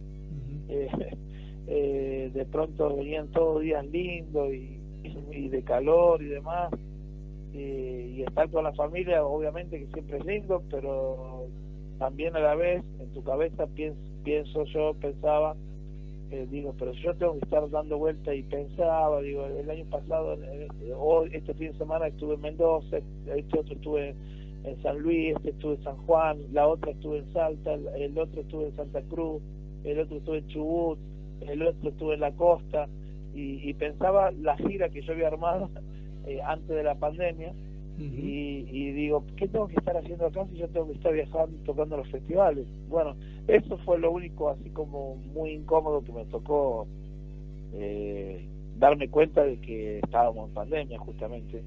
Eh, 0.69 0.89
eh, 1.67 2.31
de 2.33 2.45
pronto 2.47 2.97
venían 2.97 3.29
todos 3.29 3.63
días 3.63 3.85
lindos 3.87 4.53
y, 4.53 4.81
y 5.33 5.49
de 5.49 5.63
calor 5.63 6.23
y 6.23 6.27
demás, 6.27 6.73
eh, 7.55 8.15
y 8.17 8.23
estar 8.23 8.49
con 8.51 8.65
la 8.65 8.73
familia 8.73 9.25
obviamente 9.25 9.79
que 9.79 9.87
siempre 9.93 10.19
es 10.19 10.25
lindo, 10.25 10.63
pero 10.71 11.47
también 11.99 12.35
a 12.37 12.41
la 12.41 12.55
vez 12.55 12.83
en 12.99 13.13
tu 13.13 13.23
cabeza 13.23 13.67
pienso, 13.67 14.01
pienso 14.25 14.65
yo, 14.65 14.95
pensaba, 14.95 15.55
eh, 16.31 16.47
digo, 16.51 16.75
pero 16.79 16.93
yo 16.93 17.15
tengo 17.15 17.35
que 17.35 17.45
estar 17.45 17.69
dando 17.71 17.99
vuelta 17.99 18.35
y 18.35 18.43
pensaba, 18.45 19.21
digo, 19.21 19.47
el 19.47 19.69
año 19.69 19.85
pasado, 19.91 20.35
eh, 20.43 20.69
hoy, 20.97 21.31
este 21.33 21.53
fin 21.55 21.73
de 21.73 21.79
semana 21.79 22.07
estuve 22.07 22.35
en 22.35 22.41
Mendoza, 22.41 22.99
este 23.27 23.59
otro 23.59 23.75
estuve 23.75 24.15
en, 24.65 24.83
San 24.83 24.99
Luis, 24.99 25.35
este 25.37 25.51
estuve 25.51 25.75
en 25.75 25.85
San 25.85 25.97
Juan, 26.07 26.39
la 26.53 26.69
otra 26.69 26.91
estuve 26.93 27.19
en 27.19 27.33
Salta, 27.33 27.75
el, 27.75 28.19
otro 28.19 28.41
estuve 28.41 28.67
en 28.67 28.77
Santa 28.77 29.03
Cruz, 29.03 29.43
el 29.85 29.99
otro 29.99 30.17
estuve 30.17 30.39
en 30.39 30.47
Chubut, 30.49 30.99
el 31.41 31.63
otro 31.63 31.91
estuve 31.91 32.15
en 32.15 32.21
la 32.21 32.33
costa, 32.33 32.89
y, 33.35 33.69
y 33.69 33.75
pensaba 33.75 34.31
la 34.31 34.57
gira 34.57 34.89
que 34.89 35.03
yo 35.03 35.13
había 35.13 35.29
armado 35.29 35.71
eh, 36.27 36.41
antes 36.43 36.69
de 36.69 36.83
la 36.83 36.95
pandemia, 36.95 37.53
y, 37.99 38.67
y 38.71 38.93
digo, 38.93 39.25
¿qué 39.37 39.47
tengo 39.47 39.69
que 39.69 39.77
estar 39.77 39.97
haciendo 39.97 40.27
acá 40.27 40.47
si 40.51 40.57
yo 40.57 40.67
tengo 40.69 40.87
que 40.89 40.95
estar 40.95 41.13
viajando 41.13 41.55
y 41.55 41.65
tocando 41.65 41.99
los 41.99 42.09
festivales? 42.09 42.67
Bueno, 42.89 43.15
eso 43.47 43.77
fue 43.79 43.99
lo 43.99 44.11
único 44.11 44.49
así 44.49 44.71
como 44.71 45.17
muy 45.17 45.51
incómodo 45.51 46.03
que 46.03 46.13
me 46.13 46.25
tocó 46.25 46.87
eh, 47.75 48.47
darme 48.83 49.09
cuenta 49.09 49.45
de 49.45 49.59
que 49.59 50.01
estábamos 50.01 50.49
en 50.49 50.55
pandemia 50.55 50.99
justamente, 50.99 51.63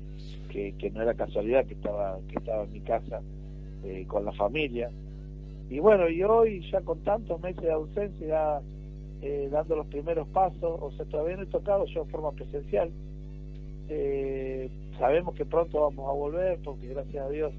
que, 0.52 0.74
que 0.74 0.92
no 0.92 1.02
era 1.02 1.14
casualidad 1.14 1.66
que 1.66 1.76
estaba, 1.76 2.20
que 2.28 2.36
estaba 2.36 2.64
en 2.64 2.74
mi 2.74 2.82
casa 2.82 3.22
eh, 3.86 4.04
con 4.06 4.26
la 4.26 4.34
familia. 4.34 4.92
Y 5.70 5.80
bueno, 5.80 6.10
y 6.10 6.22
hoy 6.24 6.70
ya 6.70 6.82
con 6.82 7.00
tantos 7.06 7.42
meses 7.42 7.64
de 7.64 7.72
ausencia, 7.72 8.60
eh, 9.22 9.48
dando 9.50 9.78
los 9.78 9.88
primeros 9.88 10.28
pasos, 10.28 10.62
o 10.82 10.92
sea, 10.92 11.06
todavía 11.06 11.38
no 11.38 11.44
he 11.44 11.46
tocado 11.46 11.86
yo 11.86 12.02
en 12.02 12.10
forma 12.10 12.34
presencial, 12.34 12.92
eh, 13.88 14.70
sabemos 15.00 15.36
que 15.36 15.46
pronto 15.46 15.80
vamos 15.80 16.10
a 16.10 16.12
volver 16.12 16.60
porque 16.66 16.88
gracias 16.88 17.26
a 17.26 17.30
Dios 17.30 17.54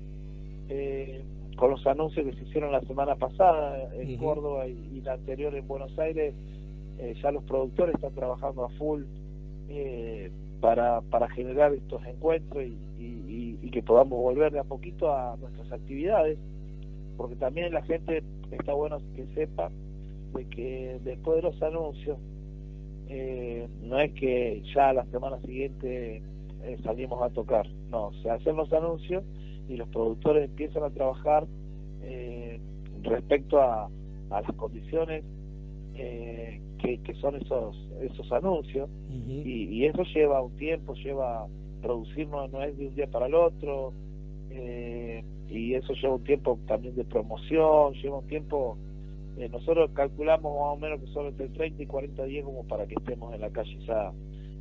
con 1.56 1.70
los 1.70 1.86
anuncios 1.86 2.26
que 2.26 2.32
se 2.34 2.44
hicieron 2.44 2.72
la 2.72 2.82
semana 2.82 3.14
pasada 3.14 3.88
en. 3.94 4.18
Córdoba 4.18 4.66
y, 4.66 4.72
y 4.92 5.00
la 5.00 5.14
anterior 5.14 5.54
en 5.54 5.66
Buenos 5.66 5.98
Aires 5.98 6.34
ya 7.22 7.30
los 7.30 7.44
productores 7.44 7.94
están 7.94 8.12
trabajando 8.14 8.64
a 8.64 8.68
full 8.70 9.04
eh, 9.68 10.30
para, 10.60 11.00
para 11.02 11.28
generar 11.28 11.72
estos 11.72 12.04
encuentros 12.06 12.64
y, 12.64 12.76
que 13.70 13.82
podamos 13.82 14.18
volver 14.18 14.52
de 14.52 14.58
a 14.58 14.64
poquito 14.64 15.12
a 15.12 15.36
nuestras 15.36 15.70
actividades 15.70 16.38
porque 17.18 17.36
también 17.36 17.74
la 17.74 17.82
gente 17.82 18.22
está 18.50 18.72
bueno 18.72 18.98
que 19.14 19.26
sepa 19.34 19.70
de 20.34 20.44
que 20.46 20.98
después 21.04 21.36
de 21.36 21.42
los 21.42 21.62
anuncios 21.62 22.16
eh, 23.08 23.68
no 23.82 24.00
es 24.00 24.12
que 24.12 24.62
ya 24.74 24.94
la 24.94 25.04
semana 25.06 25.38
siguiente 25.42 26.22
eh, 26.62 26.76
salimos 26.82 27.22
a 27.22 27.28
tocar, 27.30 27.68
no, 27.90 28.12
se 28.22 28.30
hacen 28.30 28.56
los 28.56 28.72
anuncios 28.72 29.24
y 29.68 29.76
los 29.76 29.88
productores 29.88 30.48
empiezan 30.48 30.84
a 30.84 30.90
trabajar 30.90 31.46
eh, 32.02 32.58
respecto 33.02 33.60
a 33.60 33.90
las 34.30 34.56
condiciones 34.56 35.22
eh, 35.96 36.60
que, 36.78 36.98
que 36.98 37.14
son 37.14 37.36
esos 37.36 37.76
esos 38.02 38.30
anuncios. 38.32 38.88
Y, 39.08 39.68
y 39.70 39.86
eso 39.86 40.02
lleva 40.14 40.42
un 40.42 40.56
tiempo, 40.56 40.94
lleva 40.94 41.46
producir 41.82 42.28
no, 42.28 42.48
no 42.48 42.62
es 42.62 42.76
de 42.76 42.88
un 42.88 42.94
día 42.94 43.06
para 43.06 43.26
el 43.26 43.34
otro 43.34 43.92
eh, 44.50 45.24
y 45.48 45.74
eso 45.74 45.92
lleva 45.94 46.14
un 46.14 46.24
tiempo 46.24 46.58
también 46.66 46.96
de 46.96 47.04
promoción, 47.04 47.94
lleva 47.94 48.18
un 48.18 48.26
tiempo 48.26 48.76
eh, 49.38 49.48
nosotros 49.50 49.90
calculamos 49.92 50.52
más 50.52 50.72
o 50.72 50.76
menos 50.76 51.00
que 51.00 51.06
son 51.08 51.26
entre 51.26 51.48
30 51.48 51.82
y 51.82 51.86
40 51.86 52.24
días 52.24 52.44
como 52.44 52.64
para 52.66 52.86
que 52.86 52.94
estemos 52.94 53.34
en 53.34 53.40
la 53.40 53.50
calle 53.50 53.78
ya 53.86 54.12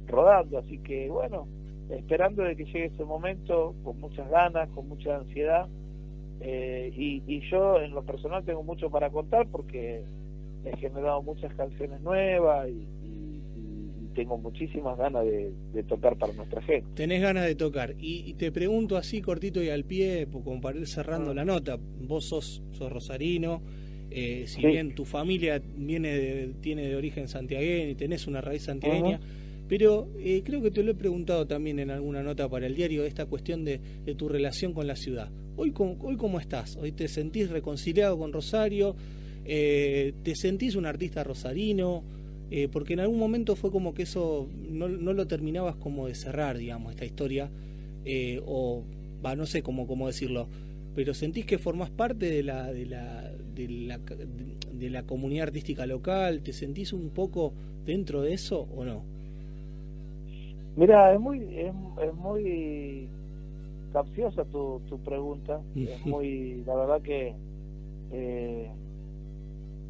rodando, 0.07 0.59
así 0.59 0.77
que 0.79 1.09
bueno, 1.09 1.47
esperando 1.89 2.43
de 2.43 2.55
que 2.55 2.65
llegue 2.65 2.85
ese 2.85 3.05
momento 3.05 3.73
con 3.83 3.99
muchas 3.99 4.29
ganas, 4.29 4.69
con 4.69 4.87
mucha 4.87 5.17
ansiedad 5.17 5.67
eh, 6.41 6.91
y, 6.95 7.23
y 7.25 7.41
yo 7.49 7.81
en 7.81 7.91
lo 7.91 8.03
personal 8.03 8.43
tengo 8.43 8.63
mucho 8.63 8.89
para 8.89 9.09
contar 9.09 9.47
porque 9.47 10.03
he 10.65 10.77
generado 10.77 11.21
muchas 11.21 11.53
canciones 11.55 12.01
nuevas 12.01 12.67
y, 12.69 12.71
y- 13.07 13.41
y 14.03 14.07
tengo 14.15 14.37
muchísimas 14.37 14.97
ganas 14.97 15.25
de, 15.25 15.51
de 15.73 15.83
tocar 15.83 16.17
para 16.17 16.33
nuestra 16.33 16.61
gente. 16.61 16.87
Tenés 16.95 17.21
ganas 17.21 17.45
de 17.45 17.55
tocar. 17.55 17.95
Y, 17.99 18.23
y 18.29 18.33
te 18.35 18.51
pregunto 18.51 18.97
así 18.97 19.21
cortito 19.21 19.61
y 19.61 19.69
al 19.69 19.83
pie, 19.83 20.25
po- 20.27 20.43
como 20.43 20.61
para 20.61 20.79
ir 20.79 20.87
cerrando 20.87 21.33
la 21.33 21.43
nota. 21.45 21.77
Vos 21.79 22.25
sos, 22.25 22.63
sos 22.71 22.91
rosarino, 22.91 23.61
eh, 24.11 24.45
si 24.47 24.61
Sí. 24.61 24.67
bien 24.67 24.95
tu 24.95 25.03
familia 25.05 25.61
viene 25.75 26.09
de- 26.17 26.53
tiene 26.61 26.87
de 26.87 26.95
origen 26.95 27.27
santiagueño 27.27 27.89
y 27.89 27.95
tenés 27.95 28.25
una 28.27 28.39
raíz 28.41 28.63
santiagueña, 28.63 29.19
pero 29.67 30.07
eh, 30.19 30.43
creo 30.45 30.61
que 30.61 30.71
te 30.71 30.83
lo 30.83 30.91
he 30.91 30.95
preguntado 30.95 31.45
también 31.47 31.79
en 31.79 31.89
alguna 31.91 32.21
nota 32.23 32.47
para 32.47 32.67
el 32.67 32.75
diario, 32.75 33.03
esta 33.03 33.25
cuestión 33.25 33.65
de, 33.65 33.79
de 34.05 34.15
tu 34.15 34.29
relación 34.29 34.73
con 34.73 34.87
la 34.87 34.95
ciudad. 34.95 35.29
Hoy, 35.57 35.71
cómo- 35.71 35.97
hoy 36.01 36.15
cómo 36.17 36.39
estás? 36.39 36.77
¿Hoy 36.77 36.91
te 36.93 37.07
sentís 37.09 37.49
reconciliado 37.49 38.17
con 38.17 38.31
Rosario? 38.31 38.95
Eh, 39.45 40.13
¿Te 40.23 40.35
sentís 40.35 40.75
un 40.75 40.85
artista 40.85 41.23
rosarino? 41.23 42.03
Eh, 42.51 42.67
porque 42.71 42.93
en 42.93 42.99
algún 43.01 43.19
momento 43.19 43.55
fue 43.55 43.71
como 43.71 43.93
que 43.93 44.03
eso 44.03 44.49
no, 44.69 44.87
no 44.87 45.13
lo 45.13 45.27
terminabas 45.27 45.75
como 45.77 46.07
de 46.07 46.15
cerrar, 46.15 46.57
digamos, 46.57 46.91
esta 46.93 47.05
historia, 47.05 47.49
eh, 48.05 48.41
o 48.45 48.83
va, 49.25 49.35
no 49.35 49.45
sé 49.47 49.63
cómo, 49.63 49.87
cómo 49.87 50.07
decirlo, 50.07 50.47
pero 50.93 51.13
sentís 51.13 51.45
que 51.45 51.57
formás 51.57 51.89
parte 51.89 52.27
de 52.29 52.43
la, 52.43 52.71
de 52.71 52.85
la, 52.85 53.31
de 53.55 53.67
la, 53.69 53.97
de- 53.99 54.57
de 54.71 54.89
la 54.89 55.03
comunidad 55.03 55.47
artística 55.47 55.85
local, 55.87 56.41
¿te 56.43 56.53
sentís 56.53 56.93
un 56.93 57.09
poco 57.09 57.53
dentro 57.85 58.21
de 58.21 58.33
eso 58.33 58.61
o 58.75 58.85
no? 58.85 59.03
Mira, 60.75 61.13
es 61.13 61.19
muy, 61.19 61.39
es, 61.57 61.73
es 62.01 62.13
muy 62.13 63.13
capciosa 63.91 64.45
tu, 64.45 64.81
tu 64.87 65.01
pregunta. 65.03 65.65
Es 65.83 65.99
muy, 66.01 66.63
la 66.65 66.75
verdad 66.75 67.01
que 67.01 67.39
eh, 68.11 68.77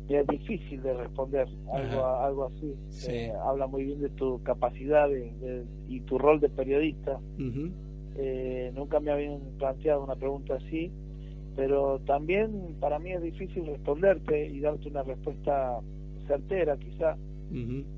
es 0.10 0.28
difícil 0.28 0.82
de 0.84 0.93
responder 0.93 1.47
algo, 1.74 1.99
Ajá. 2.06 2.26
algo 2.28 2.43
así. 2.45 2.76
Sí. 2.89 3.12
Eh, 3.12 3.34
habla 3.43 3.66
muy 3.68 3.86
bien 3.86 4.01
de 4.01 4.10
tu 4.10 4.41
capacidad 4.43 5.10
de- 5.10 5.32
de- 5.41 5.66
y 5.89 6.01
tu 6.01 6.18
rol 6.18 6.39
de 6.39 6.49
periodista. 6.49 7.20
Eh, 8.18 8.72
nunca 8.76 8.99
me 8.99 9.12
habían 9.12 9.39
planteado 9.58 10.03
una 10.03 10.16
pregunta 10.16 10.56
así, 10.56 10.91
pero 11.56 11.99
también 12.06 12.76
para 12.80 12.99
mí 12.99 13.12
es 13.12 13.22
difícil 13.22 13.66
responderte 13.66 14.47
y 14.47 14.60
darte 14.62 14.88
una 14.89 15.03
respuesta 15.03 15.80
certera, 16.28 16.78
quizá, 16.78 17.18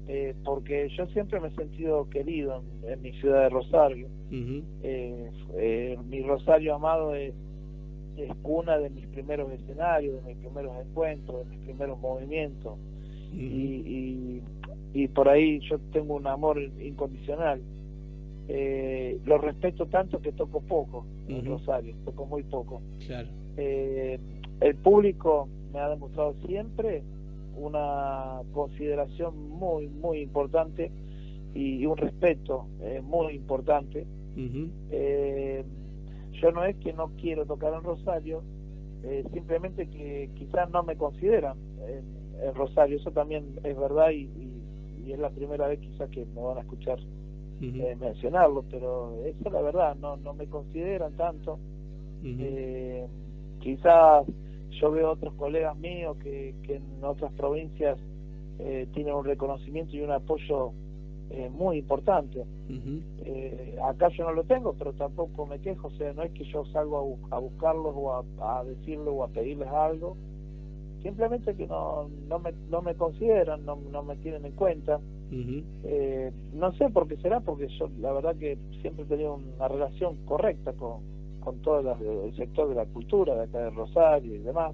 eh, 0.08 0.34
porque 0.44 0.88
yo 0.98 1.06
siempre 1.08 1.40
me 1.40 1.48
he 1.50 1.52
sentido 1.56 2.10
querido 2.10 2.62
en, 2.84 2.92
en 2.94 3.02
mi 3.02 3.12
ciudad 3.14 3.44
de 3.44 3.50
Rosario. 3.50 4.08
ujú, 4.30 4.64
Eh, 4.84 5.30
eh, 5.56 5.98
mi 6.08 6.22
Rosario 6.24 6.76
amado 6.76 7.14
es, 7.16 7.34
es 8.18 8.36
cuna 8.42 8.78
de 8.78 8.90
mis 8.90 9.06
primeros 9.08 9.52
escenarios, 9.52 10.24
de 10.24 10.34
mis 10.34 10.38
primeros 10.44 10.74
encuentros, 10.86 11.46
de 11.46 11.56
mis 11.56 11.66
primeros 11.66 12.00
movimientos. 12.00 12.78
y, 13.34 13.44
y, 13.44 14.42
y 14.94 15.08
por 15.10 15.30
ahí 15.30 15.60
yo 15.70 15.80
tengo 15.92 16.16
un 16.16 16.28
amor 16.28 16.60
incondicional. 16.60 17.62
Eh, 18.50 19.20
lo 19.26 19.38
respeto 19.38 19.88
tanto 19.88 20.22
que 20.22 20.32
toco 20.32 20.62
poco 20.62 21.06
en. 21.28 21.46
Rosario, 21.46 21.94
toco 22.06 22.26
muy 22.26 22.44
poco. 22.44 22.82
Claro. 23.06 23.28
Eh, 23.58 24.20
el 24.62 24.76
público 24.76 25.50
me 25.74 25.80
ha 25.80 25.90
demostrado 25.90 26.34
siempre 26.46 27.04
una 27.58 28.42
consideración 28.54 29.50
muy, 29.50 29.88
muy 29.88 30.20
importante 30.22 30.92
y, 31.54 31.86
un 31.86 31.98
respeto 31.98 32.68
eh, 32.82 33.02
muy 33.04 33.34
importante. 33.34 34.06
Eh, 34.92 35.64
yo 36.42 36.52
no 36.52 36.64
es 36.66 36.76
que 36.78 36.94
no 36.94 37.10
quiero 37.20 37.46
tocar 37.46 37.74
en 37.74 37.84
Rosario, 37.84 38.42
eh, 39.04 39.24
simplemente 39.34 39.88
que 39.88 40.30
quizás 40.36 40.70
no 40.72 40.84
me 40.84 40.96
consideran 40.96 41.58
en, 41.88 42.04
en 42.48 42.56
Rosario, 42.56 42.98
eso 42.98 43.12
también 43.12 43.46
es 43.64 43.78
verdad 43.78 44.10
y, 44.12 44.24
y- 44.24 44.64
y 45.06 45.14
es 45.14 45.20
la 45.20 45.30
primera 45.30 45.68
vez 45.68 45.80
quizás 45.80 46.10
que 46.10 46.26
me 46.26 46.42
van 46.42 46.58
a 46.58 46.62
escuchar 46.62 47.00
eh, 47.82 47.96
mencionarlo, 48.00 48.64
pero 48.70 49.24
eso 49.26 49.38
es 49.46 49.52
la 49.52 49.62
verdad, 49.62 49.96
no, 49.96 50.18
no 50.18 50.34
me 50.34 50.48
consideran 50.48 51.16
tanto. 51.16 51.58
Eh, 52.40 53.08
quizás 53.60 54.26
yo 54.80 54.92
veo 54.92 55.12
otros 55.12 55.34
colegas 55.36 55.76
míos 55.78 56.18
que, 56.18 56.54
que 56.64 56.76
en 56.76 57.04
otras 57.04 57.32
provincias 57.34 57.98
eh, 58.60 58.88
tienen 58.94 59.14
un 59.16 59.26
reconocimiento 59.26 59.96
y 59.96 60.02
un 60.02 60.12
apoyo 60.12 60.72
eh, 61.30 61.50
muy 61.50 61.78
importante. 61.80 62.46
Eh, 63.26 63.78
acá 63.84 64.10
yo 64.10 64.24
no 64.26 64.32
lo 64.34 64.44
tengo, 64.46 64.74
pero 64.74 64.94
tampoco 64.94 65.46
me 65.46 65.60
quejo, 65.60 65.88
o 65.88 65.92
sea, 65.92 66.14
no 66.14 66.24
es 66.24 66.32
que 66.32 66.44
yo 66.46 66.64
salgo 66.66 66.98
a, 66.98 67.04
bu- 67.04 67.28
a 67.32 67.40
buscarlos 67.40 67.94
o 67.96 68.14
a, 68.14 68.60
a 68.60 68.64
decirles 68.64 69.08
o 69.12 69.24
a 69.24 69.28
pedirles 69.28 69.68
algo, 69.68 70.16
simplemente 71.02 71.56
que 71.56 71.68
no, 71.68 72.10
no, 72.28 72.40
me, 72.40 72.52
no 72.70 72.82
me 72.82 72.96
consideran, 72.96 73.66
no, 73.66 73.78
no 73.92 74.04
me 74.04 74.16
tienen 74.18 74.46
en 74.46 74.54
cuenta. 74.54 75.00
Eh, 75.84 76.32
no 76.54 76.72
sé 76.74 76.90
por 76.90 77.08
qué 77.08 77.18
será, 77.18 77.40
porque 77.42 77.68
yo 77.78 77.90
la 78.00 78.14
verdad 78.14 78.36
que 78.38 78.58
siempre 78.82 79.04
he 79.04 79.08
tenido 79.08 79.36
una 79.58 79.68
relación 79.68 80.16
correcta 80.26 80.74
con, 80.74 81.02
con 81.42 81.60
todo 81.62 81.82
las- 81.82 82.02
el 82.02 82.34
sector 82.36 82.70
de 82.70 82.76
la 82.76 82.86
cultura, 82.86 83.36
de 83.36 83.44
acá 83.44 83.60
de 83.60 83.70
Rosario 83.72 84.36
y 84.36 84.40
demás. 84.40 84.74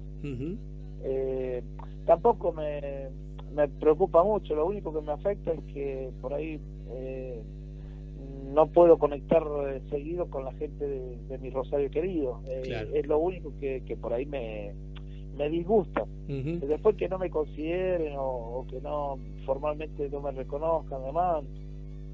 Eh, 1.02 1.62
tampoco 2.06 2.52
me, 2.52 3.08
me 3.54 3.68
preocupa 3.68 4.22
mucho, 4.24 4.54
lo 4.54 4.66
único 4.66 4.92
que 4.92 5.00
me 5.00 5.12
afecta 5.12 5.52
es 5.52 5.60
que 5.72 6.10
por 6.20 6.34
ahí 6.34 6.60
eh, 6.92 7.40
no 8.52 8.66
puedo 8.68 8.98
conectar 8.98 9.42
eh, 9.68 9.80
seguido 9.90 10.26
con 10.26 10.44
la 10.44 10.52
gente 10.54 10.86
de, 10.86 11.16
de 11.28 11.38
mi 11.38 11.50
Rosario 11.50 11.90
querido. 11.90 12.40
Eh, 12.48 12.62
Claro. 12.64 12.88
Es 12.94 13.06
lo 13.06 13.18
único 13.18 13.52
que, 13.60 13.82
que 13.86 13.96
por 13.96 14.12
ahí 14.12 14.26
me, 14.26 14.72
me 15.36 15.48
disgusta. 15.50 16.04
Después 16.28 16.96
que 16.96 17.08
no 17.08 17.18
me 17.18 17.30
consideren 17.30 18.14
o, 18.16 18.22
o 18.60 18.66
que 18.66 18.80
no 18.80 19.18
formalmente 19.44 20.08
no 20.08 20.20
me 20.22 20.30
reconozcan, 20.32 21.02
además, 21.02 21.44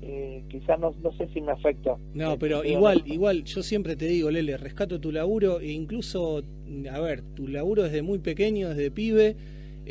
eh, 0.02 0.42
quizás 0.48 0.80
no, 0.80 0.94
no 1.02 1.12
sé 1.12 1.28
si 1.28 1.40
me 1.40 1.52
afecta. 1.52 1.96
No, 2.14 2.32
Eh, 2.32 2.36
pero 2.40 2.64
igual, 2.64 3.02
igual, 3.06 3.44
yo 3.44 3.62
siempre 3.62 3.94
te 3.96 4.06
digo, 4.06 4.30
Lele, 4.30 4.56
rescato 4.56 4.98
tu 5.00 5.12
laburo 5.12 5.60
e 5.60 5.70
incluso, 5.72 6.42
a 6.90 7.00
ver, 7.00 7.22
tu 7.34 7.46
laburo 7.48 7.82
desde 7.84 8.02
muy 8.02 8.18
pequeño, 8.18 8.70
desde 8.70 8.90
pibe, 8.90 9.36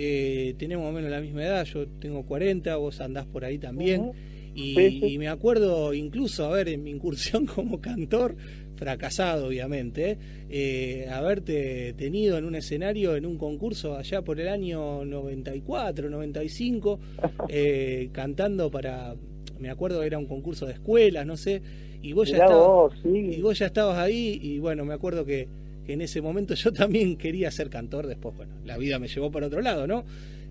eh, 0.02 0.56
tenemos 0.58 0.86
más 0.86 0.92
o 0.92 0.96
menos 0.96 1.12
la 1.12 1.20
misma 1.20 1.44
edad, 1.44 1.66
yo 1.66 1.86
tengo 1.86 2.26
40, 2.26 2.74
vos 2.78 3.02
andás 3.02 3.26
por 3.26 3.44
ahí 3.44 3.58
también, 3.58 4.14
y, 4.56 4.74
Sí, 4.74 5.00
sí. 5.02 5.06
y 5.08 5.18
me 5.18 5.28
acuerdo 5.28 5.94
incluso, 5.94 6.46
a 6.46 6.52
ver, 6.52 6.70
en 6.70 6.84
mi 6.84 6.92
incursión 6.92 7.46
como 7.54 7.82
cantor, 7.82 8.38
fracasado 8.78 9.48
obviamente, 9.48 10.18
eh, 10.50 11.06
haberte 11.12 11.92
tenido 11.98 12.38
en 12.38 12.46
un 12.46 12.56
escenario, 12.56 13.18
en 13.18 13.26
un 13.26 13.38
concurso 13.38 13.98
allá 13.98 14.22
por 14.22 14.40
el 14.40 14.48
año 14.48 15.04
94, 15.04 16.10
95, 16.10 17.00
eh, 17.50 18.08
cantando 18.14 18.72
para, 18.72 19.16
me 19.60 19.70
acuerdo 19.70 20.02
era 20.04 20.18
un 20.18 20.28
concurso 20.28 20.66
de 20.66 20.74
escuelas, 20.74 21.26
no 21.26 21.36
sé, 21.36 21.62
y 22.02 22.14
vos 22.14 22.30
ya 22.30 22.38
estabas, 22.38 22.68
vos, 22.68 22.94
sí. 23.04 23.10
y 23.38 23.42
vos 23.42 23.60
ya 23.60 23.66
estabas 23.66 23.98
ahí 23.98 24.40
y 24.42 24.60
bueno, 24.60 24.86
me 24.86 24.94
acuerdo 24.94 25.26
que, 25.26 25.50
que 25.90 25.94
en 25.94 26.02
ese 26.02 26.22
momento 26.22 26.54
yo 26.54 26.72
también 26.72 27.18
quería 27.18 27.50
ser 27.50 27.72
cantor, 27.72 28.06
después, 28.06 28.36
bueno, 28.38 28.54
la 28.64 28.78
vida 28.78 29.00
me 29.00 29.08
llevó 29.08 29.32
para 29.32 29.48
otro 29.48 29.60
lado, 29.60 29.88
¿no? 29.88 30.04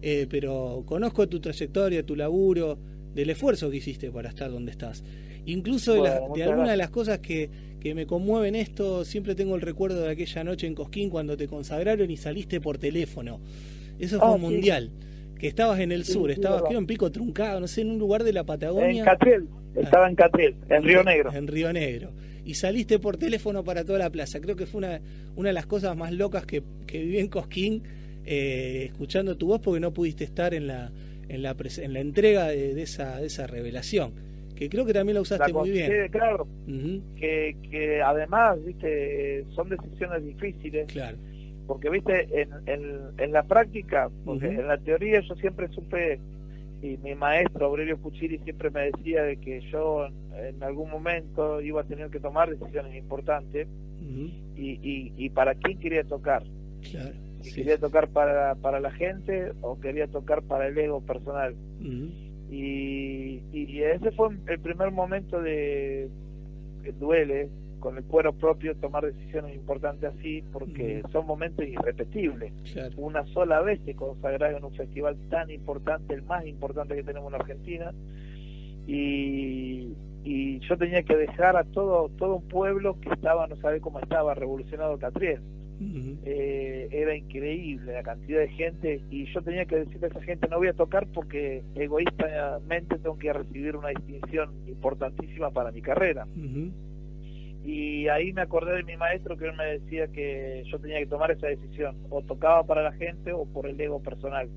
Eh, 0.03 0.27
pero 0.29 0.83
conozco 0.85 1.29
tu 1.29 1.39
trayectoria, 1.39 2.03
tu 2.05 2.17
laburo, 2.17 2.77
del 3.15 3.31
esfuerzo 3.31 3.71
que 3.71 3.77
hiciste 3.77 4.11
para 4.11 4.31
estar 4.31 4.51
donde 4.51 4.73
estás. 4.73 5.05
Incluso 5.47 5.95
de, 5.95 6.01
la- 6.01 6.21
de 6.35 6.43
algunas 6.43 6.71
de 6.73 6.77
las 6.77 6.91
cosas 6.91 7.21
que, 7.21 7.49
que 7.79 7.95
me 7.95 8.05
conmueven 8.05 8.57
esto, 8.57 9.05
siempre 9.05 9.37
tengo 9.37 9.55
el 9.55 9.61
recuerdo 9.61 10.01
de 10.03 10.11
aquella 10.11 10.43
noche 10.43 10.67
en 10.67 10.75
Cosquín 10.75 11.09
cuando 11.09 11.37
te 11.37 11.47
consagraron 11.47 12.11
y 12.11 12.17
saliste 12.17 12.61
por 12.61 12.79
teléfono. 12.79 13.39
Eso 14.01 14.19
fue 14.19 14.27
Ah, 14.27 14.33
un 14.33 14.41
sí. 14.41 14.47
mundial. 14.47 14.91
Que 15.39 15.47
estabas 15.47 15.79
en 15.79 15.93
el 15.93 16.05
Sí, 16.05 16.15
sur, 16.15 16.27
sí, 16.31 16.33
estabas 16.33 16.65
creo 16.67 16.81
en 16.81 16.87
Pico 16.89 17.13
Truncado, 17.13 17.61
no 17.61 17.69
sé, 17.69 17.83
en 17.83 17.93
un 17.93 17.99
lugar 18.01 18.25
de 18.25 18.33
la 18.33 18.43
Patagonia. 18.43 18.99
En 19.03 19.05
Catriel, 19.05 19.47
estaba 19.77 20.09
en 20.09 20.17
Catriel, 20.17 20.57
en 20.69 20.83
Río 20.83 21.05
Negro. 21.05 21.33
En 21.33 21.47
Río 21.47 21.73
Negro. 21.73 22.11
Y 22.49 22.55
saliste 22.55 22.99
por 22.99 23.19
teléfono 23.19 23.63
para 23.63 23.85
toda 23.85 23.99
la 23.99 24.09
plaza. 24.09 24.41
Creo 24.41 24.57
que 24.57 24.65
fue 24.65 24.79
una, 24.79 25.01
una 25.37 25.51
de 25.51 25.53
las 25.53 25.67
cosas 25.67 25.95
más 25.95 26.13
locas 26.13 26.47
que, 26.47 26.63
que 26.87 26.99
viví 26.99 27.19
en 27.19 27.29
Cosquín, 27.29 27.83
eh, 28.25 28.87
escuchando 28.87 29.37
tu 29.37 29.49
voz 29.49 29.61
porque 29.61 29.81
no 29.81 29.93
pudiste 29.93 30.25
estar 30.25 30.55
en 30.55 30.67
la, 30.67 30.91
en 31.29 31.43
la, 31.43 31.55
en 31.77 31.93
la 31.93 32.01
entrega 32.01 32.49
de, 32.49 32.75
de 32.75 32.83
esa, 32.83 33.21
de 33.21 33.27
esa 33.27 33.47
revelación. 33.47 34.15
Que 34.57 34.71
creo 34.71 34.87
que 34.87 34.95
también 34.95 35.17
la 35.17 35.21
usaste 35.21 35.53
La 35.53 35.59
muy 35.59 35.71
bien. 35.71 36.09
claro, 36.11 36.49
que, 37.21 37.55
que 37.71 38.01
además, 38.01 38.65
viste, 38.65 39.45
son 39.55 39.69
decisiones 39.69 40.25
difíciles. 40.25 40.87
Claro. 40.87 41.19
Porque, 41.67 41.91
viste, 41.91 42.29
en, 42.41 42.49
en, 42.65 42.83
en 43.19 43.33
la 43.33 43.43
práctica, 43.43 44.09
porque 44.25 44.47
en 44.47 44.67
la 44.67 44.79
teoría 44.79 45.21
yo 45.21 45.35
siempre 45.37 45.69
supe, 45.69 46.19
y 46.83 46.97
mi 46.99 47.15
maestro 47.15 47.67
Aurelio 47.67 47.99
Puchiri 47.99 48.39
siempre 48.39 48.71
me 48.71 48.91
decía 48.93 49.23
de 49.23 49.37
que 49.39 49.61
yo 49.73 50.07
en 50.07 50.63
algún 50.63 50.91
momento 50.91 51.61
iba 51.61 51.81
a 51.81 51.85
tener 51.85 52.11
que 52.11 52.21
tomar 52.21 52.51
decisiones 52.57 52.95
importantes 52.97 53.67
y, 54.57 54.71
y, 54.83 55.13
y 55.17 55.31
para 55.31 55.55
quién 55.55 55.79
quería 55.79 56.05
tocar. 56.05 56.43
Claro. 56.91 57.15
Si 57.41 57.51
sí, 57.51 57.57
quería 57.57 57.79
tocar 57.79 58.09
para, 58.09 58.55
para 58.57 58.81
la 58.81 58.91
gente 58.91 59.53
o 59.61 59.79
quería 59.81 60.07
tocar 60.07 60.43
para 60.43 60.69
el 60.69 60.79
ego 60.79 61.01
personal. 61.01 61.55
y, 62.51 63.43
y 63.53 63.83
ese 63.83 64.11
fue 64.13 64.31
el 64.47 64.61
primer 64.61 64.91
momento 64.91 65.41
de 65.41 66.09
que 66.83 66.93
duele 66.93 67.49
con 67.79 67.97
el 67.97 68.05
cuero 68.05 68.33
propio 68.33 68.77
tomar 68.77 69.05
decisiones 69.05 69.55
importantes 69.55 70.13
así 70.17 70.43
porque 70.53 71.03
son 71.13 71.27
momentos 71.27 71.67
irrepetibles. 71.67 72.53
Claro. 72.73 72.95
una 72.99 73.27
sola 73.27 73.61
vez 73.61 73.81
te 73.85 73.95
consagras 73.95 74.57
en 74.57 74.65
un 74.65 74.73
festival 74.75 75.17
tan 75.31 75.51
importante 75.51 76.15
el 76.15 76.23
más 76.23 76.47
importante 76.47 76.95
que 76.95 77.03
tenemos 77.03 77.33
en 77.33 77.41
Argentina. 77.41 77.93
Y, 78.87 79.93
y 80.25 80.61
yo 80.61 80.77
tenía 80.77 81.03
que 81.03 81.17
dejar 81.17 81.57
a 81.57 81.65
todo 81.65 82.11
todo 82.17 82.37
un 82.37 82.49
pueblo 82.49 82.99
que 83.01 83.11
estaba 83.11 83.47
no 83.47 83.57
sabe 83.57 83.81
cómo 83.81 84.01
estaba 84.01 84.35
revolucionado 84.35 84.99
Catriel. 84.99 85.41
Eh, 86.25 86.89
era 86.91 87.15
increíble 87.15 87.93
la 87.93 88.03
cantidad 88.03 88.41
de 88.41 88.49
gente 88.49 89.01
y 89.11 89.33
yo 89.33 89.41
tenía 89.43 89.65
que 89.65 89.77
decirle 89.77 90.09
a 90.09 90.11
esa 90.11 90.23
gente 90.23 90.49
no 90.49 90.59
voy 90.59 90.67
a 90.67 90.73
tocar 90.73 91.07
porque 91.15 91.63
egoístamente 91.77 92.99
tengo 92.99 93.17
que 93.17 93.33
recibir 93.33 93.77
una 93.77 93.91
distinción 93.91 94.51
importantísima 94.67 95.51
para 95.51 95.71
mi 95.71 95.81
carrera 95.81 96.27
y 97.71 98.09
ahí 98.09 98.33
me 98.33 98.43
acordé 98.43 98.77
de 98.77 98.85
mi 98.85 98.97
maestro 98.97 99.37
que 99.37 99.47
él 99.47 99.57
me 99.57 99.79
decía 99.79 100.09
que 100.09 100.63
yo 100.71 100.79
tenía 100.79 100.99
que 100.99 101.07
tomar 101.07 101.31
esa 101.31 101.49
decisión 101.49 101.97
o 102.11 102.23
tocaba 102.23 102.65
para 102.65 102.83
la 102.83 102.93
gente 102.93 103.33
o 103.33 103.45
por 103.45 103.67
el 103.67 103.81
ego 103.81 104.01
personal 104.03 104.49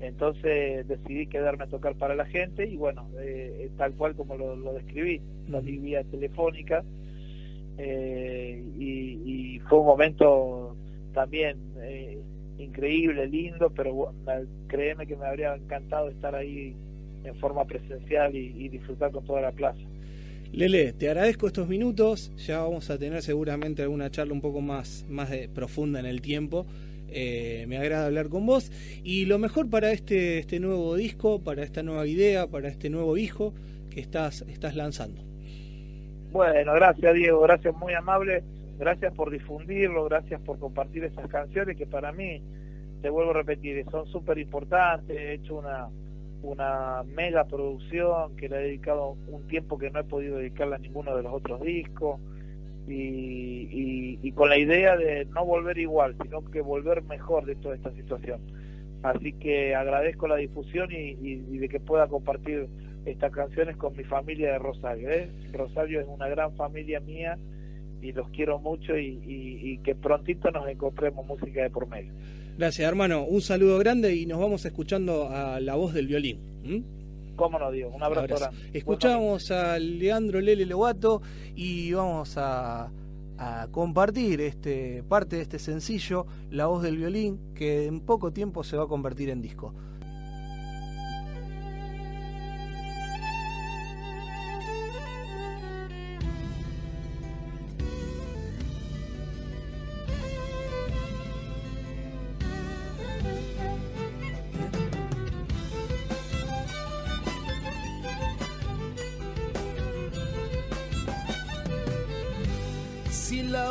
entonces 0.00 0.86
decidí 0.88 1.26
quedarme 1.26 1.64
a 1.64 1.68
tocar 1.68 1.94
para 1.96 2.14
la 2.14 2.24
gente 2.24 2.66
y 2.66 2.76
bueno 2.76 3.08
eh, 3.20 3.70
tal 3.76 3.94
cual 3.94 4.14
como 4.14 4.36
lo, 4.36 4.56
lo 4.56 4.72
describí 4.72 5.20
salí 5.50 5.78
vía 5.78 6.02
telefónica 6.04 6.82
eh, 7.76 8.62
y, 8.78 9.54
y 9.56 9.58
fue 9.60 9.80
un 9.80 9.86
momento 9.86 10.76
también 11.12 11.58
eh, 11.80 12.18
increíble, 12.58 13.26
lindo, 13.26 13.70
pero 13.70 14.12
créeme 14.68 15.06
que 15.06 15.16
me 15.16 15.26
habría 15.26 15.54
encantado 15.54 16.08
estar 16.08 16.34
ahí 16.34 16.74
en 17.24 17.34
forma 17.36 17.64
presencial 17.64 18.34
y, 18.34 18.52
y 18.56 18.68
disfrutar 18.68 19.10
con 19.10 19.24
toda 19.24 19.40
la 19.40 19.52
plaza. 19.52 19.80
Lele, 20.54 20.92
te 20.92 21.08
agradezco 21.08 21.48
estos 21.48 21.68
minutos. 21.68 22.30
Ya 22.36 22.60
vamos 22.60 22.88
a 22.90 22.96
tener 22.96 23.22
seguramente 23.22 23.82
alguna 23.82 24.08
charla 24.10 24.32
un 24.32 24.40
poco 24.40 24.60
más, 24.60 25.04
más 25.08 25.28
de- 25.30 25.48
profunda 25.48 25.98
en 25.98 26.06
el 26.06 26.20
tiempo. 26.20 26.64
Eh, 27.08 27.64
me 27.68 27.76
agrada 27.76 28.06
hablar 28.06 28.28
con 28.28 28.46
vos. 28.46 28.70
Y 29.02 29.24
lo 29.26 29.38
mejor 29.38 29.68
para 29.68 29.90
este, 29.90 30.38
este 30.38 30.60
nuevo 30.60 30.94
disco, 30.94 31.42
para 31.42 31.64
esta 31.64 31.82
nueva 31.82 32.06
idea, 32.06 32.46
para 32.46 32.68
este 32.68 32.88
nuevo 32.88 33.16
hijo 33.16 33.52
que 33.90 34.00
estás, 34.00 34.42
estás 34.42 34.76
lanzando. 34.76 35.22
Bueno, 36.30 36.72
gracias 36.74 37.14
Diego, 37.14 37.40
gracias 37.42 37.74
muy 37.76 37.92
amable, 37.94 38.42
gracias 38.78 39.12
por 39.14 39.30
difundirlo, 39.30 40.04
gracias 40.04 40.40
por 40.40 40.58
compartir 40.58 41.04
esas 41.04 41.28
canciones 41.28 41.76
que 41.76 41.86
para 41.86 42.10
mí, 42.10 42.42
te 43.02 43.08
vuelvo 43.08 43.30
a 43.30 43.34
repetir, 43.34 43.84
son 43.88 44.06
súper 44.08 44.38
importantes, 44.38 45.16
he 45.16 45.34
hecho 45.34 45.56
una, 45.58 45.88
una 46.44 47.02
mega 47.04 47.44
producción 47.44 48.36
que 48.36 48.48
le 48.48 48.56
he 48.56 48.62
dedicado 48.64 49.16
un 49.28 49.46
tiempo 49.48 49.78
que 49.78 49.90
no 49.90 50.00
he 50.00 50.04
podido 50.04 50.36
dedicarle 50.36 50.76
a 50.76 50.78
ninguno 50.78 51.16
de 51.16 51.22
los 51.22 51.32
otros 51.32 51.60
discos 51.62 52.20
y, 52.86 54.30
con 54.32 54.50
la 54.50 54.58
idea 54.58 54.96
de 54.96 55.24
no 55.26 55.44
volver 55.44 55.78
igual, 55.78 56.16
sino 56.22 56.44
que 56.44 56.60
volver 56.60 57.02
mejor 57.04 57.46
de 57.46 57.56
toda 57.56 57.74
esta 57.74 57.90
situación. 57.92 58.40
Así 59.02 59.32
que 59.32 59.74
agradezco 59.74 60.28
la 60.28 60.36
difusión 60.36 60.90
y, 60.92 61.34
de 61.34 61.68
que 61.68 61.80
pueda 61.80 62.08
compartir 62.08 62.68
estas 63.06 63.32
canciones 63.32 63.76
con 63.76 63.96
mi 63.96 64.04
familia 64.04 64.52
de 64.52 64.58
Rosario. 64.58 65.10
¿eh? 65.10 65.30
Rosario 65.52 66.00
es 66.00 66.06
una 66.06 66.28
gran 66.28 66.54
familia 66.56 67.00
mía 67.00 67.38
y 68.02 68.12
los 68.12 68.28
quiero 68.30 68.58
mucho 68.58 68.98
y 68.98 69.80
que 69.82 69.94
prontito 69.94 70.50
nos 70.50 70.68
encontremos 70.68 71.26
música 71.26 71.62
de 71.62 71.70
por 71.70 71.88
medio. 71.88 72.12
Gracias, 72.56 72.86
hermano. 72.86 73.24
Un 73.24 73.42
saludo 73.42 73.78
grande 73.78 74.14
y 74.14 74.26
nos 74.26 74.38
vamos 74.38 74.64
escuchando 74.64 75.28
a 75.28 75.58
la 75.60 75.74
voz 75.74 75.92
del 75.92 76.06
violín. 76.06 76.84
¿Cómo 77.36 77.58
no, 77.58 77.70
Diego? 77.72 77.90
Un 77.94 78.02
abrazo, 78.02 78.20
Abrazo. 78.20 78.44
grande. 78.52 78.78
Escuchamos 78.78 79.50
a 79.50 79.78
Leandro 79.78 80.40
Lele 80.40 80.64
Lobato 80.64 81.20
y 81.56 81.92
vamos 81.92 82.36
a, 82.36 82.92
a 83.38 83.68
compartir 83.72 84.40
este 84.40 85.02
parte 85.02 85.36
de 85.36 85.42
este 85.42 85.58
sencillo, 85.58 86.26
La 86.50 86.66
voz 86.66 86.84
del 86.84 86.96
violín, 86.96 87.40
que 87.56 87.86
en 87.86 88.00
poco 88.00 88.32
tiempo 88.32 88.62
se 88.62 88.76
va 88.76 88.84
a 88.84 88.88
convertir 88.88 89.30
en 89.30 89.42
disco. 89.42 89.74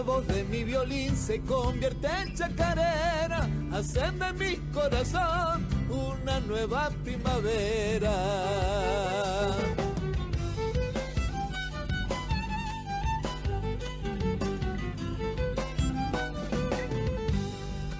Voz 0.03 0.27
de 0.27 0.43
mi 0.43 0.63
violín 0.63 1.15
se 1.15 1.39
convierte 1.41 2.07
en 2.07 2.35
chacarera, 2.35 3.47
hacen 3.71 4.19
de 4.19 4.33
mi 4.33 4.57
corazón 4.71 5.65
una 5.89 6.39
nueva 6.41 6.89
primavera. 7.03 8.13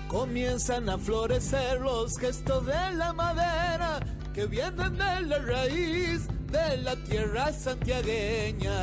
Comienzan 0.08 0.90
a 0.90 0.98
florecer 0.98 1.82
los 1.82 2.18
gestos 2.18 2.66
de 2.66 2.92
la 2.96 3.14
madera 3.14 4.00
que 4.34 4.46
vienen 4.46 4.98
de 4.98 5.22
la 5.22 5.40
raíz 5.40 6.28
de 6.52 6.78
la 6.78 6.96
tierra 7.04 7.52
santiagueña. 7.52 8.74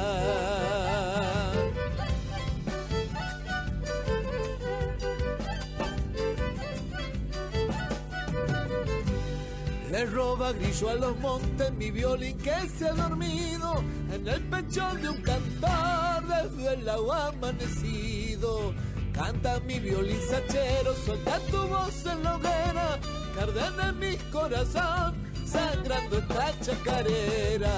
Le 9.90 10.06
roba 10.06 10.52
grillo 10.52 10.88
a 10.88 10.94
los 10.94 11.18
montes 11.18 11.72
mi 11.72 11.90
violín 11.90 12.38
que 12.38 12.68
se 12.68 12.88
ha 12.88 12.92
dormido 12.92 13.82
en 14.12 14.28
el 14.28 14.40
pecho 14.42 14.88
de 14.94 15.08
un 15.08 15.20
cantor 15.20 16.22
desde 16.28 16.74
el 16.74 16.88
agua 16.88 17.26
amanecido. 17.28 18.72
Canta 19.12 19.58
mi 19.66 19.80
violín 19.80 20.20
sachero, 20.30 20.94
suelta 21.04 21.40
tu 21.50 21.66
voz 21.66 22.06
en 22.06 22.22
la 22.22 22.36
hoguera, 22.36 23.00
arde 23.40 23.88
en 23.88 23.98
mi 23.98 24.16
corazón, 24.30 25.16
sangrando 25.44 26.18
esta 26.18 26.60
chacarera. 26.60 27.70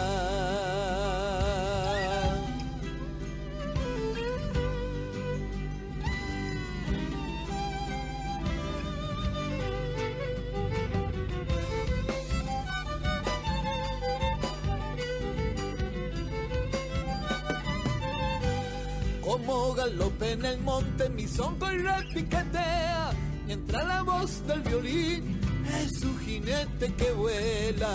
Galope 19.74 20.32
en 20.32 20.44
el 20.44 20.60
monte, 20.60 21.08
mi 21.08 21.26
sonco 21.26 21.70
y 21.70 21.78
repiquetea. 21.78 23.10
Mientras 23.46 23.86
la 23.86 24.02
voz 24.02 24.46
del 24.46 24.60
violín 24.62 25.40
es 25.80 25.98
su 26.00 26.16
jinete 26.18 26.92
que 26.94 27.12
vuela. 27.12 27.88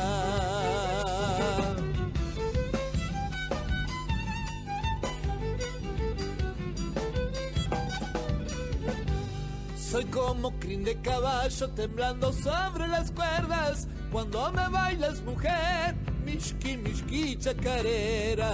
Soy 9.78 10.05
como 10.05 10.51
crin 10.59 10.84
de 10.84 10.99
caballo 11.01 11.69
temblando 11.69 12.34
sobre 12.34 12.88
las 12.88 13.11
cuerdas. 13.11 13.88
Cuando 14.11 14.51
me 14.51 14.67
bailas, 14.67 15.21
mujer, 15.21 15.95
mishki, 16.25 16.78
mishki, 16.78 17.38
chacareras. 17.38 18.47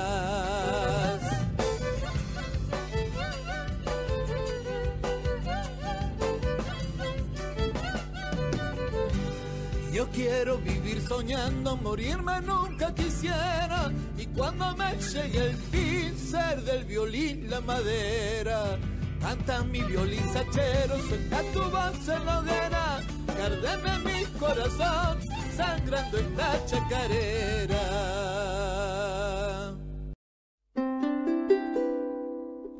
Yo 9.94 10.10
quiero 10.10 10.58
vivir 10.58 11.00
soñando, 11.02 11.78
morirme 11.78 12.42
nunca 12.42 12.94
quisiera. 12.96 13.92
Y 14.18 14.26
cuando 14.26 14.76
me 14.76 14.96
llegue 14.98 15.50
el 15.50 15.56
fin, 15.56 16.18
ser 16.18 16.64
del 16.64 16.84
violín 16.86 17.48
la 17.48 17.62
madera. 17.62 18.80
Canta 19.22 19.64
mi 19.64 19.82
violín 19.84 20.24
sachero, 20.34 20.98
suelta 21.08 21.42
tu 21.54 21.60
voz 21.60 22.10
en 22.10 22.26
la 22.26 22.40
hoguera. 22.40 23.04
Cárdeme 23.28 24.00
mi 24.00 24.26
corazón, 24.40 25.20
sangrando 25.56 26.18
esta 26.18 26.66
chacarera. 26.66 28.14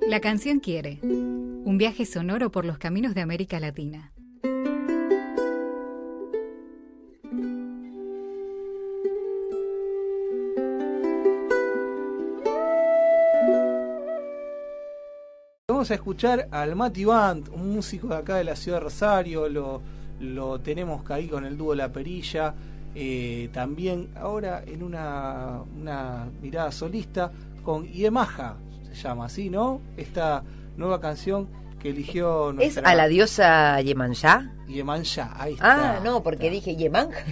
La 0.08 0.20
canción 0.20 0.60
quiere. 0.60 1.00
Un 1.04 1.78
viaje 1.78 2.08
sonoro 2.08 2.52
por 2.52 2.66
los 2.66 2.80
caminos 2.80 3.14
de 3.14 3.22
América 3.22 3.60
Latina. 3.60 4.14
Vamos 15.84 15.92
a 15.92 15.96
escuchar 15.96 16.48
al 16.50 16.78
Mati 16.78 17.04
Band, 17.04 17.50
un 17.50 17.74
músico 17.74 18.08
de 18.08 18.16
acá 18.16 18.36
de 18.38 18.46
la 18.46 18.56
ciudad 18.56 18.78
de 18.78 18.86
Rosario, 18.86 19.50
lo, 19.50 19.82
lo 20.22 20.62
tenemos 20.62 21.02
ahí 21.12 21.28
con 21.28 21.46
el 21.46 21.58
dúo 21.58 21.76
La 21.76 21.92
Perilla, 21.92 22.54
eh, 22.96 23.50
también 23.52 24.08
ahora 24.16 24.64
en 24.66 24.82
una, 24.82 25.60
una 25.78 26.30
mirada 26.42 26.72
solista 26.72 27.34
con 27.66 27.86
Yemaja, 27.86 28.56
se 28.88 28.96
llama 28.96 29.26
así, 29.26 29.50
¿no? 29.50 29.82
Esta 29.98 30.42
nueva 30.78 31.02
canción 31.02 31.50
que 31.82 31.90
eligió 31.90 32.58
¿Es 32.62 32.78
a 32.78 32.96
la 32.96 33.10
diosa 33.10 33.82
Yemanjá? 33.82 34.54
Yemanjá, 34.70 35.34
ahí 35.38 35.56
está. 35.56 35.98
Ah, 35.98 36.00
no, 36.02 36.24
porque 36.24 36.50
dije 36.50 36.78
Yemanja. 36.78 37.26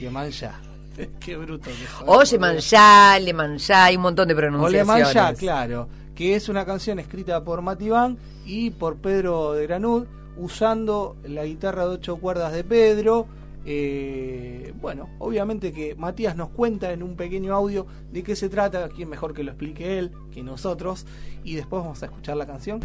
Yemanjá. 0.00 0.58
Qué 1.20 1.36
bruto 1.36 1.68
que. 1.68 2.06
O 2.06 2.22
Yemanjá, 2.22 3.18
Lemanjá, 3.18 3.84
hay 3.84 3.96
un 3.96 4.02
montón 4.02 4.28
de 4.28 4.32
O 4.32 4.36
pronunciaciones. 4.38 4.98
Lemanjá, 4.98 5.34
claro, 5.34 5.88
que 6.18 6.34
es 6.34 6.48
una 6.48 6.66
canción 6.66 6.98
escrita 6.98 7.44
por 7.44 7.62
Matibán 7.62 8.18
y 8.44 8.70
por 8.70 8.96
Pedro 8.96 9.52
de 9.52 9.68
Granud, 9.68 10.08
usando 10.36 11.16
la 11.22 11.44
guitarra 11.44 11.86
de 11.86 11.90
ocho 11.90 12.16
cuerdas 12.16 12.52
de 12.52 12.64
Pedro. 12.64 13.28
Eh, 13.64 14.74
bueno, 14.80 15.10
obviamente 15.20 15.72
que 15.72 15.94
Matías 15.94 16.34
nos 16.34 16.48
cuenta 16.48 16.90
en 16.90 17.04
un 17.04 17.14
pequeño 17.14 17.54
audio 17.54 17.86
de 18.10 18.24
qué 18.24 18.34
se 18.34 18.48
trata, 18.48 18.88
quién 18.88 19.08
mejor 19.08 19.32
que 19.32 19.44
lo 19.44 19.52
explique 19.52 20.00
él 20.00 20.10
que 20.32 20.42
nosotros, 20.42 21.06
y 21.44 21.54
después 21.54 21.82
vamos 21.82 22.02
a 22.02 22.06
escuchar 22.06 22.36
la 22.36 22.48
canción. 22.48 22.80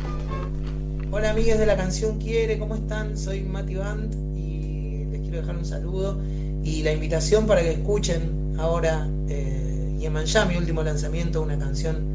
Hola 1.09 1.31
amigos 1.31 1.57
de 1.57 1.65
la 1.65 1.75
canción 1.75 2.19
Quiere, 2.19 2.59
¿cómo 2.59 2.75
están? 2.75 3.17
Soy 3.17 3.41
Mati 3.41 3.73
Band 3.73 4.37
y 4.37 5.05
les 5.05 5.21
quiero 5.21 5.37
dejar 5.37 5.57
un 5.57 5.65
saludo 5.65 6.21
y 6.63 6.83
la 6.83 6.93
invitación 6.93 7.47
para 7.47 7.63
que 7.63 7.71
escuchen 7.71 8.53
ahora 8.59 9.09
eh, 9.27 9.95
Yemanjá, 9.97 10.45
mi 10.45 10.55
último 10.55 10.83
lanzamiento, 10.83 11.41
una 11.41 11.57
canción 11.57 12.13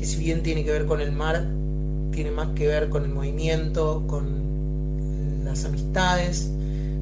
que 0.00 0.06
si 0.06 0.18
bien 0.18 0.42
tiene 0.42 0.64
que 0.64 0.70
ver 0.70 0.86
con 0.86 1.02
el 1.02 1.12
mar, 1.12 1.46
tiene 2.10 2.30
más 2.30 2.48
que 2.54 2.66
ver 2.66 2.88
con 2.88 3.04
el 3.04 3.10
movimiento, 3.10 4.02
con 4.06 5.44
las 5.44 5.66
amistades. 5.66 6.50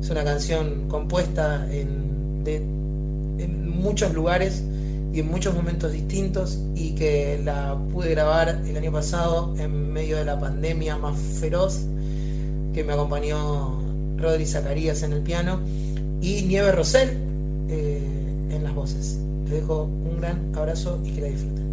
Es 0.00 0.10
una 0.10 0.24
canción 0.24 0.88
compuesta 0.88 1.64
en, 1.70 2.08
muchos 3.64 4.12
lugares 4.12 4.64
y 5.12 5.20
en 5.20 5.28
muchos 5.28 5.54
momentos 5.54 5.92
distintos 5.92 6.58
y 6.74 6.96
que 6.96 7.40
la 7.44 7.78
pude 7.92 8.10
grabar 8.10 8.60
el 8.66 8.76
año 8.76 8.90
pasado 8.90 9.54
en 9.56 9.92
medio 9.92 10.16
de 10.16 10.24
la 10.24 10.40
pandemia 10.40 10.96
más 10.96 11.16
feroz 11.16 11.86
que 12.74 12.82
me 12.82 12.94
acompañó 12.94 13.80
Rodri 14.16 14.44
Zacarías 14.44 15.04
en 15.04 15.12
el 15.12 15.20
piano 15.20 15.60
y 16.20 16.42
Nieve 16.42 16.72
Rosell 16.72 17.10
eh, 17.68 18.02
en 18.50 18.64
las 18.64 18.74
voces. 18.74 19.20
Les 19.44 19.60
dejo 19.60 19.84
un 19.84 20.20
gran 20.20 20.52
abrazo 20.56 21.00
y 21.04 21.12
que 21.12 21.20
la 21.20 21.28
disfruten. 21.28 21.67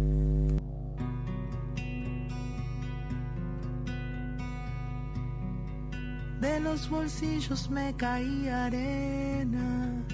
Los 6.60 6.88
bolsillos 6.90 7.70
me 7.70 7.94
caía 7.96 8.66
arena 8.66 10.04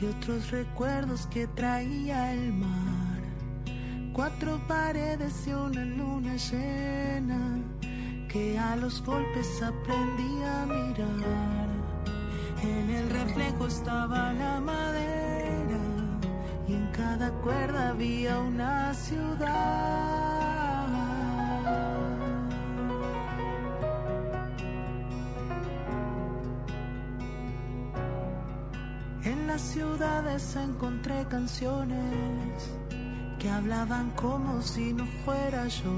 y 0.00 0.04
otros 0.06 0.50
recuerdos 0.50 1.26
que 1.28 1.46
traía 1.48 2.32
el 2.32 2.52
mar. 2.52 3.20
Cuatro 4.12 4.60
paredes 4.66 5.46
y 5.46 5.52
una 5.52 5.84
luna 5.84 6.36
llena 6.36 7.58
que 8.28 8.58
a 8.58 8.76
los 8.76 9.02
golpes 9.04 9.62
aprendí 9.62 10.42
a 10.42 10.66
mirar. 10.66 11.68
En 12.62 12.90
el 12.90 13.10
reflejo 13.10 13.66
estaba 13.66 14.32
la 14.32 14.60
madera 14.60 15.78
y 16.66 16.74
en 16.74 16.86
cada 16.92 17.30
cuerda 17.42 17.90
había 17.90 18.38
una 18.40 18.92
ciudad. 18.94 20.77
En 29.28 29.46
las 29.46 29.60
ciudades 29.60 30.56
encontré 30.56 31.26
canciones 31.28 32.70
que 33.38 33.50
hablaban 33.50 34.10
como 34.12 34.62
si 34.62 34.94
no 34.94 35.04
fuera 35.22 35.68
yo. 35.68 35.92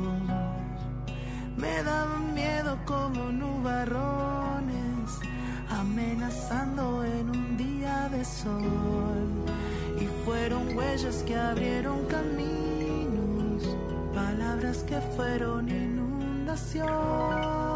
Me 1.56 1.80
daban 1.84 2.34
miedo 2.34 2.76
como 2.84 3.30
nubarrones, 3.30 5.10
amenazando 5.68 7.04
en 7.04 7.30
un 7.30 7.56
día 7.56 8.08
de 8.08 8.24
sol. 8.24 9.28
Y 10.00 10.06
fueron 10.24 10.76
huellas 10.76 11.22
que 11.22 11.36
abrieron 11.36 12.06
caminos, 12.06 13.76
palabras 14.12 14.78
que 14.78 15.00
fueron 15.14 15.68
inundación. 15.68 17.69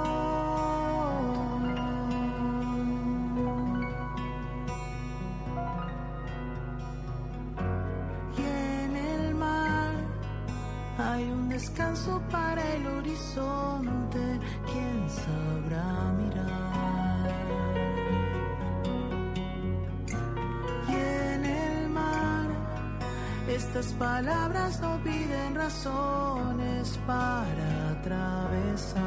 Estas 23.85 23.93
palabras 23.95 24.81
no 24.81 24.99
piden 25.03 25.55
razones 25.55 26.99
para 27.07 27.93
atravesar. 27.93 29.03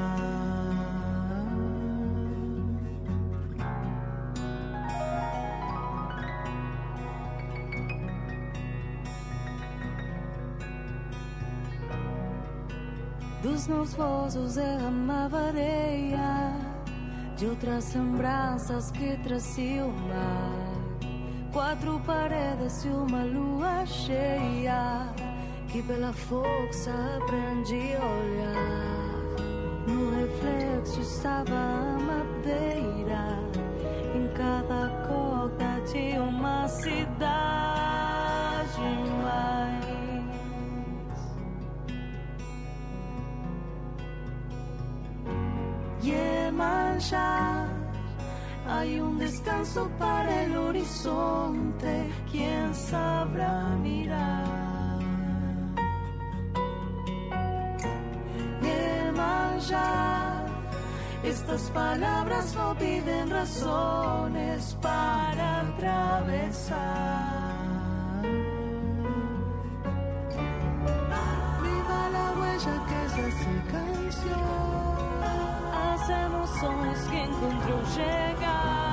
Dos 13.42 13.68
meus 13.68 13.94
vozes 13.94 14.56
derramava 14.56 15.48
areia 15.48 16.54
De 17.38 17.46
outras 17.46 17.94
lembranças 17.94 18.92
que 18.92 19.16
trazia 19.24 19.86
o 19.86 19.92
mar 19.92 20.57
Quatro 21.58 22.00
paredes 22.06 22.86
e 22.86 22.90
uma 22.90 23.24
lua 23.24 23.84
cheia 23.88 25.12
Que 25.68 25.82
pela 25.82 26.14
força 26.14 26.92
aprendi 27.18 27.96
a 27.96 28.06
olhar. 28.06 29.08
No 29.88 30.12
reflexo 30.20 31.02
estava 31.02 31.87
para 50.00 50.44
el 50.44 50.58
horizonte, 50.58 52.10
quién 52.32 52.74
sabrá 52.74 53.76
mirar. 53.82 55.00
Yemanjá. 58.62 60.46
Estas 61.24 61.70
palabras 61.72 62.56
no 62.56 62.76
piden 62.76 63.30
razones 63.30 64.78
para 64.82 65.62
atravesar. 65.62 66.78
Viva 71.62 72.10
la 72.16 72.32
huella 72.38 72.76
que 72.90 73.10
se 73.10 73.22
hace 73.28 73.54
canción. 73.72 74.88
As 75.92 76.10
emoções 76.10 77.00
que 77.10 77.20
encontrou 77.24 77.86
chegar. 77.94 78.87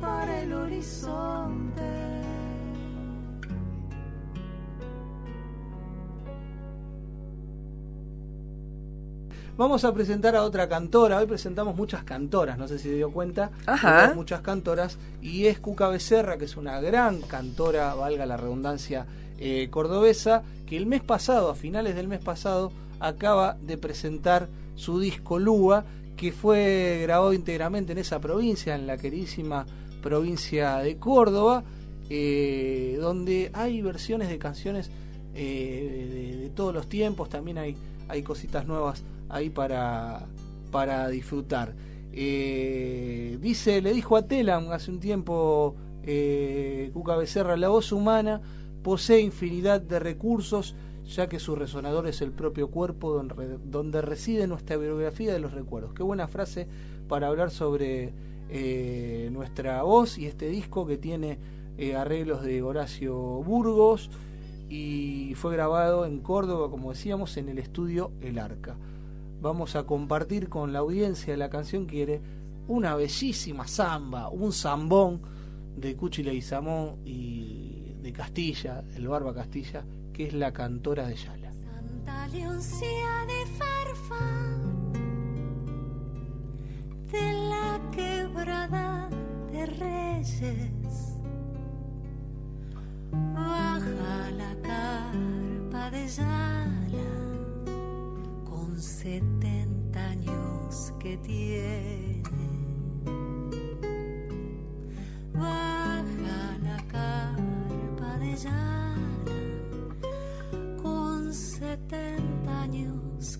Para 0.00 0.42
el 0.42 0.52
horizonte. 0.52 1.82
Vamos 9.56 9.86
a 9.86 9.94
presentar 9.94 10.36
a 10.36 10.42
otra 10.42 10.68
cantora. 10.68 11.16
Hoy 11.16 11.26
presentamos 11.26 11.74
muchas 11.74 12.04
cantoras, 12.04 12.58
no 12.58 12.68
sé 12.68 12.78
si 12.78 12.90
se 12.90 12.96
dio 12.96 13.10
cuenta. 13.10 13.50
Ajá. 13.64 14.12
Muchas 14.14 14.42
cantoras. 14.42 14.98
Y 15.22 15.46
es 15.46 15.58
Cuca 15.58 15.88
Becerra, 15.88 16.36
que 16.36 16.44
es 16.44 16.58
una 16.58 16.78
gran 16.82 17.22
cantora, 17.22 17.94
valga 17.94 18.26
la 18.26 18.36
redundancia, 18.36 19.06
eh, 19.38 19.68
cordobesa, 19.70 20.42
que 20.66 20.76
el 20.76 20.84
mes 20.84 21.02
pasado, 21.02 21.48
a 21.48 21.54
finales 21.54 21.94
del 21.94 22.06
mes 22.06 22.20
pasado, 22.20 22.70
acaba 23.00 23.56
de 23.62 23.78
presentar 23.78 24.48
su 24.74 25.00
disco 25.00 25.38
Lúa, 25.38 25.84
que 26.18 26.32
fue 26.32 26.98
grabado 27.02 27.32
íntegramente 27.32 27.92
en 27.92 27.98
esa 27.98 28.20
provincia, 28.20 28.74
en 28.74 28.86
la 28.86 28.98
queridísima 28.98 29.64
provincia 30.06 30.76
de 30.76 30.98
Córdoba, 30.98 31.64
eh, 32.08 32.96
donde 33.00 33.50
hay 33.52 33.82
versiones 33.82 34.28
de 34.28 34.38
canciones 34.38 34.88
eh, 35.34 36.38
de, 36.42 36.50
todos 36.50 36.72
los 36.72 36.88
tiempos, 36.88 37.28
también 37.28 37.58
hay, 37.58 37.76
hay 38.06 38.22
cositas 38.22 38.68
nuevas 38.68 39.02
ahí 39.28 39.50
para, 39.50 40.24
para 40.70 41.08
disfrutar. 41.08 41.74
Eh, 42.12 43.36
dice, 43.40 43.82
le 43.82 43.92
dijo 43.92 44.16
a 44.16 44.28
Telam 44.28 44.70
hace 44.70 44.92
un 44.92 45.00
tiempo 45.00 45.74
Cuca 46.92 47.16
Becerra, 47.16 47.56
la 47.56 47.68
voz 47.68 47.90
humana 47.90 48.40
posee 48.84 49.20
infinidad 49.20 49.80
de 49.80 49.98
recursos, 49.98 50.76
ya 51.04 51.28
que 51.28 51.40
su 51.40 51.56
resonador 51.56 52.06
es 52.06 52.22
el 52.22 52.30
propio 52.30 52.70
cuerpo 52.70 53.20
donde 53.64 54.02
reside 54.02 54.46
nuestra 54.46 54.76
biografía 54.76 55.32
de 55.32 55.40
los 55.40 55.52
recuerdos. 55.52 55.94
Qué 55.94 56.04
buena 56.04 56.28
frase 56.28 56.68
para 57.08 57.26
hablar 57.26 57.50
sobre 57.50 58.14
eh, 58.48 59.28
nuestra 59.32 59.82
voz 59.82 60.18
y 60.18 60.26
este 60.26 60.48
disco 60.48 60.86
que 60.86 60.96
tiene 60.96 61.38
eh, 61.78 61.94
arreglos 61.94 62.42
de 62.42 62.62
Horacio 62.62 63.14
Burgos 63.14 64.10
y 64.68 65.34
fue 65.36 65.52
grabado 65.52 66.06
en 66.06 66.20
Córdoba, 66.20 66.70
como 66.70 66.92
decíamos, 66.92 67.36
en 67.36 67.48
el 67.48 67.58
estudio 67.58 68.12
El 68.20 68.38
Arca. 68.38 68.76
Vamos 69.40 69.76
a 69.76 69.84
compartir 69.84 70.48
con 70.48 70.72
la 70.72 70.80
audiencia 70.80 71.36
la 71.36 71.50
canción 71.50 71.86
quiere 71.86 72.20
una 72.68 72.96
bellísima 72.96 73.66
samba, 73.66 74.28
un 74.28 74.52
zambón 74.52 75.20
de 75.76 75.94
Cuchi 75.94 76.22
Leguizamón 76.22 76.96
y 77.04 77.94
de 78.00 78.12
Castilla, 78.12 78.82
el 78.96 79.08
Barba 79.08 79.34
Castilla, 79.34 79.84
que 80.12 80.26
es 80.26 80.32
la 80.32 80.52
cantora 80.52 81.06
de 81.06 81.16
Yala. 81.16 81.52
Santa 81.52 82.28
Leoncía 82.28 83.26
de 83.26 83.46
Farfa 83.58 84.75
de 87.16 87.32
la 87.52 87.80
quebrada 87.90 89.08
de 89.52 89.66
Reyes. 89.66 91.18
Baja 93.34 94.30
la 94.42 94.52
carpa 94.62 95.90
de 95.90 96.08
Yala 96.08 97.12
con 98.44 98.80
setenta 98.80 100.00
años 100.10 100.92
que 101.00 101.16
tiene. 101.18 102.48
Baja 105.32 106.40
la 106.68 106.78
carpa 106.94 108.10
de 108.18 108.36
Yala 108.36 108.86
con 110.82 111.32
setenta 111.32 112.62
años 112.62 113.38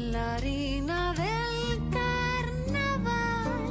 la 0.00 0.34
harina 0.34 1.12
del 1.14 1.78
carnaval. 1.90 3.62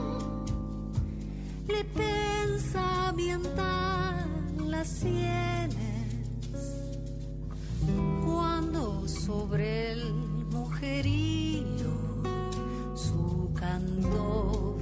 Le 1.67 1.83
pensa 1.85 3.09
ambientar 3.09 4.27
las 4.65 4.87
sienes. 4.87 5.77
Cuando 8.25 9.07
sobre 9.07 9.91
el 9.93 10.13
mujerío 10.51 11.93
su 12.95 13.51
cantor 13.53 14.78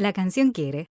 La 0.00 0.14
canción 0.14 0.52
quiere 0.52 0.89